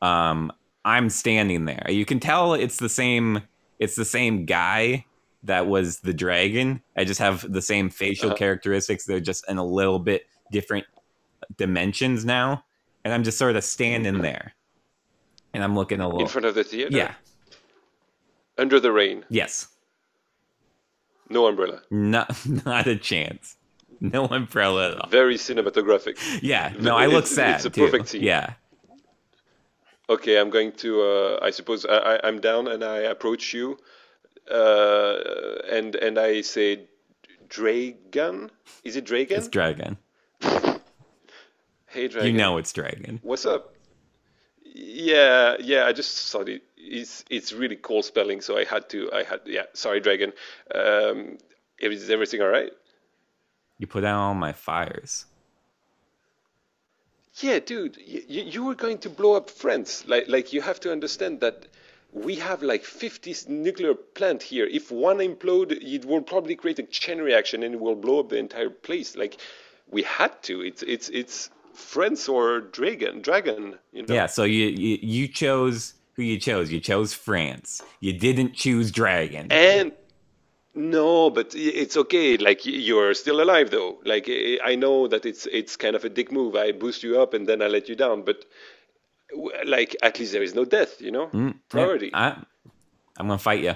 Um, 0.01 0.51
I'm 0.85 1.09
standing 1.09 1.65
there. 1.65 1.85
You 1.89 2.05
can 2.05 2.19
tell 2.19 2.53
it's 2.53 2.77
the 2.77 2.89
same. 2.89 3.41
It's 3.79 3.95
the 3.95 4.05
same 4.05 4.45
guy 4.45 5.05
that 5.43 5.67
was 5.67 5.99
the 6.01 6.13
dragon. 6.13 6.81
I 6.97 7.05
just 7.05 7.19
have 7.19 7.49
the 7.51 7.61
same 7.61 7.89
facial 7.89 8.27
Uh-huh. 8.29 8.37
characteristics. 8.37 9.05
They're 9.05 9.19
just 9.19 9.49
in 9.49 9.57
a 9.57 9.65
little 9.65 9.99
bit 9.99 10.27
different 10.51 10.85
dimensions 11.57 12.25
now, 12.25 12.63
and 13.03 13.13
I'm 13.13 13.23
just 13.23 13.37
sort 13.37 13.55
of 13.55 13.63
standing 13.63 14.21
there, 14.21 14.53
and 15.53 15.63
I'm 15.63 15.75
looking 15.75 15.99
a 16.01 16.05
little. 16.07 16.21
In 16.21 16.27
front 16.27 16.45
of 16.45 16.55
the 16.55 16.63
theater? 16.63 16.95
yeah. 16.95 17.13
Under 18.57 18.79
the 18.79 18.91
rain. 18.91 19.23
Yes. 19.29 19.69
No 21.29 21.45
umbrella. 21.47 21.81
Not 21.91 22.35
not 22.65 22.87
a 22.87 22.95
chance. 22.97 23.55
No 24.01 24.25
umbrella 24.25 24.91
at 24.91 24.97
all. 25.01 25.09
Very 25.09 25.35
cinematographic. 25.35 26.17
Yeah. 26.41 26.73
No, 26.79 26.95
I 26.97 27.05
look 27.05 27.25
It's- 27.25 27.31
sad 27.35 27.55
it's 27.57 27.65
a 27.65 27.69
too. 27.69 27.85
perfect 27.85 28.09
scene. 28.09 28.23
Yeah. 28.23 28.53
Okay, 30.09 30.39
I'm 30.39 30.49
going 30.49 30.71
to. 30.73 31.01
Uh, 31.01 31.39
I 31.41 31.51
suppose 31.51 31.85
I, 31.85 32.19
I'm 32.23 32.41
down, 32.41 32.67
and 32.67 32.83
I 32.83 32.97
approach 32.99 33.53
you, 33.53 33.77
uh, 34.49 35.15
and 35.71 35.95
and 35.95 36.17
I 36.17 36.41
say, 36.41 36.87
Dragon. 37.47 38.49
Is 38.83 38.95
it 38.95 39.05
Dragon? 39.05 39.37
It's 39.37 39.47
dragon. 39.47 39.97
hey, 40.41 42.07
Dragon. 42.07 42.25
You 42.25 42.33
know 42.33 42.57
it's 42.57 42.73
dragon. 42.73 43.19
What's 43.21 43.45
up? 43.45 43.75
Yeah, 44.63 45.57
yeah. 45.59 45.85
I 45.85 45.93
just 45.93 46.31
thought 46.31 46.49
it. 46.49 46.63
It's 46.75 47.23
it's 47.29 47.53
really 47.53 47.75
cool 47.75 48.01
spelling, 48.01 48.41
so 48.41 48.57
I 48.57 48.63
had 48.63 48.89
to. 48.89 49.11
I 49.13 49.23
had. 49.23 49.41
Yeah. 49.45 49.65
Sorry, 49.73 49.99
Dragon. 49.99 50.33
Um, 50.73 51.37
is 51.79 52.09
everything 52.09 52.41
all 52.41 52.47
right? 52.47 52.71
You 53.77 53.85
put 53.85 54.03
out 54.03 54.19
all 54.19 54.33
my 54.33 54.53
fires. 54.53 55.25
Yeah, 57.41 57.59
dude, 57.59 57.97
you, 57.97 58.23
you 58.27 58.63
were 58.63 58.75
going 58.75 58.97
to 58.99 59.09
blow 59.09 59.33
up 59.33 59.49
France. 59.49 60.05
Like, 60.07 60.27
like 60.27 60.53
you 60.53 60.61
have 60.61 60.79
to 60.81 60.91
understand 60.91 61.39
that 61.41 61.67
we 62.11 62.35
have 62.35 62.63
like 62.63 62.83
50 62.83 63.35
nuclear 63.47 63.93
plant 63.93 64.43
here. 64.43 64.65
If 64.65 64.91
one 64.91 65.17
implode, 65.17 65.71
it 65.71 66.05
will 66.05 66.21
probably 66.21 66.55
create 66.55 66.79
a 66.79 66.83
chain 66.83 67.19
reaction 67.19 67.63
and 67.63 67.75
it 67.75 67.79
will 67.79 67.95
blow 67.95 68.19
up 68.19 68.29
the 68.29 68.37
entire 68.37 68.69
place. 68.69 69.15
Like, 69.15 69.39
we 69.91 70.03
had 70.03 70.41
to. 70.43 70.61
It's 70.61 70.83
it's 70.83 71.09
it's 71.09 71.49
France 71.73 72.29
or 72.29 72.61
dragon, 72.61 73.21
dragon. 73.21 73.77
You 73.91 74.05
know. 74.05 74.13
Yeah, 74.13 74.27
so 74.27 74.43
you, 74.43 74.67
you 74.67 74.97
you 75.01 75.27
chose 75.27 75.93
who 76.13 76.23
you 76.23 76.39
chose. 76.39 76.71
You 76.71 76.79
chose 76.79 77.13
France. 77.13 77.81
You 77.99 78.13
didn't 78.13 78.53
choose 78.53 78.91
dragon. 78.91 79.51
And 79.51 79.93
no, 80.79 81.29
but 81.29 81.53
it's 81.55 81.97
okay. 81.97 82.37
Like 82.37 82.65
you're 82.65 83.13
still 83.13 83.41
alive, 83.41 83.69
though. 83.69 83.99
Like 84.05 84.29
I 84.63 84.75
know 84.75 85.07
that 85.07 85.25
it's 85.25 85.45
it's 85.47 85.75
kind 85.75 85.95
of 85.95 86.05
a 86.05 86.09
dick 86.09 86.31
move. 86.31 86.55
I 86.55 86.71
boost 86.71 87.03
you 87.03 87.21
up 87.21 87.33
and 87.33 87.47
then 87.47 87.61
I 87.61 87.67
let 87.67 87.89
you 87.89 87.95
down, 87.95 88.23
but 88.23 88.45
like 89.65 89.95
at 90.01 90.17
least 90.19 90.31
there 90.31 90.41
is 90.41 90.55
no 90.55 90.63
death. 90.63 91.01
You 91.01 91.11
know, 91.11 91.27
Mm, 91.27 91.53
yeah, 91.53 91.59
priority. 91.69 92.11
I, 92.13 92.29
I'm 93.17 93.27
gonna 93.27 93.37
fight 93.37 93.61
you. 93.61 93.75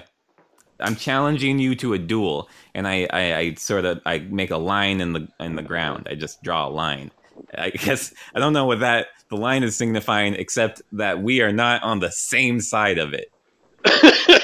I'm 0.80 0.96
challenging 0.96 1.58
you 1.58 1.76
to 1.76 1.92
a 1.92 1.98
duel, 1.98 2.48
and 2.74 2.88
I, 2.88 3.06
I, 3.10 3.36
I 3.36 3.54
sort 3.54 3.84
of 3.84 4.00
I 4.06 4.18
make 4.18 4.50
a 4.50 4.56
line 4.56 5.00
in 5.00 5.12
the 5.12 5.28
in 5.38 5.56
the 5.56 5.62
ground. 5.62 6.08
I 6.10 6.14
just 6.14 6.42
draw 6.42 6.66
a 6.66 6.70
line. 6.70 7.10
I 7.56 7.70
guess 7.70 8.14
I 8.34 8.38
don't 8.38 8.54
know 8.54 8.64
what 8.64 8.80
that 8.80 9.08
the 9.28 9.36
line 9.36 9.62
is 9.62 9.76
signifying, 9.76 10.34
except 10.34 10.80
that 10.92 11.22
we 11.22 11.42
are 11.42 11.52
not 11.52 11.82
on 11.82 12.00
the 12.00 12.10
same 12.10 12.60
side 12.60 12.98
of 12.98 13.12
it. 13.12 13.30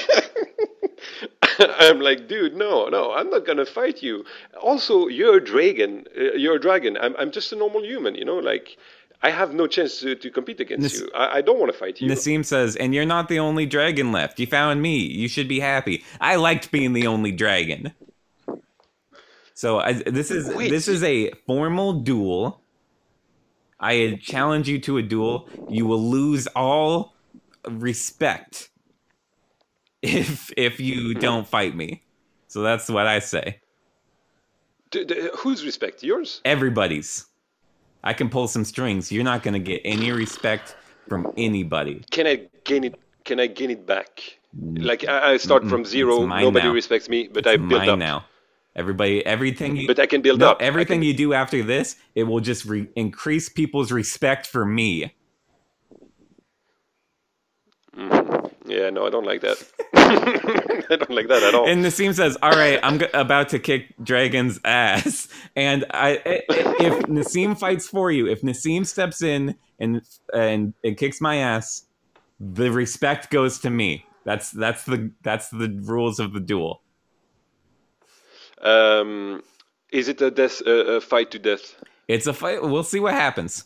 I'm 1.79 1.99
like, 1.99 2.27
dude, 2.27 2.55
no, 2.55 2.87
no, 2.89 3.13
I'm 3.13 3.29
not 3.29 3.45
gonna 3.45 3.65
fight 3.65 4.01
you. 4.01 4.25
Also, 4.61 5.07
you're 5.07 5.37
a 5.37 5.43
dragon. 5.43 6.05
Uh, 6.17 6.33
you're 6.33 6.55
a 6.55 6.59
dragon. 6.59 6.97
I'm, 6.97 7.15
I'm 7.17 7.31
just 7.31 7.51
a 7.51 7.55
normal 7.55 7.83
human. 7.83 8.15
You 8.15 8.25
know, 8.25 8.37
like 8.37 8.77
I 9.23 9.29
have 9.29 9.53
no 9.53 9.67
chance 9.67 9.99
to, 9.99 10.15
to 10.15 10.31
compete 10.31 10.59
against 10.59 10.81
Nas- 10.81 11.01
you. 11.01 11.09
I, 11.13 11.37
I 11.37 11.41
don't 11.41 11.59
want 11.59 11.71
to 11.71 11.77
fight 11.77 12.01
you. 12.01 12.09
Nassim 12.09 12.43
says, 12.43 12.75
and 12.75 12.93
you're 12.95 13.05
not 13.05 13.27
the 13.29 13.39
only 13.39 13.65
dragon 13.65 14.11
left. 14.11 14.39
You 14.39 14.47
found 14.47 14.81
me. 14.81 14.97
You 14.97 15.27
should 15.27 15.47
be 15.47 15.59
happy. 15.59 16.03
I 16.19 16.37
liked 16.37 16.71
being 16.71 16.93
the 16.93 17.07
only 17.07 17.31
dragon. 17.31 17.93
So 19.53 19.79
I, 19.79 19.93
this 19.93 20.31
is 20.31 20.49
Wait. 20.55 20.71
this 20.71 20.87
is 20.87 21.03
a 21.03 21.31
formal 21.45 21.93
duel. 21.93 22.61
I 23.79 24.19
challenge 24.21 24.67
you 24.67 24.79
to 24.79 24.97
a 24.97 25.03
duel. 25.03 25.47
You 25.69 25.85
will 25.85 26.01
lose 26.01 26.47
all 26.55 27.15
respect 27.67 28.70
if 30.01 30.51
if 30.57 30.79
you 30.79 31.13
don't 31.13 31.47
fight 31.47 31.75
me. 31.75 32.03
So 32.47 32.61
that's 32.61 32.89
what 32.89 33.07
I 33.07 33.19
say. 33.19 33.59
D- 34.91 35.05
d- 35.05 35.29
whose 35.37 35.63
respect? 35.65 36.03
Yours? 36.03 36.41
Everybody's. 36.43 37.25
I 38.03 38.13
can 38.13 38.29
pull 38.29 38.47
some 38.47 38.65
strings. 38.65 39.11
You're 39.11 39.23
not 39.23 39.43
going 39.43 39.53
to 39.53 39.59
get 39.59 39.81
any 39.85 40.11
respect 40.11 40.75
from 41.07 41.31
anybody. 41.37 42.03
Can 42.11 42.27
I 42.27 42.47
gain 42.65 42.83
it? 42.83 42.95
Can 43.23 43.39
I 43.39 43.47
gain 43.47 43.71
it 43.71 43.85
back? 43.85 44.39
Like 44.59 45.07
I, 45.07 45.33
I 45.33 45.37
start 45.37 45.65
from 45.67 45.85
zero. 45.85 46.19
Mm. 46.19 46.33
It's 46.35 46.41
Nobody 46.43 46.67
now. 46.67 46.73
respects 46.73 47.07
me, 47.07 47.29
but 47.31 47.47
I 47.47 47.55
build 47.57 47.87
up. 47.87 47.99
now. 47.99 48.25
Everybody, 48.75 49.25
everything. 49.25 49.75
You, 49.75 49.87
But 49.87 49.99
I 49.99 50.05
can 50.05 50.21
build 50.21 50.39
no, 50.39 50.51
up. 50.51 50.61
Everything 50.61 50.99
can- 51.01 51.07
you 51.07 51.13
do 51.13 51.33
after 51.33 51.61
this, 51.61 51.97
it 52.15 52.23
will 52.23 52.39
just 52.39 52.65
re- 52.65 52.87
increase 52.95 53.49
people's 53.49 53.91
respect 53.91 54.47
for 54.47 54.65
me. 54.65 55.13
Yeah, 58.65 58.89
no, 58.91 59.07
I 59.07 59.09
don't 59.09 59.25
like 59.25 59.41
that. 59.41 59.57
I 59.93 60.95
don't 60.95 61.09
like 61.11 61.27
that 61.29 61.41
at 61.43 61.55
all. 61.55 61.67
And 61.67 61.83
Nassim 61.83 62.13
says, 62.13 62.37
"All 62.41 62.51
right, 62.51 62.79
I'm 62.83 62.99
g- 62.99 63.05
about 63.13 63.49
to 63.49 63.59
kick 63.59 63.93
Dragon's 64.03 64.59
ass." 64.65 65.27
And 65.55 65.85
I, 65.91 66.19
if 66.25 67.05
Nassim 67.07 67.57
fights 67.57 67.87
for 67.87 68.11
you, 68.11 68.27
if 68.27 68.41
Nassim 68.41 68.85
steps 68.85 69.21
in 69.23 69.55
and 69.79 70.01
and 70.33 70.73
and 70.83 70.97
kicks 70.97 71.19
my 71.21 71.37
ass, 71.37 71.85
the 72.39 72.71
respect 72.71 73.31
goes 73.31 73.59
to 73.59 73.69
me. 73.69 74.05
That's 74.25 74.51
that's 74.51 74.83
the 74.85 75.11
that's 75.23 75.49
the 75.49 75.69
rules 75.83 76.19
of 76.19 76.33
the 76.33 76.39
duel. 76.39 76.81
um, 78.61 79.41
is 79.91 80.07
it 80.07 80.21
a 80.21 80.31
death, 80.31 80.61
uh, 80.65 80.71
a 80.71 81.01
fight 81.01 81.31
to 81.31 81.39
death? 81.39 81.75
It's 82.07 82.27
a 82.27 82.33
fight. 82.33 82.61
We'll 82.61 82.83
see 82.83 82.99
what 82.99 83.13
happens. 83.13 83.65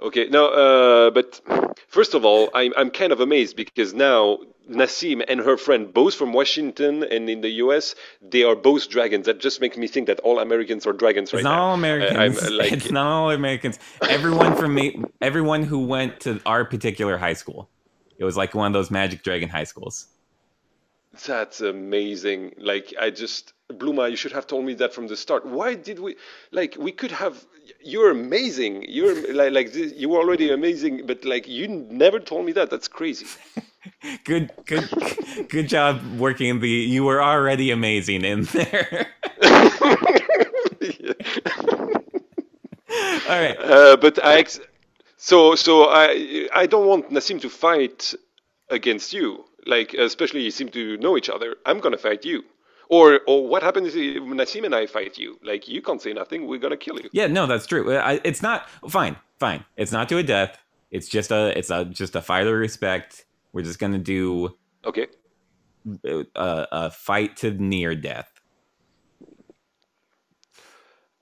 Okay, 0.00 0.28
now, 0.28 0.46
uh, 0.46 1.10
but 1.10 1.40
first 1.88 2.14
of 2.14 2.24
all, 2.24 2.50
I'm 2.54 2.72
I'm 2.76 2.90
kind 2.90 3.12
of 3.12 3.20
amazed 3.20 3.56
because 3.56 3.92
now 3.94 4.38
Nassim 4.70 5.24
and 5.26 5.40
her 5.40 5.56
friend, 5.56 5.92
both 5.92 6.14
from 6.14 6.32
Washington 6.32 7.02
and 7.02 7.28
in 7.28 7.40
the 7.40 7.48
U.S., 7.64 7.94
they 8.22 8.44
are 8.44 8.54
both 8.54 8.88
dragons. 8.88 9.26
That 9.26 9.40
just 9.40 9.60
makes 9.60 9.76
me 9.76 9.88
think 9.88 10.06
that 10.06 10.20
all 10.20 10.38
Americans 10.38 10.86
are 10.86 10.92
dragons 10.92 11.32
right 11.32 11.40
It's 11.40 11.44
not 11.44 11.56
now. 11.56 11.62
all 11.62 11.70
Uh, 11.72 11.74
Americans. 11.74 12.42
Uh, 12.42 12.50
like, 12.52 12.72
it's 12.72 12.90
not 12.92 13.06
all 13.06 13.30
Americans. 13.32 13.78
Everyone 14.02 14.54
from 14.54 14.74
me, 14.74 15.02
everyone 15.20 15.62
who 15.64 15.80
went 15.86 16.20
to 16.20 16.40
our 16.46 16.64
particular 16.64 17.16
high 17.18 17.32
school. 17.34 17.68
It 18.18 18.24
was 18.24 18.36
like 18.36 18.54
one 18.54 18.66
of 18.68 18.72
those 18.74 18.90
Magic 18.90 19.22
Dragon 19.24 19.48
high 19.48 19.64
schools. 19.64 20.06
That's 21.26 21.60
amazing. 21.60 22.54
Like 22.58 22.94
I 23.00 23.10
just 23.10 23.52
Bluma, 23.72 24.10
you 24.10 24.16
should 24.16 24.32
have 24.32 24.46
told 24.46 24.64
me 24.64 24.74
that 24.74 24.94
from 24.94 25.08
the 25.08 25.16
start. 25.16 25.44
Why 25.44 25.74
did 25.74 25.98
we 25.98 26.16
like 26.52 26.76
we 26.78 26.92
could 26.92 27.10
have 27.12 27.44
you're 27.82 28.10
amazing. 28.10 28.84
You're 28.88 29.32
like 29.34 29.52
like 29.52 29.72
this, 29.72 29.92
you 29.94 30.08
were 30.08 30.18
already 30.18 30.50
amazing, 30.50 31.06
but 31.06 31.24
like 31.24 31.46
you 31.48 31.68
never 31.68 32.18
told 32.20 32.46
me 32.46 32.52
that. 32.52 32.70
That's 32.70 32.88
crazy. 32.88 33.26
Good, 34.24 34.50
good, 34.66 34.88
good 35.48 35.68
job 35.68 36.02
working 36.18 36.60
the. 36.60 36.68
You 36.68 37.04
were 37.04 37.22
already 37.22 37.70
amazing 37.70 38.22
in 38.24 38.42
there. 38.42 39.06
all 39.42 39.46
right. 43.28 43.56
Uh, 43.58 43.96
but 43.96 44.22
I 44.22 44.38
ex- 44.38 44.60
so 45.16 45.54
so 45.54 45.84
I 45.84 46.48
I 46.52 46.66
don't 46.66 46.86
want 46.86 47.10
Nassim 47.10 47.40
to 47.42 47.48
fight 47.48 48.14
against 48.68 49.12
you. 49.12 49.44
Like 49.64 49.94
especially 49.94 50.42
you 50.42 50.50
seem 50.50 50.68
to 50.70 50.96
know 50.98 51.16
each 51.16 51.30
other. 51.30 51.56
I'm 51.64 51.80
gonna 51.80 51.98
fight 51.98 52.24
you. 52.24 52.44
Or 52.90 53.20
or 53.26 53.46
what 53.46 53.62
happens 53.62 53.88
if 53.94 54.22
Nassim 54.22 54.64
and 54.64 54.74
I 54.74 54.86
fight 54.86 55.18
you? 55.18 55.38
Like 55.42 55.68
you 55.68 55.82
can't 55.82 56.00
say 56.00 56.12
nothing. 56.12 56.46
We're 56.46 56.58
gonna 56.58 56.76
kill 56.76 56.98
you. 57.00 57.10
Yeah, 57.12 57.26
no, 57.26 57.46
that's 57.46 57.66
true. 57.66 57.94
I, 57.96 58.20
it's 58.24 58.42
not 58.42 58.68
fine. 58.88 59.16
Fine. 59.38 59.64
It's 59.76 59.92
not 59.92 60.08
to 60.08 60.18
a 60.18 60.22
death. 60.22 60.58
It's 60.90 61.06
just 61.08 61.30
a. 61.30 61.56
It's 61.58 61.70
a 61.70 61.84
just 61.84 62.16
a 62.16 62.22
fight 62.22 62.46
of 62.46 62.54
respect. 62.54 63.26
We're 63.52 63.62
just 63.62 63.78
gonna 63.78 63.98
do 63.98 64.56
Okay. 64.86 65.06
a, 66.04 66.24
a 66.34 66.90
fight 66.90 67.36
to 67.38 67.50
near 67.52 67.94
death. 67.94 68.30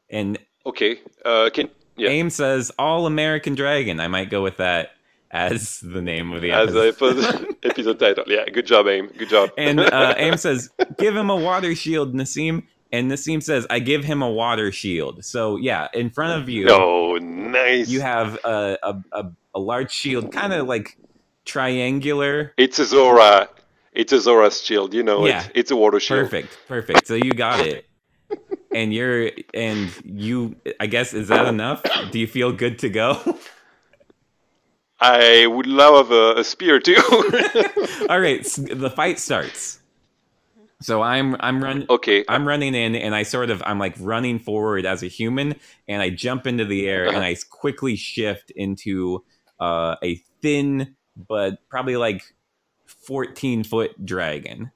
And 0.08 0.38
Okay. 0.64 1.00
Uh, 1.24 1.50
can 1.52 1.68
yeah. 1.96 2.10
Aim 2.10 2.30
says 2.30 2.70
all 2.78 3.06
American 3.06 3.54
Dragon. 3.54 3.98
I 4.00 4.08
might 4.08 4.30
go 4.30 4.42
with 4.42 4.58
that. 4.58 4.90
As 5.30 5.80
the 5.80 6.00
name 6.02 6.32
of 6.32 6.40
the 6.42 6.52
as 6.52 6.74
episode. 6.76 7.16
the 7.16 7.56
episode, 7.70 7.98
title. 7.98 8.24
Yeah, 8.26 8.44
good 8.52 8.66
job, 8.66 8.86
Aim. 8.88 9.08
Good 9.16 9.28
job. 9.28 9.50
and 9.58 9.80
uh, 9.80 10.14
Aim 10.18 10.36
says, 10.36 10.70
"Give 10.98 11.16
him 11.16 11.30
a 11.30 11.36
water 11.36 11.74
shield, 11.74 12.14
Nassim." 12.14 12.62
And 12.92 13.10
Nassim 13.10 13.42
says, 13.42 13.66
"I 13.68 13.80
give 13.80 14.04
him 14.04 14.22
a 14.22 14.30
water 14.30 14.70
shield." 14.72 15.24
So 15.24 15.56
yeah, 15.56 15.88
in 15.92 16.10
front 16.10 16.40
of 16.40 16.48
you, 16.48 16.68
oh, 16.70 17.16
nice. 17.20 17.88
you 17.88 18.00
have 18.00 18.38
a 18.44 18.78
a, 18.82 19.02
a, 19.12 19.30
a 19.56 19.58
large 19.58 19.90
shield, 19.92 20.32
kind 20.32 20.52
of 20.52 20.66
like 20.66 20.96
triangular. 21.44 22.52
It's 22.56 22.78
a 22.78 22.84
Zora. 22.84 23.48
It's 23.92 24.12
a 24.12 24.20
Zora's 24.20 24.62
shield. 24.62 24.92
You 24.94 25.02
know 25.02 25.26
Yeah. 25.26 25.44
it. 25.44 25.52
It's 25.54 25.70
a 25.70 25.76
water 25.76 25.98
shield. 26.00 26.20
Perfect, 26.24 26.58
perfect. 26.68 27.06
So 27.06 27.14
you 27.14 27.32
got 27.32 27.60
it. 27.66 27.88
And 28.74 28.92
you're 28.92 29.30
and 29.54 29.90
you. 30.04 30.56
I 30.78 30.86
guess 30.86 31.14
is 31.14 31.28
that 31.28 31.46
enough? 31.46 31.82
Do 32.12 32.18
you 32.18 32.26
feel 32.26 32.52
good 32.52 32.78
to 32.80 32.88
go? 32.90 33.38
I 34.98 35.46
would 35.46 35.66
love 35.66 36.10
a, 36.10 36.40
a 36.40 36.44
spear 36.44 36.80
too. 36.80 36.96
All 38.08 38.20
right, 38.20 38.42
the 38.44 38.92
fight 38.94 39.18
starts. 39.18 39.80
So 40.82 41.02
I'm 41.02 41.36
I'm 41.40 41.62
run 41.62 41.86
okay. 41.88 42.24
I'm 42.28 42.46
running 42.46 42.74
in 42.74 42.94
and 42.96 43.14
I 43.14 43.22
sort 43.22 43.50
of 43.50 43.62
I'm 43.64 43.78
like 43.78 43.94
running 43.98 44.38
forward 44.38 44.84
as 44.84 45.02
a 45.02 45.06
human 45.06 45.56
and 45.88 46.02
I 46.02 46.10
jump 46.10 46.46
into 46.46 46.64
the 46.64 46.86
air 46.86 47.06
and 47.06 47.18
I 47.18 47.36
quickly 47.50 47.96
shift 47.96 48.50
into 48.50 49.24
uh, 49.58 49.96
a 50.02 50.16
thin 50.42 50.96
but 51.16 51.66
probably 51.70 51.96
like 51.96 52.22
14 52.86 53.64
foot 53.64 54.04
dragon. 54.04 54.70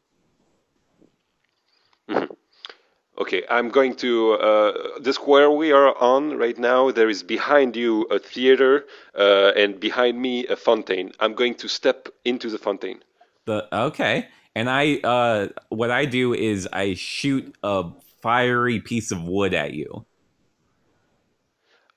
Okay, 3.21 3.45
I'm 3.51 3.68
going 3.68 3.97
to 3.97 4.33
uh, 4.33 4.99
the 4.99 5.12
square 5.12 5.51
we 5.51 5.73
are 5.73 5.95
on 5.99 6.39
right 6.39 6.57
now. 6.57 6.91
There 6.91 7.11
is 7.11 7.23
behind 7.23 7.77
you 7.77 8.05
a 8.05 8.18
theater, 8.18 8.87
uh, 9.14 9.53
and 9.55 9.79
behind 9.79 10.18
me 10.18 10.47
a 10.47 10.57
fountain. 10.57 11.12
I'm 11.21 11.35
going 11.35 11.55
to 11.57 11.68
step 11.68 12.09
into 12.25 12.49
the 12.49 12.57
fountain. 12.57 13.03
The 13.45 13.68
okay, 13.77 14.29
and 14.55 14.71
I 14.71 15.01
uh, 15.05 15.49
what 15.68 15.91
I 15.91 16.07
do 16.07 16.33
is 16.33 16.66
I 16.73 16.95
shoot 16.95 17.55
a 17.62 17.91
fiery 18.23 18.81
piece 18.81 19.11
of 19.11 19.23
wood 19.25 19.53
at 19.53 19.75
you. 19.75 20.07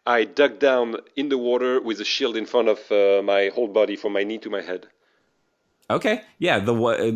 I 0.06 0.26
duck 0.26 0.60
down 0.60 0.98
in 1.16 1.30
the 1.30 1.38
water 1.38 1.80
with 1.80 2.02
a 2.02 2.06
shield 2.06 2.36
in 2.36 2.46
front 2.46 2.68
of 2.68 2.80
uh, 2.92 3.22
my 3.24 3.50
whole 3.56 3.70
body, 3.70 3.96
from 3.96 4.12
my 4.12 4.26
knee 4.26 4.40
to 4.40 4.50
my 4.50 4.62
head. 4.62 4.88
Okay, 5.90 6.22
yeah, 6.40 6.60
the 6.60 6.74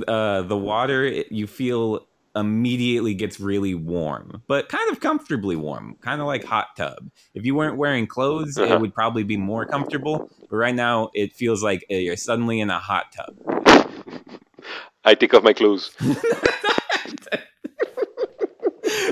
uh, 0.07 0.43
the 0.43 0.57
water 0.57 1.05
you 1.29 1.45
feel 1.45 2.07
immediately 2.37 3.13
gets 3.13 3.39
really 3.39 3.73
warm, 3.75 4.43
but 4.47 4.69
kind 4.69 4.91
of 4.91 4.99
comfortably 4.99 5.55
warm, 5.55 5.95
kind 6.01 6.21
of 6.21 6.27
like 6.27 6.43
hot 6.43 6.67
tub. 6.77 7.09
If 7.33 7.45
you 7.45 7.55
weren't 7.55 7.77
wearing 7.77 8.07
clothes, 8.07 8.57
Uh-huh. 8.57 8.75
it 8.75 8.81
would 8.81 8.93
probably 8.93 9.23
be 9.23 9.37
more 9.37 9.65
comfortable. 9.65 10.29
But 10.49 10.55
right 10.57 10.75
now, 10.75 11.09
it 11.13 11.33
feels 11.33 11.63
like 11.63 11.83
you're 11.89 12.15
suddenly 12.17 12.59
in 12.59 12.69
a 12.69 12.79
hot 12.79 13.05
tub. 13.11 13.35
I 15.03 15.15
take 15.15 15.33
off 15.33 15.43
my 15.43 15.53
clothes. 15.53 15.91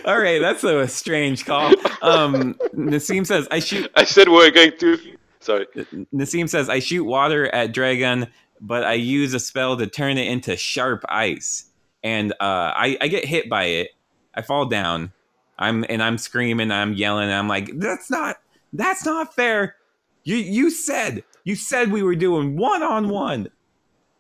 All 0.06 0.20
right, 0.20 0.40
that's 0.40 0.64
a 0.64 0.88
strange 0.88 1.46
call. 1.46 1.72
Um, 2.02 2.54
Nassim 2.76 3.26
says 3.26 3.48
I 3.50 3.60
shoot. 3.60 3.90
I 3.96 4.04
said 4.04 4.30
we're 4.30 4.52
going 4.52 4.78
to. 4.80 4.98
Sorry. 5.40 5.66
Nassim 6.14 6.48
says 6.48 6.70
I 6.70 6.80
shoot 6.80 7.04
water 7.06 7.48
at 7.48 7.74
Dragon, 7.74 8.28
but 8.62 8.84
I 8.84 8.94
use 8.94 9.34
a 9.34 9.40
spell 9.40 9.78
to 9.78 9.88
turn 9.88 10.18
it 10.18 10.28
into 10.28 10.56
sharp 10.58 11.04
ice, 11.10 11.66
and 12.06 12.34
uh, 12.34 12.36
I, 12.76 12.98
I 13.02 13.08
get 13.08 13.26
hit 13.26 13.50
by 13.50 13.66
it. 13.66 13.90
I 14.34 14.44
fall 14.44 14.68
down. 14.68 15.12
I'm 15.58 15.84
and 15.90 16.04
I'm 16.04 16.18
screaming. 16.18 16.72
I'm 16.72 16.94
yelling. 16.94 17.30
I'm 17.30 17.48
like, 17.48 17.72
that's 17.80 18.12
not 18.12 18.38
that's 18.72 19.06
not 19.06 19.34
fair. 19.34 19.76
You 20.24 20.36
you 20.36 20.70
said 20.70 21.24
you 21.44 21.56
said 21.56 21.92
we 21.92 22.04
were 22.04 22.16
doing 22.16 22.56
one 22.56 22.84
on 22.84 23.10
one. 23.10 23.50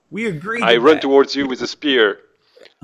We 0.09 0.25
agreed. 0.25 0.63
I 0.63 0.77
run 0.77 0.95
that. 0.95 1.01
towards 1.01 1.35
you 1.35 1.47
with 1.47 1.61
a 1.61 1.67
spear, 1.67 2.19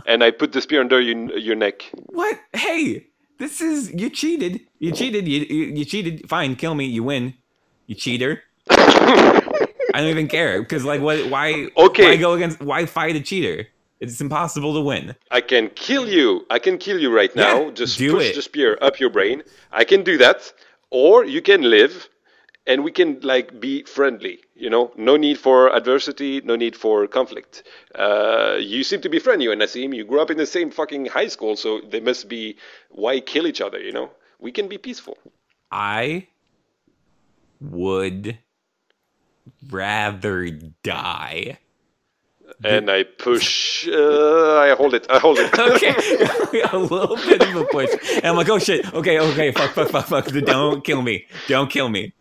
and 0.05 0.23
I 0.23 0.31
put 0.31 0.51
the 0.51 0.61
spear 0.61 0.81
under 0.81 1.01
your, 1.01 1.37
your 1.37 1.55
neck. 1.55 1.89
What? 2.07 2.39
Hey, 2.53 3.07
this 3.39 3.61
is 3.61 3.91
you 3.93 4.09
cheated. 4.09 4.61
You 4.79 4.91
cheated. 4.91 5.27
You, 5.27 5.39
you 5.49 5.65
you 5.77 5.85
cheated. 5.85 6.29
Fine, 6.29 6.57
kill 6.57 6.75
me. 6.75 6.85
You 6.85 7.03
win. 7.03 7.33
You 7.87 7.95
cheater. 7.95 8.43
I 8.69 9.41
don't 9.93 10.09
even 10.09 10.27
care 10.27 10.61
because 10.61 10.83
like 10.83 11.01
what? 11.01 11.29
Why? 11.29 11.69
Okay. 11.75 12.03
Why 12.03 12.17
go 12.17 12.33
against? 12.33 12.59
Why 12.59 12.85
fight 12.85 13.15
a 13.15 13.21
cheater? 13.21 13.67
It's 14.01 14.19
impossible 14.19 14.73
to 14.73 14.81
win. 14.81 15.15
I 15.29 15.41
can 15.41 15.69
kill 15.69 16.09
you. 16.09 16.45
I 16.49 16.57
can 16.57 16.79
kill 16.79 16.99
you 16.99 17.15
right 17.15 17.33
now. 17.35 17.65
Yeah, 17.65 17.71
Just 17.71 17.99
push 17.99 18.29
it. 18.31 18.35
the 18.35 18.41
spear 18.41 18.77
up 18.81 18.99
your 18.99 19.11
brain. 19.11 19.43
I 19.71 19.83
can 19.83 20.03
do 20.03 20.17
that. 20.17 20.51
Or 20.89 21.23
you 21.23 21.41
can 21.41 21.61
live 21.61 22.09
and 22.65 22.83
we 22.83 22.91
can 22.91 23.19
like 23.21 23.59
be 23.59 23.83
friendly, 23.83 24.39
you 24.55 24.71
know? 24.71 24.91
No 24.97 25.17
need 25.17 25.37
for 25.37 25.73
adversity, 25.73 26.41
no 26.41 26.55
need 26.55 26.75
for 26.75 27.05
conflict. 27.07 27.61
Uh, 27.93 28.57
you 28.59 28.83
seem 28.83 29.01
to 29.01 29.09
be 29.09 29.19
friendly, 29.19 29.45
you 29.45 29.51
and 29.51 29.61
Nassim. 29.61 29.95
You 29.95 30.03
grew 30.03 30.19
up 30.19 30.31
in 30.31 30.37
the 30.37 30.47
same 30.47 30.71
fucking 30.71 31.05
high 31.05 31.27
school, 31.27 31.55
so 31.55 31.79
they 31.79 31.99
must 31.99 32.27
be 32.27 32.57
why 32.89 33.19
kill 33.19 33.45
each 33.45 33.61
other, 33.61 33.79
you 33.79 33.91
know? 33.91 34.09
We 34.39 34.51
can 34.51 34.67
be 34.67 34.79
peaceful. 34.79 35.17
I 35.71 36.27
would 37.59 38.39
rather 39.69 40.49
die. 40.83 41.59
And 42.63 42.89
I 42.89 43.03
push 43.03 43.87
uh, 43.87 44.57
I 44.59 44.75
hold 44.77 44.93
it. 44.93 45.05
I 45.09 45.19
hold 45.19 45.37
it. 45.39 45.51
Okay, 45.59 45.93
a 46.71 46.77
little 46.77 47.15
bit 47.17 47.41
of 47.41 47.55
a 47.55 47.65
push, 47.65 47.89
and 48.15 48.25
I'm 48.25 48.35
like, 48.35 48.49
oh 48.49 48.59
shit. 48.59 48.91
Okay, 48.93 49.19
okay, 49.19 49.51
fuck, 49.51 49.71
fuck, 49.71 49.89
fuck, 49.89 50.05
fuck. 50.07 50.25
Don't 50.27 50.83
kill 50.83 51.01
me. 51.01 51.25
Don't 51.47 51.69
kill 51.69 51.89
me. 51.89 52.13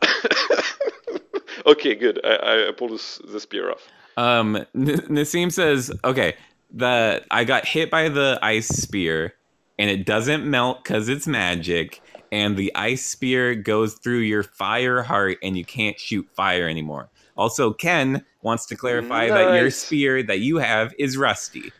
okay, 1.66 1.94
good. 1.94 2.20
I, 2.24 2.68
I 2.68 2.72
pull 2.76 2.88
the, 2.88 2.94
s- 2.94 3.20
the 3.26 3.40
spear 3.40 3.70
off. 3.72 3.88
Um, 4.16 4.56
N- 4.56 4.66
Nassim 5.08 5.50
says, 5.52 5.90
okay, 6.04 6.34
the 6.72 7.24
I 7.30 7.44
got 7.44 7.66
hit 7.66 7.90
by 7.90 8.08
the 8.08 8.38
ice 8.42 8.68
spear, 8.68 9.34
and 9.78 9.90
it 9.90 10.04
doesn't 10.06 10.44
melt 10.48 10.84
because 10.84 11.08
it's 11.08 11.26
magic, 11.26 12.00
and 12.32 12.56
the 12.56 12.74
ice 12.74 13.04
spear 13.04 13.54
goes 13.54 13.94
through 13.94 14.20
your 14.20 14.42
fire 14.42 15.02
heart, 15.02 15.38
and 15.42 15.56
you 15.56 15.64
can't 15.64 15.98
shoot 15.98 16.28
fire 16.34 16.68
anymore. 16.68 17.08
Also, 17.36 17.72
Ken 17.72 18.24
wants 18.42 18.66
to 18.66 18.76
clarify 18.76 19.28
that 19.28 19.54
your 19.54 19.70
spear 19.70 20.22
that 20.22 20.40
you 20.40 20.58
have 20.58 20.92
is 20.98 21.16
rusty, 21.16 21.72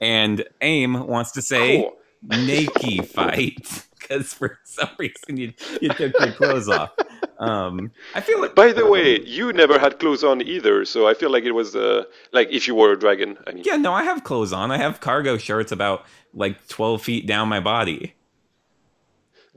and 0.00 0.44
Aim 0.60 1.06
wants 1.06 1.32
to 1.32 1.42
say 1.42 1.82
Cool. 1.82 1.96
naked 2.22 3.08
fight 3.14 3.86
because 3.98 4.32
for 4.32 4.58
some 4.64 4.90
reason 4.98 5.36
you 5.36 5.52
you 5.80 5.88
took 5.90 6.18
your 6.18 6.32
clothes 6.32 6.68
off. 6.68 6.92
Um, 7.38 7.90
I 8.14 8.20
feel 8.20 8.40
like 8.40 8.54
By 8.54 8.72
the 8.72 8.86
way, 8.86 9.20
you 9.20 9.52
never 9.52 9.78
had 9.78 9.98
clothes 9.98 10.24
on 10.24 10.40
either, 10.40 10.84
so 10.84 11.06
I 11.06 11.14
feel 11.14 11.30
like 11.30 11.44
it 11.44 11.52
was 11.52 11.76
uh, 11.76 12.04
like 12.32 12.48
if 12.50 12.66
you 12.66 12.74
were 12.74 12.92
a 12.92 12.98
dragon. 12.98 13.36
I 13.46 13.52
mean, 13.52 13.64
Yeah, 13.66 13.76
no, 13.76 13.92
I 13.92 14.04
have 14.04 14.24
clothes 14.24 14.52
on. 14.52 14.70
I 14.70 14.78
have 14.78 15.00
cargo 15.00 15.36
shorts 15.36 15.70
about 15.72 16.04
like 16.32 16.66
12 16.68 17.02
feet 17.02 17.26
down 17.26 17.48
my 17.48 17.60
body. 17.60 18.14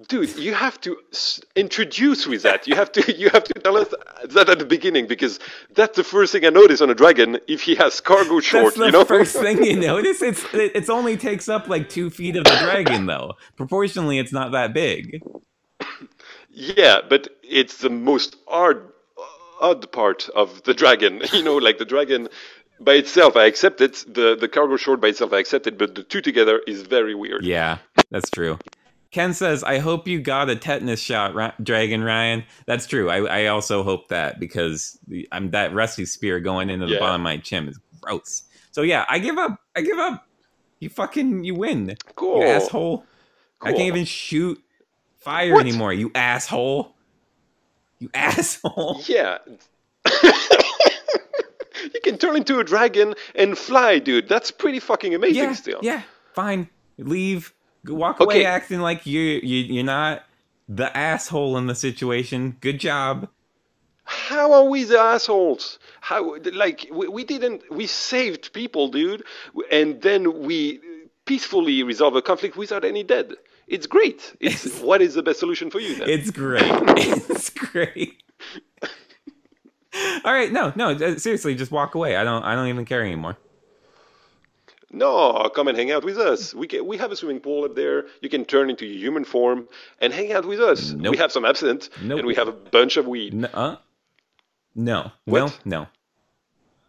Dude, 0.08 0.38
you 0.38 0.54
have 0.54 0.80
to 0.82 0.98
introduce 1.56 2.26
with 2.26 2.44
that. 2.44 2.68
You 2.68 2.76
have 2.76 2.92
to 2.94 3.16
you 3.18 3.30
have 3.30 3.44
to 3.44 3.54
tell 3.54 3.78
us 3.78 3.94
that 4.30 4.50
at 4.50 4.60
the 4.60 4.66
beginning 4.66 5.08
because 5.08 5.40
that's 5.74 5.96
the 5.96 6.04
first 6.04 6.32
thing 6.32 6.46
I 6.46 6.50
notice 6.50 6.82
on 6.82 6.90
a 6.90 6.96
dragon 6.96 7.40
if 7.48 7.64
he 7.64 7.76
has 7.76 8.00
cargo 8.00 8.40
shorts. 8.40 8.76
That's 8.76 8.78
the 8.78 8.86
you 8.86 8.92
know, 8.92 9.06
first 9.06 9.36
thing 9.44 9.64
you 9.64 9.80
notice. 9.80 10.22
It's 10.22 10.44
it 10.54 10.72
it's 10.76 10.90
only 10.90 11.18
takes 11.18 11.50
up 11.50 11.68
like 11.68 11.90
two 11.90 12.10
feet 12.10 12.36
of 12.36 12.44
the 12.44 12.58
dragon 12.62 13.06
though. 13.06 13.34
Proportionally, 13.56 14.20
it's 14.20 14.34
not 14.34 14.52
that 14.52 14.74
big. 14.74 15.22
yeah, 16.50 17.00
but 17.08 17.28
it's 17.44 17.78
the 17.78 17.90
most 17.90 18.36
odd 18.48 18.82
odd 19.62 19.92
part 19.92 20.30
of 20.30 20.64
the 20.64 20.74
dragon. 20.74 21.22
You 21.34 21.44
know, 21.44 21.58
like 21.58 21.78
the 21.78 21.86
dragon. 21.86 22.30
By 22.82 22.94
itself, 22.94 23.36
I 23.36 23.44
accept 23.46 23.82
it. 23.82 24.06
The 24.08 24.38
the 24.40 24.48
cargo 24.48 24.78
short 24.78 25.02
by 25.02 25.10
itself, 25.10 25.34
I 25.34 25.40
accept 25.40 25.68
it. 25.68 25.78
But 25.78 25.96
the 25.96 26.04
two 26.04 26.22
together 26.22 26.62
is 26.66 26.84
very 26.84 27.14
weird. 27.14 27.44
Yeah, 27.44 27.80
that's 28.10 28.30
true. 28.30 28.58
Ken 29.12 29.34
says, 29.34 29.64
"I 29.64 29.80
hope 29.80 30.08
you 30.08 30.22
got 30.22 30.50
a 30.50 30.56
tetanus 30.56 31.00
shot, 31.00 31.34
Ra- 31.34 31.54
Dragon 31.64 32.04
Ryan." 32.04 32.44
That's 32.68 32.86
true. 32.86 33.10
I, 33.10 33.44
I 33.44 33.46
also 33.48 33.82
hope 33.84 34.10
that 34.10 34.40
because 34.40 35.00
the, 35.08 35.28
I'm 35.32 35.50
that 35.52 35.74
rusty 35.74 36.06
spear 36.06 36.40
going 36.40 36.70
into 36.70 36.86
the 36.86 36.94
Yeah. 36.94 37.00
bottom 37.00 37.22
of 37.22 37.24
my 37.24 37.38
chin 37.38 37.68
is 37.68 37.80
gross. 38.02 38.44
So 38.72 38.82
yeah, 38.84 39.06
I 39.10 39.18
give 39.20 39.38
up. 39.38 39.60
I 39.76 39.82
give 39.82 39.98
up. 39.98 40.28
You 40.80 40.90
fucking 40.90 41.44
you 41.44 41.56
win. 41.56 41.98
Cool. 42.16 42.42
You 42.42 42.48
asshole. 42.48 43.04
I 43.62 43.72
can't 43.72 43.82
even 43.88 44.06
shoot 44.06 44.62
fire 45.18 45.54
What? 45.54 45.62
anymore. 45.66 45.92
You 45.92 46.12
asshole. 46.16 46.96
You 48.00 48.10
asshole. 48.14 49.02
Yeah. 49.08 49.40
you 51.94 52.00
can 52.04 52.18
turn 52.18 52.38
into 52.38 52.60
a 52.60 52.64
dragon 52.64 53.16
and 53.36 53.58
fly, 53.58 54.00
dude. 54.00 54.30
That's 54.30 54.52
pretty 54.52 54.80
fucking 54.80 55.14
amazing 55.16 55.36
Yeah, 55.44 55.54
still. 55.54 55.80
yeah. 55.82 56.02
Fine. 56.34 56.70
Leave. 56.98 57.54
Walk 57.86 58.20
away 58.20 58.38
Okay. 58.40 58.46
acting 58.46 58.80
like 58.82 59.06
you 59.06 59.22
you 59.22 59.58
you're 59.74 59.84
not 59.84 60.24
the 60.68 60.96
asshole 60.96 61.58
in 61.58 61.68
the 61.68 61.76
situation. 61.76 62.58
Good 62.62 62.80
job. 62.80 63.30
How 64.04 64.52
are 64.54 64.64
we 64.66 64.84
the 64.84 65.00
assholes? 65.00 65.80
How 66.02 66.36
like 66.54 66.88
we, 66.92 67.08
we 67.08 67.24
didn't 67.24 67.64
we 67.72 67.86
saved 67.88 68.54
people, 68.54 68.90
dude, 68.90 69.24
and 69.72 70.02
then 70.02 70.42
we 70.44 70.80
peacefully 71.26 71.84
resolve 71.84 72.16
a 72.16 72.22
conflict 72.22 72.58
without 72.58 72.84
any 72.84 73.04
dead. 73.04 73.36
It's 73.68 73.86
great. 73.86 74.36
It's 74.40 74.80
what 74.82 75.02
is 75.02 75.14
the 75.14 75.22
best 75.22 75.40
solution 75.40 75.70
for 75.70 75.80
you 75.80 75.96
then? 75.96 76.10
It's 76.10 76.32
great. 76.32 76.64
it's 76.68 77.50
great. 77.52 78.24
All 80.24 80.34
right, 80.34 80.52
no, 80.52 80.72
no, 80.76 81.18
seriously, 81.18 81.56
just 81.56 81.72
walk 81.72 81.96
away. 81.96 82.16
I 82.16 82.24
don't, 82.24 82.44
I 82.44 82.56
don't 82.56 82.68
even 82.68 82.86
care 82.86 83.04
anymore. 83.04 83.38
No, 84.92 85.50
come 85.54 85.68
and 85.68 85.78
hang 85.78 85.92
out 85.92 86.04
with 86.04 86.18
us. 86.18 86.54
We 86.54 86.68
can, 86.68 86.86
we 86.88 86.98
have 86.98 87.12
a 87.12 87.16
swimming 87.16 87.40
pool 87.42 87.64
up 87.66 87.76
there. 87.76 88.06
You 88.22 88.30
can 88.30 88.44
turn 88.44 88.70
into 88.72 88.86
human 88.86 89.24
form 89.24 89.68
and 90.02 90.12
hang 90.12 90.32
out 90.34 90.46
with 90.46 90.60
us. 90.60 90.92
Nope. 90.92 91.12
We 91.12 91.18
have 91.18 91.32
some 91.32 91.46
absinthe 91.46 91.90
Nope. 92.02 92.20
and 92.20 92.28
we 92.28 92.34
have 92.36 92.48
a 92.48 92.52
bunch 92.52 92.98
of 92.98 93.08
weed. 93.08 93.34
No, 93.34 93.48
uh, 93.54 93.76
no, 94.76 95.12
What? 95.26 95.60
no, 95.66 95.82
no, 95.82 95.88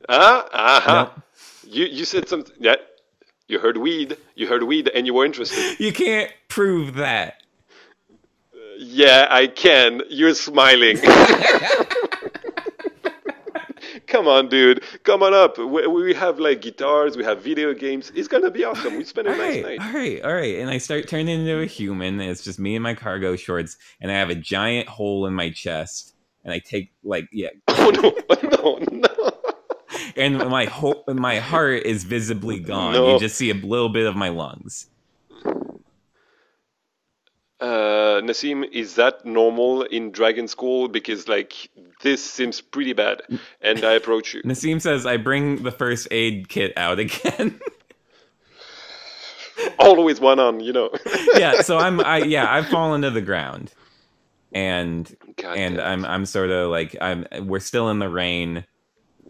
Ah, 0.09 0.49
aha. 0.53 1.13
no. 1.15 1.23
You 1.71 1.85
you 1.85 2.05
said 2.07 2.27
something. 2.29 2.55
Yeah, 2.59 2.77
you 3.49 3.59
heard 3.59 3.77
weed. 3.77 4.17
You 4.35 4.47
heard 4.47 4.63
weed, 4.63 4.89
and 4.89 5.07
you 5.07 5.13
were 5.15 5.25
interested. 5.27 5.79
You 5.85 5.93
can't 5.93 6.33
prove 6.49 6.95
that. 6.95 7.43
Yeah, 8.79 9.27
I 9.31 9.47
can. 9.47 10.03
You're 10.09 10.35
smiling. 10.35 10.99
Come 14.11 14.27
on, 14.29 14.49
dude. 14.49 14.83
Come 15.05 15.23
on 15.23 15.33
up. 15.33 15.57
We, 15.57 15.87
we 15.87 16.15
have 16.15 16.39
like 16.41 16.61
guitars. 16.63 17.17
We 17.17 17.25
have 17.25 17.43
video 17.43 17.73
games. 17.73 18.11
It's 18.15 18.29
gonna 18.29 18.51
be 18.51 18.65
awesome. 18.65 18.97
We 18.97 19.05
spend 19.05 19.29
a 19.29 19.31
All 19.33 19.39
nice 19.39 19.63
right, 19.65 19.79
night. 19.79 19.81
all 19.81 19.93
right, 19.95 20.23
all 20.23 20.35
right. 20.35 20.57
And 20.59 20.69
I 20.69 20.79
start 20.79 21.09
turning 21.09 21.29
into 21.41 21.61
a 21.61 21.67
human. 21.67 22.21
And 22.21 22.31
it's 22.31 22.43
just 22.43 22.59
me 22.59 22.75
and 22.75 22.83
my 22.83 22.95
cargo 22.95 23.37
shorts, 23.37 23.77
and 24.01 24.11
I 24.11 24.15
have 24.17 24.29
a 24.29 24.35
giant 24.35 24.89
hole 24.89 25.27
in 25.27 25.35
my 25.35 25.51
chest. 25.51 26.15
And 26.45 26.53
I 26.53 26.59
take 26.59 26.93
like 27.05 27.29
yeah, 27.33 27.51
Oh 27.69 27.91
no, 27.91 28.79
no, 28.91 28.99
no. 29.09 29.31
and 30.17 30.39
my 30.49 30.65
whole 30.65 31.05
my 31.09 31.39
heart 31.39 31.85
is 31.85 32.05
visibly 32.05 32.59
gone. 32.59 32.95
No. 32.95 33.13
You 33.15 33.21
just 33.21 33.37
see 33.37 33.51
a 33.51 33.55
little 33.55 33.91
bit 33.91 34.07
of 34.07 34.17
my 34.17 34.31
lungs. 34.31 34.87
Uh, 37.61 38.23
Nassim, 38.23 38.67
is 38.73 38.95
that 38.95 39.27
normal 39.27 39.83
in 39.83 40.13
Dragon 40.13 40.49
School? 40.49 40.89
Because 40.89 41.29
like 41.29 41.69
this 42.03 42.25
seems 42.25 42.61
pretty 42.61 42.95
bad, 42.95 43.21
and 43.61 43.85
I 43.85 43.93
approach 43.93 44.33
you. 44.33 44.43
Nassim 44.43 44.81
says 44.81 45.05
I 45.05 45.19
bring 45.19 45.63
the 45.63 45.71
first 45.71 46.09
aid 46.11 46.49
kit 46.49 46.73
out 46.77 46.99
again. 46.99 47.61
Always 49.79 50.21
one 50.21 50.39
on, 50.39 50.61
you 50.61 50.73
know. 50.73 50.91
yeah, 51.37 51.61
so 51.61 51.79
I'm 51.79 52.01
I 52.01 52.19
yeah, 52.19 52.51
I've 52.51 52.69
fallen 52.69 53.03
to 53.03 53.11
the 53.11 53.21
ground. 53.21 53.73
And 54.53 55.15
God 55.37 55.57
and 55.57 55.77
damn. 55.77 55.87
I'm 55.87 56.05
I'm 56.05 56.27
sort 56.27 56.51
of 56.51 56.71
like 56.71 56.97
I'm 57.01 57.27
we're 57.43 57.61
still 57.61 57.91
in 57.91 57.99
the 57.99 58.09
rain. 58.09 58.65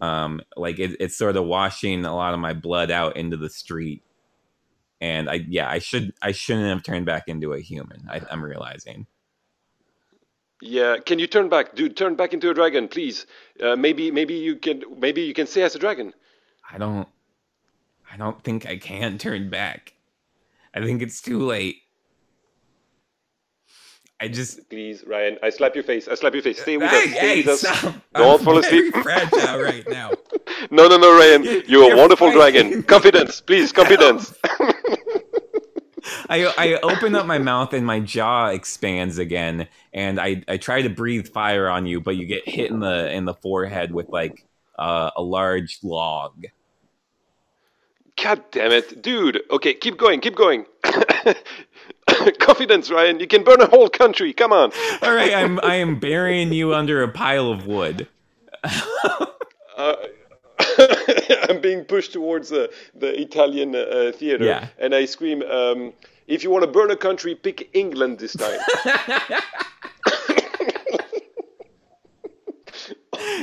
Um 0.01 0.41
like 0.55 0.79
it, 0.79 0.95
it's 0.99 1.17
sort 1.17 1.35
of 1.35 1.45
washing 1.45 2.05
a 2.05 2.15
lot 2.15 2.33
of 2.33 2.39
my 2.39 2.53
blood 2.53 2.91
out 2.91 3.17
into 3.17 3.35
the 3.35 3.49
street. 3.49 4.03
And 5.01 5.29
I 5.29 5.45
yeah, 5.47 5.69
I 5.69 5.79
should 5.79 6.13
I 6.21 6.31
shouldn't 6.31 6.67
have 6.69 6.83
turned 6.83 7.07
back 7.07 7.23
into 7.27 7.53
a 7.53 7.59
human. 7.59 8.07
I, 8.09 8.21
I'm 8.31 8.43
realizing. 8.43 9.07
Yeah, 10.61 10.97
can 11.03 11.17
you 11.17 11.25
turn 11.27 11.49
back, 11.49 11.73
dude? 11.75 11.97
Turn 11.97 12.15
back 12.15 12.33
into 12.35 12.51
a 12.51 12.53
dragon, 12.53 12.87
please. 12.87 13.25
Uh, 13.59 13.75
maybe, 13.75 14.11
maybe 14.11 14.35
you 14.35 14.57
can, 14.57 14.83
maybe 14.99 15.23
you 15.23 15.33
can 15.33 15.47
stay 15.47 15.63
as 15.63 15.73
a 15.73 15.79
dragon. 15.79 16.13
I 16.71 16.77
don't 16.77 17.07
I 18.13 18.17
don't 18.17 18.43
think 18.43 18.67
I 18.67 18.77
can 18.77 19.17
turn 19.17 19.49
back. 19.49 19.95
I 20.75 20.81
think 20.81 21.01
it's 21.01 21.19
too 21.21 21.39
late. 21.39 21.77
I 24.19 24.27
just 24.27 24.69
Please, 24.69 25.03
Ryan. 25.07 25.39
I 25.41 25.49
slap 25.49 25.73
your 25.73 25.83
face. 25.83 26.07
I 26.07 26.13
slap 26.13 26.33
your 26.33 26.43
face. 26.43 26.61
Stay 26.61 26.77
with 26.77 26.91
Hey, 26.91 26.97
us. 27.05 27.11
Stay 27.11 27.19
hey, 27.19 27.37
with 27.37 27.47
us. 27.47 27.59
stop. 27.61 27.95
Don't 28.13 28.39
I'm 28.39 28.45
fall 28.45 28.57
asleep. 28.59 28.93
fragile 28.97 29.61
right 29.61 29.87
now. 29.89 30.11
No, 30.69 30.87
no, 30.87 30.95
no, 30.97 31.17
Ryan. 31.17 31.43
You're, 31.43 31.63
You're 31.65 31.93
a 31.93 31.97
wonderful 31.97 32.31
fighting. 32.31 32.69
dragon. 32.69 32.83
Confidence, 32.83 33.41
please. 33.41 33.71
Confidence. 33.81 34.33
I 36.29 36.45
I 36.57 36.79
open 36.81 37.15
up 37.15 37.25
my 37.25 37.37
mouth 37.37 37.73
and 37.73 37.85
my 37.85 37.99
jaw 37.99 38.47
expands 38.47 39.17
again, 39.17 39.67
and 39.93 40.19
I 40.19 40.43
I 40.47 40.57
try 40.57 40.81
to 40.81 40.89
breathe 40.89 41.27
fire 41.27 41.69
on 41.69 41.85
you, 41.85 42.01
but 42.01 42.15
you 42.15 42.25
get 42.25 42.47
hit 42.47 42.71
in 42.71 42.79
the 42.79 43.11
in 43.11 43.25
the 43.25 43.33
forehead 43.33 43.91
with 43.91 44.09
like 44.09 44.45
uh, 44.77 45.11
a 45.15 45.21
large 45.21 45.79
log. 45.83 46.45
God 48.21 48.43
damn 48.51 48.71
it, 48.71 49.01
dude. 49.01 49.41
Okay, 49.49 49.73
keep 49.73 49.97
going. 49.97 50.19
Keep 50.19 50.35
going. 50.35 50.65
Confidence, 52.39 52.91
Ryan. 52.91 53.19
You 53.19 53.27
can 53.27 53.43
burn 53.43 53.61
a 53.61 53.67
whole 53.67 53.89
country. 53.89 54.33
Come 54.33 54.53
on. 54.53 54.71
All 55.01 55.13
right, 55.13 55.33
I'm 55.33 55.59
I 55.63 55.75
am 55.75 55.99
burying 55.99 56.53
you 56.53 56.73
under 56.73 57.01
a 57.01 57.07
pile 57.07 57.51
of 57.51 57.65
wood. 57.65 58.07
Uh, 59.77 59.95
I'm 61.49 61.61
being 61.61 61.83
pushed 61.85 62.13
towards 62.13 62.51
uh, 62.51 62.67
the 62.95 63.19
Italian 63.19 63.75
uh, 63.75 64.11
theater, 64.15 64.45
Yeah. 64.45 64.67
and 64.79 64.93
I 64.95 65.05
scream, 65.05 65.41
um, 65.43 65.93
"If 66.27 66.43
you 66.43 66.49
want 66.51 66.63
to 66.63 66.71
burn 66.71 66.91
a 66.91 66.95
country, 66.95 67.35
pick 67.35 67.69
England 67.73 68.19
this 68.19 68.33
time." 68.33 68.59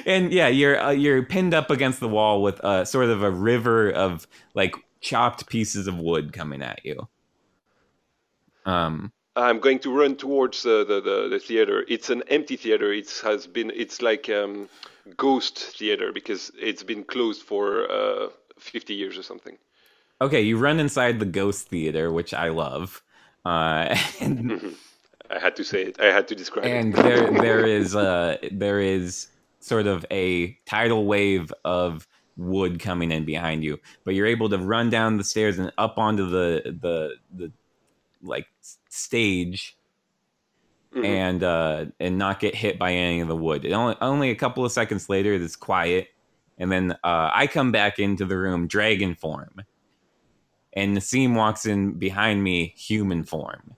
And 0.07 0.33
yeah, 0.33 0.49
you're 0.49 0.81
uh, 0.81 0.91
you're 0.91 1.23
pinned 1.23 1.53
up 1.53 1.71
against 1.71 2.01
the 2.01 2.09
wall 2.09 2.43
with 2.43 2.59
uh, 2.64 2.85
sort 2.85 3.07
of 3.11 3.23
a 3.23 3.31
river 3.31 3.91
of 3.91 4.27
like 4.55 4.75
chopped 5.01 5.47
pieces 5.47 5.87
of 5.87 5.99
wood 5.99 6.33
coming 6.33 6.62
at 6.62 6.81
you. 6.85 7.09
Um. 8.64 9.12
I'm 9.37 9.61
going 9.61 9.79
to 9.81 9.97
run 9.97 10.16
towards 10.16 10.66
uh, 10.66 10.83
the, 10.85 11.01
the 11.01 11.29
the 11.31 11.39
theater. 11.39 11.85
It's 11.87 12.11
an 12.11 12.23
empty 12.29 12.57
theater. 12.57 12.93
It 12.93 13.09
has 13.23 13.47
been. 13.47 13.71
It's 13.75 14.03
like 14.03 14.29
um, 14.31 14.69
ghost 15.17 15.59
theater 15.59 16.13
because 16.13 16.51
it's 16.59 16.83
been 16.83 17.05
closed 17.05 17.43
for 17.43 17.91
uh, 17.91 18.29
50 18.59 18.95
years 18.95 19.19
or 19.19 19.23
something. 19.23 19.57
Okay, 20.21 20.43
you 20.43 20.59
run 20.59 20.81
inside 20.81 21.21
the 21.21 21.27
ghost 21.27 21.69
theater, 21.69 22.13
which 22.13 22.35
I 22.35 22.49
love. 22.49 23.03
Uh, 23.45 23.97
and 24.21 24.77
I 25.31 25.39
had 25.39 25.57
to 25.57 25.65
say 25.65 25.85
it. 25.85 26.01
I 26.01 26.07
had 26.07 26.29
to 26.29 26.35
describe 26.35 26.67
and 26.67 26.97
it. 26.99 27.03
there 27.03 27.31
there 27.31 27.67
is 27.67 27.95
uh 27.95 28.37
there 28.51 28.81
is 28.81 29.29
sort 29.61 29.87
of 29.87 30.07
a 30.11 30.59
tidal 30.67 31.05
wave 31.07 31.53
of 31.65 32.07
wood 32.37 32.79
coming 32.79 33.11
in 33.11 33.25
behind 33.25 33.65
you 33.65 33.79
but 34.05 34.15
you're 34.15 34.27
able 34.27 34.49
to 34.49 34.57
run 34.59 34.89
down 34.89 35.17
the 35.17 35.25
stairs 35.25 35.59
and 35.59 35.73
up 35.77 35.99
onto 35.99 36.29
the 36.31 36.63
the 36.81 37.17
the 37.37 37.53
like 38.23 38.47
stage 38.89 39.77
Mhm. 40.95 41.05
and 41.05 41.43
uh 41.43 41.84
and 42.01 42.18
not 42.18 42.41
get 42.41 42.55
hit 42.55 42.78
by 42.78 42.93
any 42.93 43.20
of 43.20 43.28
the 43.28 43.36
wood 43.36 43.64
it 43.64 43.72
only 43.72 43.97
only 44.01 44.30
a 44.30 44.34
couple 44.34 44.64
of 44.64 44.72
seconds 44.72 45.09
later 45.09 45.34
it's 45.34 45.57
quiet 45.57 46.09
and 46.59 46.72
then 46.72 46.93
uh 47.05 47.30
i 47.34 47.47
come 47.47 47.70
back 47.72 47.99
into 47.99 48.24
the 48.24 48.36
room 48.39 48.66
dragon 48.66 49.14
form 49.14 49.62
and 50.72 50.97
Nassim 50.97 51.34
walks 51.34 51.66
in 51.66 51.99
behind 51.99 52.43
me 52.43 52.74
human 52.76 53.24
form 53.24 53.76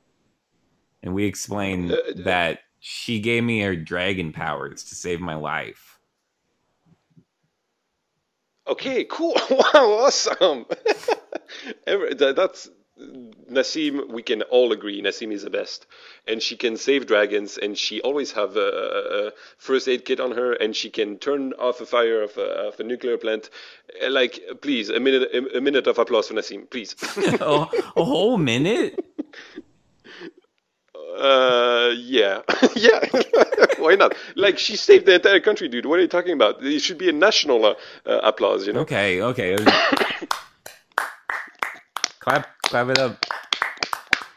and 1.02 1.14
we 1.14 1.24
explain 1.24 1.92
Uh, 1.92 1.96
that 2.16 2.60
she 2.80 3.20
gave 3.20 3.44
me 3.44 3.60
her 3.60 3.76
dragon 3.76 4.32
powers 4.32 4.84
to 4.84 4.94
save 4.94 5.20
my 5.20 5.34
life. 5.34 5.98
Okay, 8.66 9.04
cool. 9.04 9.34
Wow, 9.50 9.98
awesome. 10.06 10.66
That's 11.86 12.68
Nassim. 13.50 14.08
We 14.08 14.22
can 14.22 14.42
all 14.42 14.72
agree 14.72 15.02
Nassim 15.02 15.32
is 15.32 15.42
the 15.42 15.50
best, 15.50 15.86
and 16.26 16.42
she 16.42 16.56
can 16.56 16.76
save 16.76 17.06
dragons, 17.06 17.58
and 17.58 17.76
she 17.76 18.00
always 18.00 18.32
have 18.32 18.56
a, 18.56 18.60
a, 18.60 19.26
a 19.28 19.32
first 19.58 19.88
aid 19.88 20.04
kit 20.04 20.20
on 20.20 20.32
her, 20.32 20.52
and 20.52 20.74
she 20.76 20.90
can 20.90 21.18
turn 21.18 21.52
off 21.54 21.80
a 21.80 21.86
fire 21.86 22.22
of 22.22 22.36
a, 22.36 22.68
of 22.68 22.80
a 22.80 22.84
nuclear 22.84 23.16
plant. 23.18 23.50
Uh, 24.04 24.10
Like, 24.10 24.40
please, 24.60 24.88
a 24.90 25.00
minute, 25.00 25.28
a, 25.32 25.58
a 25.58 25.60
minute 25.60 25.86
of 25.86 25.98
applause 25.98 26.28
for 26.28 26.34
Nassim, 26.34 26.68
please. 26.70 26.94
oh, 27.40 27.70
a 27.96 28.04
whole 28.04 28.36
minute? 28.38 28.98
uh, 31.18 31.90
yeah, 31.96 32.42
yeah. 32.76 33.00
Why 33.78 33.94
not? 33.94 34.14
Like, 34.36 34.58
she 34.58 34.76
saved 34.76 35.06
the 35.06 35.14
entire 35.14 35.40
country, 35.40 35.68
dude. 35.68 35.86
What 35.86 35.98
are 35.98 36.02
you 36.02 36.08
talking 36.08 36.32
about? 36.32 36.62
It 36.62 36.80
should 36.80 36.98
be 36.98 37.08
a 37.08 37.12
national 37.12 37.64
uh, 37.64 37.74
uh, 38.06 38.20
applause, 38.22 38.66
you 38.66 38.72
know. 38.72 38.80
Okay, 38.80 39.22
okay. 39.22 39.56
clap, 42.20 42.48
clap 42.70 42.88
it 42.88 42.98
up. 42.98 43.24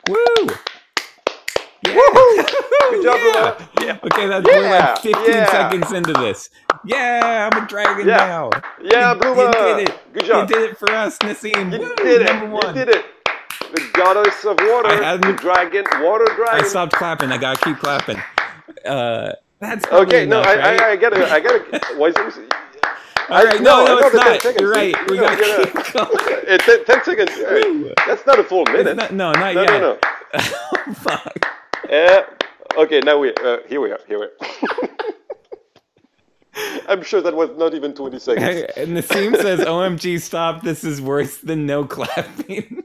Woo! 0.10 0.16
Yeah. 1.86 1.94
Good 2.90 3.04
job, 3.04 3.18
yeah. 3.20 3.68
Yeah. 3.82 3.98
Okay, 4.04 4.28
that's 4.28 4.46
we're 4.46 4.64
Yeah, 4.64 4.92
like 4.94 5.00
15 5.02 5.26
yeah. 5.28 5.52
seconds 5.52 5.92
into 5.92 6.14
this. 6.14 6.50
Yeah, 6.86 7.50
I'm 7.52 7.64
a 7.64 7.68
dragon 7.68 8.08
Yeah. 8.08 8.18
now. 8.18 8.50
Yeah, 8.82 9.14
Bluma. 9.16 9.48
You 9.54 9.76
did 9.78 9.90
it. 9.90 10.14
Good 10.14 10.26
job. 10.26 10.50
You 10.50 10.56
did 10.56 10.70
it 10.72 10.78
for 10.78 10.90
us, 10.92 11.18
Nassim. 11.20 11.72
You 11.72 11.80
Woo, 11.80 11.96
did 11.96 12.22
it. 12.22 12.26
number 12.26 12.48
one. 12.56 12.76
You 12.76 12.86
did 12.86 12.96
it. 12.96 13.06
The 13.74 13.90
goddess 13.94 14.44
of 14.46 14.58
water, 14.62 14.88
I 14.90 14.96
hadn't- 15.04 15.22
the 15.22 15.34
dragon, 15.34 15.86
water 16.02 16.26
dragon. 16.36 16.66
I 16.66 16.68
stopped 16.68 16.94
clapping. 16.94 17.32
I 17.32 17.38
gotta 17.38 17.64
keep 17.64 17.78
clapping. 17.78 18.22
Uh, 18.86 19.32
that's 19.60 19.86
okay, 19.92 20.26
no, 20.26 20.40
enough, 20.42 20.48
I, 20.48 20.58
right? 20.58 20.82
I, 20.82 20.92
I 20.92 20.96
gotta, 20.96 21.32
I 21.34 21.40
gotta. 21.40 21.82
Why 21.98 22.08
is 22.10 22.16
it? 22.38 22.54
All 23.30 23.44
right, 23.44 23.62
no, 23.62 23.86
no, 23.86 24.00
no, 24.00 24.08
it's 24.08 24.16
not. 24.16 24.42
seconds. 24.42 24.62
You're 24.62 24.72
right. 24.72 24.96
We 25.10 25.18
No, 25.18 25.24
gotta 25.24 25.66
keep 25.66 25.94
going. 25.94 26.48
Uh, 26.50 26.58
ten, 26.58 26.86
10 26.86 27.04
seconds. 27.04 27.32
Right. 27.40 27.94
That's 28.08 28.26
not 28.26 28.40
a 28.40 28.44
full 28.44 28.66
minute. 28.66 28.96
Not- 28.98 29.12
no, 29.14 29.32
not 29.32 29.56
no, 29.56 29.62
yet. 29.62 29.70
no, 29.72 29.80
no. 29.80 30.00
oh, 30.34 30.94
fuck. 30.96 31.46
Uh, 31.92 32.24
okay, 32.78 33.00
now 33.02 33.18
we. 33.20 33.34
Uh, 33.36 33.58
here 33.68 33.82
we 33.82 33.92
are. 33.92 34.00
Here 34.08 34.20
we 34.20 34.26
are. 34.26 34.90
I'm 36.88 37.02
sure 37.04 37.22
that 37.22 37.36
was 37.36 37.50
not 37.58 37.74
even 37.74 37.94
20 37.94 38.20
seconds. 38.20 38.72
And 38.78 38.96
Nassim 38.98 39.36
says, 39.42 39.62
"OMG, 39.62 40.22
stop! 40.22 40.62
This 40.64 40.84
is 40.84 41.02
worse 41.02 41.38
than 41.38 41.66
no 41.66 41.86
clapping." 41.86 42.84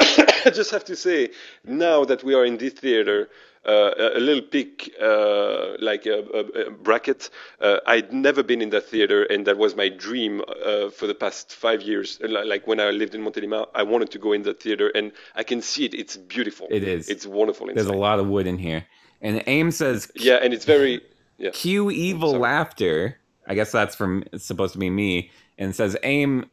Just 0.00 0.54
just 0.56 0.70
have 0.70 0.84
to 0.86 0.96
say, 0.96 1.30
now 1.64 2.04
that 2.04 2.24
we 2.24 2.34
are 2.34 2.44
in 2.44 2.56
this 2.58 2.72
theater, 2.74 3.28
a, 3.64 4.18
a 4.18 4.20
little 4.20 4.42
peek, 4.42 4.92
uh, 5.00 5.76
like 5.80 6.06
a, 6.06 6.24
a, 6.34 6.66
a 6.66 6.70
bracket. 6.70 7.30
Uh, 7.60 7.78
I'd 7.86 8.12
never 8.12 8.42
been 8.42 8.60
in 8.62 8.70
that 8.70 8.86
theater, 8.88 9.24
and 9.24 9.46
that 9.46 9.56
was 9.56 9.76
my 9.76 9.88
dream 9.88 10.42
uh, 10.64 10.90
for 10.90 11.06
the 11.06 11.14
past 11.14 11.54
five 11.54 11.82
years. 11.82 12.18
Like 12.22 12.66
when 12.66 12.80
I 12.80 12.90
lived 12.90 13.14
in 13.14 13.22
Montélimar, 13.22 13.68
I 13.74 13.82
wanted 13.82 14.10
to 14.12 14.18
go 14.18 14.32
in 14.32 14.42
that 14.42 14.62
theater, 14.62 14.88
and 14.94 15.12
I 15.34 15.42
can 15.42 15.62
see 15.62 15.84
it. 15.84 15.94
It's 15.94 16.16
beautiful. 16.16 16.66
It 16.70 16.82
is. 16.82 17.08
It's 17.08 17.26
wonderful 17.26 17.68
inside. 17.68 17.76
There's 17.76 17.94
a 17.94 17.98
lot 17.98 18.18
of 18.18 18.26
wood 18.26 18.46
in 18.46 18.58
here. 18.58 18.84
And 19.20 19.42
Aim 19.46 19.70
says, 19.70 20.10
Yeah, 20.14 20.38
and 20.42 20.52
it's 20.52 20.64
very. 20.64 21.00
Yeah. 21.38 21.50
cue 21.50 21.90
evil 21.90 22.38
laughter. 22.38 23.18
I 23.48 23.54
guess 23.54 23.72
that's 23.72 23.96
from 23.96 24.24
it's 24.32 24.44
supposed 24.44 24.72
to 24.74 24.78
be 24.78 24.90
me. 24.90 25.30
And 25.58 25.74
says 25.74 25.96
aim 26.02 26.46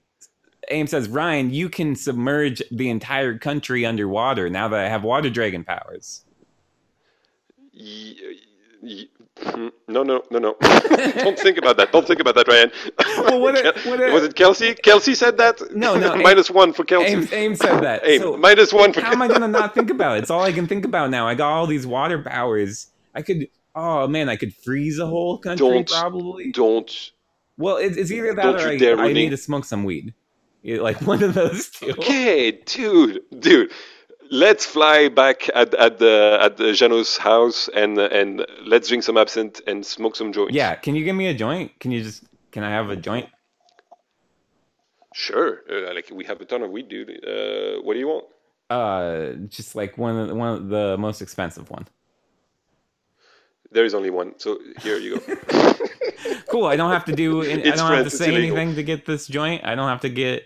aim 0.71 0.87
says 0.87 1.07
Ryan, 1.07 1.51
you 1.51 1.69
can 1.69 1.95
submerge 1.95 2.61
the 2.71 2.89
entire 2.89 3.37
country 3.37 3.85
underwater 3.85 4.49
now 4.49 4.67
that 4.67 4.79
I 4.79 4.89
have 4.89 5.03
water 5.03 5.29
dragon 5.29 5.63
powers. 5.63 6.23
Y- 7.79 8.15
y- 8.81 9.05
mm, 9.41 9.71
No, 9.87 10.03
no, 10.03 10.21
no, 10.31 10.39
no. 10.39 10.55
Don't 10.61 11.39
think 11.39 11.57
about 11.57 11.77
that. 11.77 11.91
Don't 11.91 12.05
think 12.05 12.19
about 12.19 12.35
that, 12.35 12.47
Ryan. 12.47 12.71
Well, 13.23 13.39
what 13.39 13.55
if- 13.57 13.85
what 13.85 13.99
if- 14.01 14.13
was 14.13 14.23
it 14.23 14.35
Kelsey? 14.35 14.73
Kelsey 14.75 15.15
said 15.15 15.37
that? 15.37 15.61
No, 15.75 15.97
no, 15.97 16.15
Minus 16.27 16.51
one 16.51 16.73
for 16.73 16.83
Kelsey. 16.83 17.13
Aim, 17.13 17.27
aim 17.31 17.55
said 17.55 17.81
that. 17.81 18.01
Aim, 18.05 18.21
So 18.21 18.37
minus 18.37 18.73
one 18.73 18.91
for 18.93 19.01
how 19.01 19.11
am 19.13 19.21
I 19.21 19.27
gonna 19.27 19.47
not 19.47 19.73
think 19.73 19.89
about 19.89 20.17
it? 20.17 20.21
It's 20.23 20.29
all 20.31 20.43
I 20.43 20.51
can 20.51 20.67
think 20.67 20.85
about 20.85 21.09
now. 21.09 21.27
I 21.27 21.35
got 21.35 21.51
all 21.51 21.67
these 21.67 21.87
water 21.87 22.21
powers. 22.21 22.87
I 23.15 23.21
could 23.21 23.47
oh 23.75 24.07
man, 24.07 24.27
I 24.29 24.35
could 24.35 24.53
freeze 24.53 24.99
a 24.99 25.05
whole 25.07 25.37
country 25.37 25.67
Don't- 25.67 25.87
probably. 25.87 26.51
Don't. 26.51 27.11
Well, 27.57 27.75
it's, 27.75 27.97
it's 27.97 28.11
either 28.11 28.33
that 28.35 28.55
or 28.55 28.59
I, 28.99 29.09
I 29.09 29.11
need 29.11 29.31
to 29.31 29.37
smoke 29.37 29.65
some 29.65 29.83
weed. 29.83 30.13
Like 30.63 31.01
one 31.01 31.21
of 31.23 31.33
those 31.33 31.69
two. 31.69 31.91
Okay, 31.91 32.51
dude, 32.51 33.21
dude. 33.37 33.71
Let's 34.31 34.65
fly 34.65 35.09
back 35.09 35.49
at, 35.55 35.73
at 35.73 35.97
the 35.97 36.37
at 36.41 36.57
the 36.57 36.73
Jeannot's 36.73 37.17
house 37.17 37.67
and 37.73 37.97
and 37.97 38.45
let's 38.65 38.87
drink 38.87 39.03
some 39.03 39.17
absinthe 39.17 39.61
and 39.65 39.85
smoke 39.85 40.15
some 40.15 40.31
joints. 40.31 40.53
Yeah, 40.53 40.75
can 40.75 40.95
you 40.95 41.03
give 41.03 41.15
me 41.15 41.27
a 41.27 41.33
joint? 41.33 41.79
Can 41.79 41.91
you 41.91 42.03
just 42.03 42.23
can 42.51 42.63
I 42.63 42.69
have 42.69 42.89
a 42.89 42.95
joint? 42.95 43.27
Sure. 45.13 45.61
Uh, 45.69 45.93
like 45.93 46.09
we 46.13 46.25
have 46.25 46.39
a 46.41 46.45
ton 46.45 46.61
of 46.61 46.69
weed, 46.69 46.89
dude. 46.89 47.09
Uh, 47.09 47.81
what 47.81 47.93
do 47.93 47.99
you 47.99 48.07
want? 48.07 48.25
Uh, 48.69 49.33
just 49.47 49.75
like 49.75 49.97
one 49.97 50.15
of 50.15 50.27
the, 50.27 50.35
one 50.35 50.49
of 50.49 50.69
the 50.69 50.97
most 50.97 51.21
expensive 51.21 51.69
one. 51.71 51.87
There 53.71 53.85
is 53.85 53.93
only 53.93 54.11
one, 54.11 54.33
so 54.37 54.59
here 54.81 54.97
you 54.97 55.19
go. 55.19 55.73
Cool. 56.49 56.65
I 56.65 56.75
don't 56.75 56.91
have 56.91 57.05
to 57.05 57.15
do. 57.15 57.41
I 57.51 57.55
don't 57.57 57.91
have 57.91 58.03
to 58.03 58.09
say 58.09 58.35
anything 58.35 58.75
to 58.75 58.83
get 58.83 59.05
this 59.05 59.27
joint. 59.27 59.63
I 59.65 59.75
don't 59.75 59.87
have 59.87 60.01
to 60.01 60.09
get. 60.09 60.43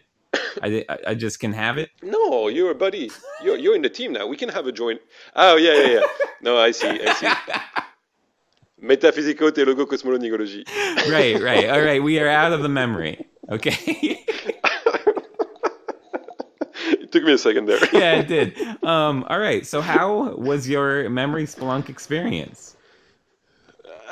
I, 0.61 0.85
I- 0.89 0.99
I 1.09 1.13
just 1.15 1.39
can 1.39 1.53
have 1.53 1.77
it. 1.77 1.89
no, 2.01 2.47
you're 2.47 2.71
a 2.71 2.75
buddy. 2.75 3.11
You're 3.43 3.57
you're 3.57 3.75
in 3.75 3.81
the 3.81 3.89
team 3.89 4.13
now. 4.13 4.27
We 4.27 4.37
can 4.37 4.49
have 4.49 4.67
a 4.67 4.71
joint. 4.71 5.01
Oh 5.35 5.55
yeah, 5.57 5.73
yeah, 5.73 5.87
yeah. 5.99 6.01
No, 6.41 6.57
I 6.57 6.71
see, 6.71 6.87
I 7.05 7.13
see. 7.13 7.27
Metaphysico 8.81 9.49
teologo 9.51 9.85
cosmologology. 9.85 10.65
Right, 11.09 11.41
right. 11.41 11.69
All 11.69 11.81
right. 11.81 12.03
We 12.03 12.19
are 12.19 12.27
out 12.27 12.51
of 12.51 12.61
the 12.63 12.69
memory. 12.69 13.25
Okay. 13.49 14.19
It 16.85 17.11
took 17.11 17.23
me 17.23 17.33
a 17.33 17.37
second 17.37 17.67
there. 17.67 17.79
yeah, 17.93 18.15
it 18.15 18.27
did. 18.27 18.57
Um. 18.83 19.23
All 19.29 19.39
right. 19.39 19.65
So, 19.65 19.81
how 19.81 20.35
was 20.35 20.67
your 20.67 21.07
memory 21.09 21.45
Splunk 21.45 21.87
experience? 21.87 22.72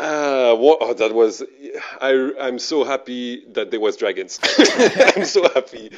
Uh, 0.02 0.56
what? 0.56 0.80
Oh, 0.82 0.94
that 0.96 1.14
was. 1.14 1.44
I 2.02 2.32
I'm 2.42 2.58
so 2.58 2.84
happy 2.84 3.46
that 3.54 3.70
there 3.70 3.80
was 3.80 3.98
dragons. 3.98 4.40
I'm 5.16 5.26
so 5.26 5.44
happy. 5.54 5.92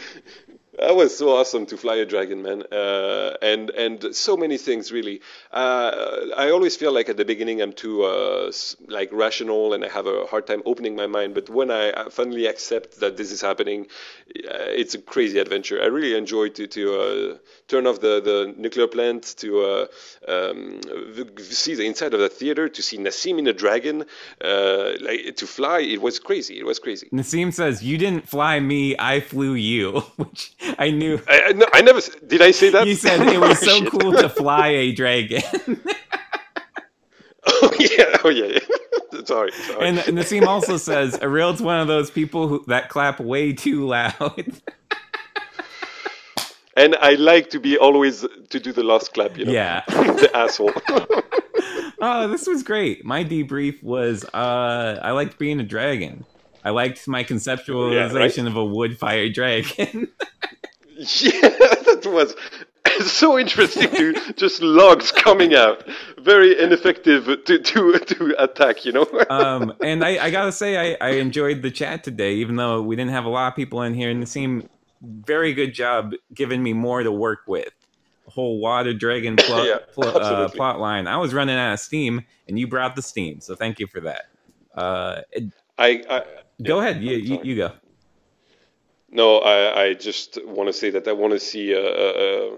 That 0.79 0.95
was 0.95 1.15
so 1.15 1.29
awesome 1.37 1.67
to 1.67 1.77
fly 1.77 1.97
a 1.97 2.05
dragon, 2.05 2.41
man. 2.41 2.63
Uh, 2.71 3.37
and 3.43 3.69
and 3.69 4.15
so 4.15 4.35
many 4.35 4.57
things 4.57 4.91
really. 4.91 5.21
Uh, 5.51 6.31
I 6.35 6.49
always 6.49 6.75
feel 6.75 6.91
like 6.91 7.09
at 7.09 7.17
the 7.17 7.25
beginning 7.25 7.61
I'm 7.61 7.73
too 7.73 8.03
uh, 8.03 8.51
like 8.87 9.13
rational 9.13 9.73
and 9.73 9.85
I 9.85 9.89
have 9.89 10.07
a 10.07 10.25
hard 10.25 10.47
time 10.47 10.63
opening 10.65 10.95
my 10.95 11.05
mind. 11.05 11.35
But 11.35 11.47
when 11.47 11.69
I 11.69 11.91
uh, 11.91 12.09
finally 12.09 12.47
accept 12.47 13.01
that 13.01 13.17
this 13.17 13.31
is 13.31 13.39
happening, 13.39 13.85
uh, 14.29 14.81
it's 14.81 14.95
a 14.95 15.01
crazy 15.01 15.37
adventure. 15.37 15.79
I 15.79 15.85
really 15.85 16.17
enjoy 16.17 16.49
to 16.49 16.65
to 16.65 16.99
uh, 16.99 17.37
turn 17.67 17.85
off 17.85 17.99
the 17.99 18.19
the 18.19 18.53
nuclear 18.57 18.87
plant 18.87 19.35
to 19.37 19.87
um, 20.27 20.81
see 21.37 21.75
the 21.75 21.85
inside 21.85 22.15
of 22.15 22.19
the 22.19 22.29
theater 22.29 22.67
to 22.67 22.81
see 22.81 22.97
Nassim 22.97 23.37
in 23.37 23.45
a 23.45 23.53
dragon, 23.53 24.05
like 24.41 25.35
to 25.35 25.45
fly. 25.45 25.81
It 25.81 26.01
was 26.01 26.17
crazy. 26.17 26.57
It 26.57 26.65
was 26.65 26.79
crazy. 26.79 27.09
Nassim 27.13 27.53
says, 27.53 27.83
"You 27.83 27.99
didn't 27.99 28.27
fly 28.27 28.59
me. 28.59 28.95
I 28.97 29.19
flew 29.19 29.53
you," 29.53 29.99
which 30.15 30.55
I 30.79 30.91
knew. 30.91 31.21
I, 31.27 31.41
I, 31.47 31.51
no, 31.53 31.65
I 31.73 31.81
never 31.81 32.01
did. 32.27 32.41
I 32.41 32.51
say 32.51 32.69
that. 32.69 32.87
You 32.87 32.95
said 32.95 33.21
it 33.27 33.39
was 33.39 33.59
so 33.59 33.85
cool 33.89 34.13
to 34.13 34.29
fly 34.29 34.69
a 34.69 34.91
dragon. 34.91 35.41
oh 37.45 37.73
yeah. 37.79 38.17
Oh 38.23 38.29
yeah. 38.29 38.45
yeah. 38.45 39.21
sorry. 39.25 39.51
Sorry. 39.51 39.87
and 39.87 39.97
Nassim 39.99 40.45
also 40.45 40.77
says, 40.77 41.17
Arild's 41.21 41.61
one 41.61 41.79
of 41.79 41.87
those 41.87 42.09
people 42.11 42.47
who 42.47 42.63
that 42.67 42.89
clap 42.89 43.19
way 43.19 43.53
too 43.53 43.85
loud. 43.87 44.61
And 46.75 46.95
I 46.95 47.11
like 47.13 47.51
to 47.51 47.59
be 47.59 47.77
always 47.77 48.25
to 48.49 48.59
do 48.59 48.71
the 48.71 48.83
last 48.83 49.13
clap. 49.13 49.37
You 49.37 49.45
know. 49.45 49.51
yeah. 49.51 49.83
the 49.87 50.31
asshole. 50.33 50.73
Oh, 52.05 52.27
this 52.27 52.47
was 52.47 52.63
great. 52.63 53.05
My 53.05 53.23
debrief 53.23 53.81
was 53.81 54.25
uh 54.33 54.99
I 55.01 55.11
liked 55.11 55.39
being 55.39 55.61
a 55.61 55.63
dragon. 55.63 56.25
I 56.63 56.69
liked 56.69 57.07
my 57.07 57.23
conceptualization 57.23 58.47
of 58.47 58.55
a 58.55 58.63
wood 58.65 58.97
fire 58.97 59.29
dragon. 59.29 60.07
yeah, 60.97 61.31
that 61.41 62.03
was 62.05 62.35
so 63.11 63.37
interesting. 63.39 63.89
To 63.89 64.33
just 64.33 64.61
logs 64.61 65.11
coming 65.11 65.55
out, 65.55 65.83
very 66.19 66.57
ineffective 66.59 67.25
to 67.45 67.59
to 67.59 67.99
to 67.99 68.35
attack. 68.41 68.85
You 68.85 68.93
know. 68.93 69.07
um, 69.29 69.73
and 69.81 70.03
I, 70.03 70.25
I 70.25 70.29
gotta 70.29 70.51
say, 70.51 70.95
I, 70.95 70.97
I 71.05 71.09
enjoyed 71.15 71.61
the 71.61 71.71
chat 71.71 72.03
today, 72.03 72.35
even 72.35 72.55
though 72.55 72.81
we 72.81 72.95
didn't 72.95 73.11
have 73.11 73.25
a 73.25 73.29
lot 73.29 73.47
of 73.47 73.55
people 73.55 73.81
in 73.81 73.93
here. 73.93 74.09
And 74.09 74.23
it 74.23 74.27
seemed 74.27 74.69
very 75.01 75.53
good 75.53 75.73
job 75.73 76.13
giving 76.33 76.63
me 76.63 76.73
more 76.73 77.03
to 77.03 77.11
work 77.11 77.39
with. 77.47 77.69
Whole 78.25 78.59
water 78.59 78.93
dragon 78.93 79.35
plot, 79.35 79.67
Yeah, 79.67 79.79
uh, 80.01 80.47
plot 80.47 80.79
line. 80.79 81.07
I 81.07 81.17
was 81.17 81.33
running 81.33 81.57
out 81.57 81.73
of 81.73 81.79
steam, 81.81 82.23
and 82.47 82.57
you 82.57 82.67
brought 82.67 82.95
the 82.95 83.01
steam, 83.01 83.41
so 83.41 83.53
thank 83.53 83.79
you 83.79 83.87
for 83.87 83.99
that. 84.01 84.25
Uh, 84.73 85.21
it- 85.31 85.51
I, 85.77 86.03
I 86.07 86.23
go 86.61 86.79
yeah, 86.81 86.89
ahead, 86.89 87.03
you, 87.03 87.17
you, 87.17 87.39
you 87.43 87.55
go. 87.55 87.71
No, 89.11 89.37
I, 89.39 89.83
I 89.83 89.93
just 89.93 90.39
want 90.45 90.67
to 90.69 90.73
say 90.73 90.89
that 90.91 91.07
I 91.07 91.13
want 91.13 91.33
to 91.33 91.39
see 91.39 91.73
uh, 91.75 91.77
uh, 91.79 92.57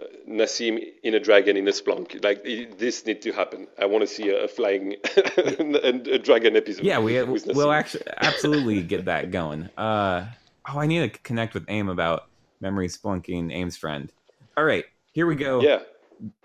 uh, 0.00 0.04
Nassim 0.28 0.78
in 1.02 1.14
a 1.14 1.20
dragon 1.20 1.56
in 1.56 1.66
a 1.68 1.72
splunk. 1.72 2.22
Like 2.22 2.42
i- 2.46 2.68
this 2.78 3.06
need 3.06 3.22
to 3.22 3.32
happen. 3.32 3.66
I 3.78 3.86
want 3.86 4.02
to 4.02 4.06
see 4.06 4.28
a, 4.30 4.44
a 4.44 4.48
flying 4.48 4.96
and 5.38 6.06
a 6.06 6.18
dragon 6.18 6.56
episode. 6.56 6.84
Yeah, 6.84 7.00
we 7.00 7.20
with 7.24 7.46
we'll 7.52 7.72
actually 7.72 8.04
absolutely 8.18 8.82
get 8.82 9.06
that 9.06 9.30
going. 9.30 9.68
Uh, 9.76 10.26
oh, 10.68 10.78
I 10.78 10.86
need 10.86 11.12
to 11.12 11.18
connect 11.20 11.54
with 11.54 11.64
Aim 11.68 11.88
about 11.88 12.28
memory 12.60 12.88
splunking. 12.88 13.52
Aim's 13.52 13.76
friend. 13.76 14.12
All 14.56 14.64
right, 14.64 14.84
here 15.12 15.26
we 15.26 15.34
go. 15.36 15.60
Yeah. 15.60 15.80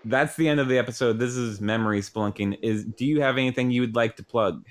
that's 0.04 0.36
the 0.36 0.48
end 0.48 0.60
of 0.60 0.68
the 0.68 0.78
episode. 0.78 1.18
This 1.18 1.36
is 1.36 1.60
memory 1.60 2.00
splunking. 2.00 2.58
Is 2.62 2.84
do 2.84 3.04
you 3.06 3.20
have 3.20 3.36
anything 3.38 3.70
you 3.70 3.82
would 3.82 3.94
like 3.94 4.16
to 4.16 4.24
plug? 4.24 4.64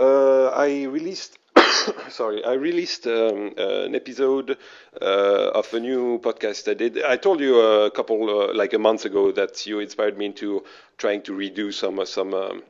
Uh, 0.00 0.46
I 0.48 0.84
released. 0.84 1.38
sorry, 2.08 2.42
I 2.44 2.54
released 2.54 3.06
um, 3.06 3.52
uh, 3.58 3.82
an 3.82 3.94
episode 3.94 4.56
uh, 5.00 5.50
of 5.60 5.72
a 5.74 5.80
new 5.80 6.18
podcast 6.20 6.70
I 6.70 6.74
did. 6.74 7.02
I 7.02 7.16
told 7.18 7.40
you 7.40 7.60
a 7.60 7.90
couple, 7.90 8.22
uh, 8.30 8.54
like 8.54 8.72
a 8.72 8.78
month 8.78 9.04
ago, 9.04 9.30
that 9.32 9.66
you 9.66 9.80
inspired 9.80 10.16
me 10.16 10.26
into 10.26 10.64
trying 10.96 11.20
to 11.22 11.32
redo 11.32 11.72
some 11.72 11.98
uh, 11.98 12.06
some 12.06 12.32
um, 12.32 12.62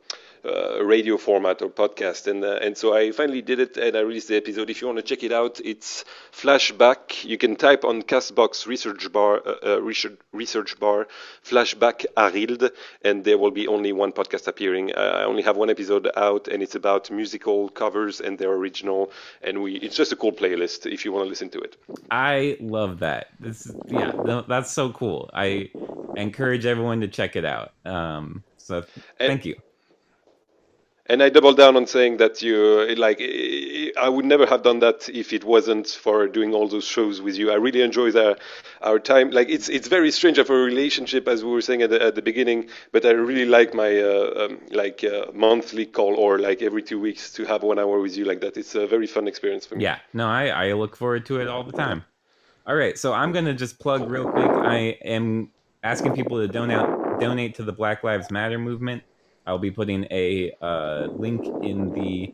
uh, 0.45 0.83
radio 0.85 1.17
format 1.17 1.63
or 1.63 1.69
podcast, 1.69 2.27
and 2.27 2.45
uh, 2.45 2.59
and 2.63 2.77
so 2.77 2.95
I 2.95 3.11
finally 3.13 3.43
did 3.43 3.61
it, 3.61 3.77
and 3.77 3.97
I 3.97 4.01
released 4.01 4.29
the 4.29 4.37
episode. 4.37 4.71
If 4.71 4.81
you 4.81 4.87
want 4.87 4.99
to 4.99 5.03
check 5.03 5.23
it 5.23 5.33
out, 5.33 5.61
it's 5.65 6.05
Flashback. 6.33 7.25
You 7.25 7.39
can 7.39 7.57
type 7.57 7.85
on 7.85 8.03
Castbox 8.03 8.67
research 8.67 9.13
bar, 9.13 9.43
uh, 9.45 9.55
uh, 9.75 9.83
research, 9.83 10.19
research 10.33 10.79
bar, 10.79 11.09
Flashback 11.45 12.07
Arild, 12.17 12.71
and 13.03 13.25
there 13.25 13.39
will 13.39 13.51
be 13.51 13.69
only 13.69 13.93
one 13.93 14.13
podcast 14.13 14.47
appearing. 14.47 14.93
Uh, 14.95 15.21
I 15.21 15.25
only 15.25 15.43
have 15.43 15.57
one 15.57 15.71
episode 15.71 16.09
out, 16.17 16.49
and 16.49 16.63
it's 16.63 16.75
about 16.75 17.11
musical 17.11 17.69
covers 17.69 18.21
and 18.21 18.39
their 18.39 18.53
original. 18.53 19.13
And 19.43 19.63
we, 19.63 19.77
it's 19.77 19.97
just 19.97 20.13
a 20.13 20.17
cool 20.17 20.33
playlist 20.33 20.91
if 20.91 21.05
you 21.05 21.13
want 21.13 21.25
to 21.25 21.29
listen 21.29 21.51
to 21.51 21.61
it. 21.61 21.77
I 22.11 22.57
love 22.61 23.01
that. 23.01 23.29
This 23.39 23.67
is 23.67 23.75
yeah, 23.89 24.43
that's 24.49 24.71
so 24.71 24.91
cool. 24.93 25.31
I 25.35 25.71
encourage 26.17 26.67
everyone 26.67 27.01
to 27.01 27.09
check 27.09 27.37
it 27.37 27.45
out. 27.45 27.73
Um, 27.85 28.43
so 28.57 28.85
thank 29.19 29.45
you. 29.45 29.57
And 31.11 31.25
I 31.25 31.29
double 31.29 31.55
down 31.55 31.77
on 31.77 31.89
saying 31.89 32.19
that 32.19 32.41
you 32.41 32.95
like 32.95 33.21
I 34.01 34.09
would 34.09 34.25
never 34.25 34.47
have 34.47 34.63
done 34.63 34.79
that 34.79 35.09
if 35.09 35.33
it 35.33 35.43
wasn't 35.43 35.89
for 35.89 36.29
doing 36.29 36.55
all 36.55 36.69
those 36.69 36.85
shows 36.85 37.21
with 37.21 37.37
you. 37.37 37.51
I 37.51 37.57
really 37.57 37.83
enjoy 37.83 38.13
the, 38.13 38.39
our 38.81 39.01
time. 39.01 39.33
Like 39.33 39.49
it's 39.49 39.69
it's 39.69 39.89
very 39.89 40.13
strange 40.13 40.39
of 40.39 40.51
a 40.51 40.55
relationship 40.55 41.27
as 41.27 41.43
we 41.45 41.51
were 41.51 41.63
saying 41.63 41.83
at 41.83 41.91
the, 41.91 42.01
at 42.01 42.15
the 42.15 42.23
beginning, 42.23 42.69
but 42.93 43.05
I 43.05 43.11
really 43.11 43.45
like 43.45 43.75
my 43.75 43.99
uh, 43.99 44.47
um, 44.47 44.61
like 44.71 45.03
uh, 45.03 45.33
monthly 45.35 45.85
call 45.85 46.15
or 46.15 46.39
like 46.39 46.63
every 46.63 46.83
two 46.83 47.01
weeks 47.01 47.33
to 47.33 47.45
have 47.45 47.65
one 47.65 47.81
hour 47.81 47.99
with 47.99 48.17
you 48.17 48.25
like 48.25 48.41
that. 48.43 48.57
It's 48.57 48.77
a 48.77 48.87
very 48.87 49.09
fun 49.09 49.27
experience 49.27 49.67
for 49.67 49.75
me. 49.75 49.83
Yeah, 49.83 49.99
no, 50.13 50.29
I 50.29 50.47
I 50.47 50.73
look 50.75 50.95
forward 50.95 51.27
to 51.27 51.41
it 51.41 51.49
all 51.49 51.65
the 51.65 51.73
time. 51.73 52.05
All 52.69 52.77
right, 52.77 52.97
so 52.97 53.13
I'm 53.13 53.33
gonna 53.33 53.55
just 53.55 53.81
plug 53.81 54.09
real 54.09 54.31
quick. 54.31 54.49
I 54.49 54.97
am 55.05 55.51
asking 55.83 56.15
people 56.15 56.39
to 56.39 56.47
donate 56.47 56.87
donate 57.19 57.57
to 57.57 57.65
the 57.65 57.73
Black 57.73 58.05
Lives 58.05 58.31
Matter 58.31 58.61
movement. 58.61 59.03
I'll 59.47 59.59
be 59.59 59.71
putting 59.71 60.07
a 60.11 60.53
uh, 60.61 61.09
link 61.11 61.45
in 61.63 61.93
the 61.93 62.33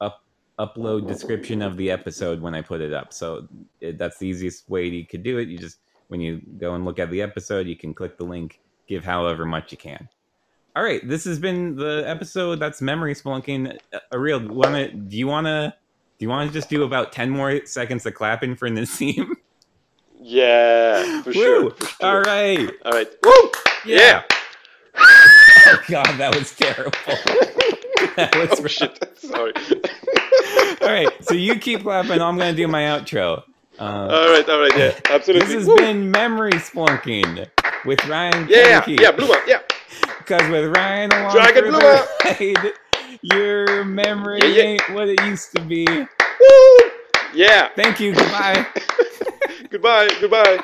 up 0.00 0.22
upload 0.58 1.06
description 1.06 1.62
of 1.62 1.76
the 1.76 1.90
episode 1.90 2.40
when 2.40 2.54
I 2.54 2.62
put 2.62 2.80
it 2.80 2.92
up. 2.92 3.12
So 3.12 3.48
it, 3.80 3.98
that's 3.98 4.18
the 4.18 4.26
easiest 4.26 4.68
way 4.68 4.86
you 4.86 5.06
could 5.06 5.22
do 5.22 5.38
it. 5.38 5.48
You 5.48 5.58
just 5.58 5.78
when 6.08 6.20
you 6.20 6.40
go 6.58 6.74
and 6.74 6.84
look 6.84 6.98
at 6.98 7.10
the 7.10 7.22
episode, 7.22 7.66
you 7.66 7.76
can 7.76 7.94
click 7.94 8.18
the 8.18 8.24
link, 8.24 8.60
give 8.88 9.04
however 9.04 9.46
much 9.46 9.72
you 9.72 9.78
can. 9.78 10.08
All 10.76 10.82
right, 10.84 11.06
this 11.06 11.24
has 11.24 11.38
been 11.38 11.76
the 11.76 12.04
episode. 12.06 12.60
That's 12.60 12.80
memory 12.80 13.14
spelunking. 13.14 13.78
A 14.12 14.18
real 14.18 14.46
wanna? 14.46 14.92
Do 14.92 15.16
you 15.16 15.26
wanna? 15.26 15.74
Do 16.18 16.24
you 16.24 16.28
want 16.28 16.50
to 16.50 16.54
just 16.54 16.68
do 16.68 16.82
about 16.82 17.12
ten 17.12 17.30
more 17.30 17.64
seconds 17.64 18.04
of 18.06 18.14
clapping 18.14 18.56
for 18.56 18.68
Nassim? 18.68 19.28
Yeah, 20.22 21.22
for 21.22 21.32
sure. 21.32 21.70
For 21.70 21.86
sure. 21.86 21.96
All 22.02 22.20
right. 22.20 22.70
All 22.84 22.92
right. 22.92 23.08
Woo! 23.24 23.50
Yeah. 23.86 24.22
Oh 25.66 25.82
God, 25.88 26.06
that 26.18 26.34
was 26.36 26.54
terrible. 26.56 26.92
that 28.16 28.34
was 28.36 28.60
Oh 28.60 28.66
shit. 28.66 29.18
Sorry. 29.18 29.52
All 30.80 30.88
right, 30.88 31.08
so 31.22 31.34
you 31.34 31.56
keep 31.58 31.82
clapping. 31.82 32.20
I'm 32.20 32.38
gonna 32.38 32.54
do 32.54 32.66
my 32.68 32.82
outro. 32.82 33.42
Um, 33.78 34.10
all 34.10 34.30
right. 34.30 34.46
All 34.48 34.60
right. 34.60 34.76
Yeah. 34.76 34.92
Absolutely. 35.08 35.46
this 35.46 35.54
has 35.54 35.66
Woo! 35.66 35.76
been 35.76 36.10
memory 36.10 36.52
spelunking 36.52 37.48
with 37.86 38.04
Ryan. 38.06 38.46
Yeah. 38.48 38.80
Kennedy. 38.82 39.02
Yeah. 39.02 39.10
Blue 39.12 39.28
one. 39.28 39.38
Yeah. 39.46 39.60
Because 40.18 40.48
with 40.50 40.74
Ryan 40.76 41.10
along 41.12 41.32
Dragon 41.32 41.64
the 41.72 42.06
ride, 42.24 42.72
your 43.22 43.84
memory 43.84 44.40
Yeah, 44.42 44.48
yeah. 44.48 44.62
ain't 44.64 44.90
what 44.90 45.08
it 45.08 45.20
used 45.24 45.54
to 45.56 45.62
be. 45.62 45.86
Woo! 45.86 46.90
Yeah. 47.34 47.70
Thank 47.74 48.00
you. 48.00 48.14
Goodbye. 48.14 48.66
Goodbye. 49.70 50.08
Goodbye. 50.20 50.62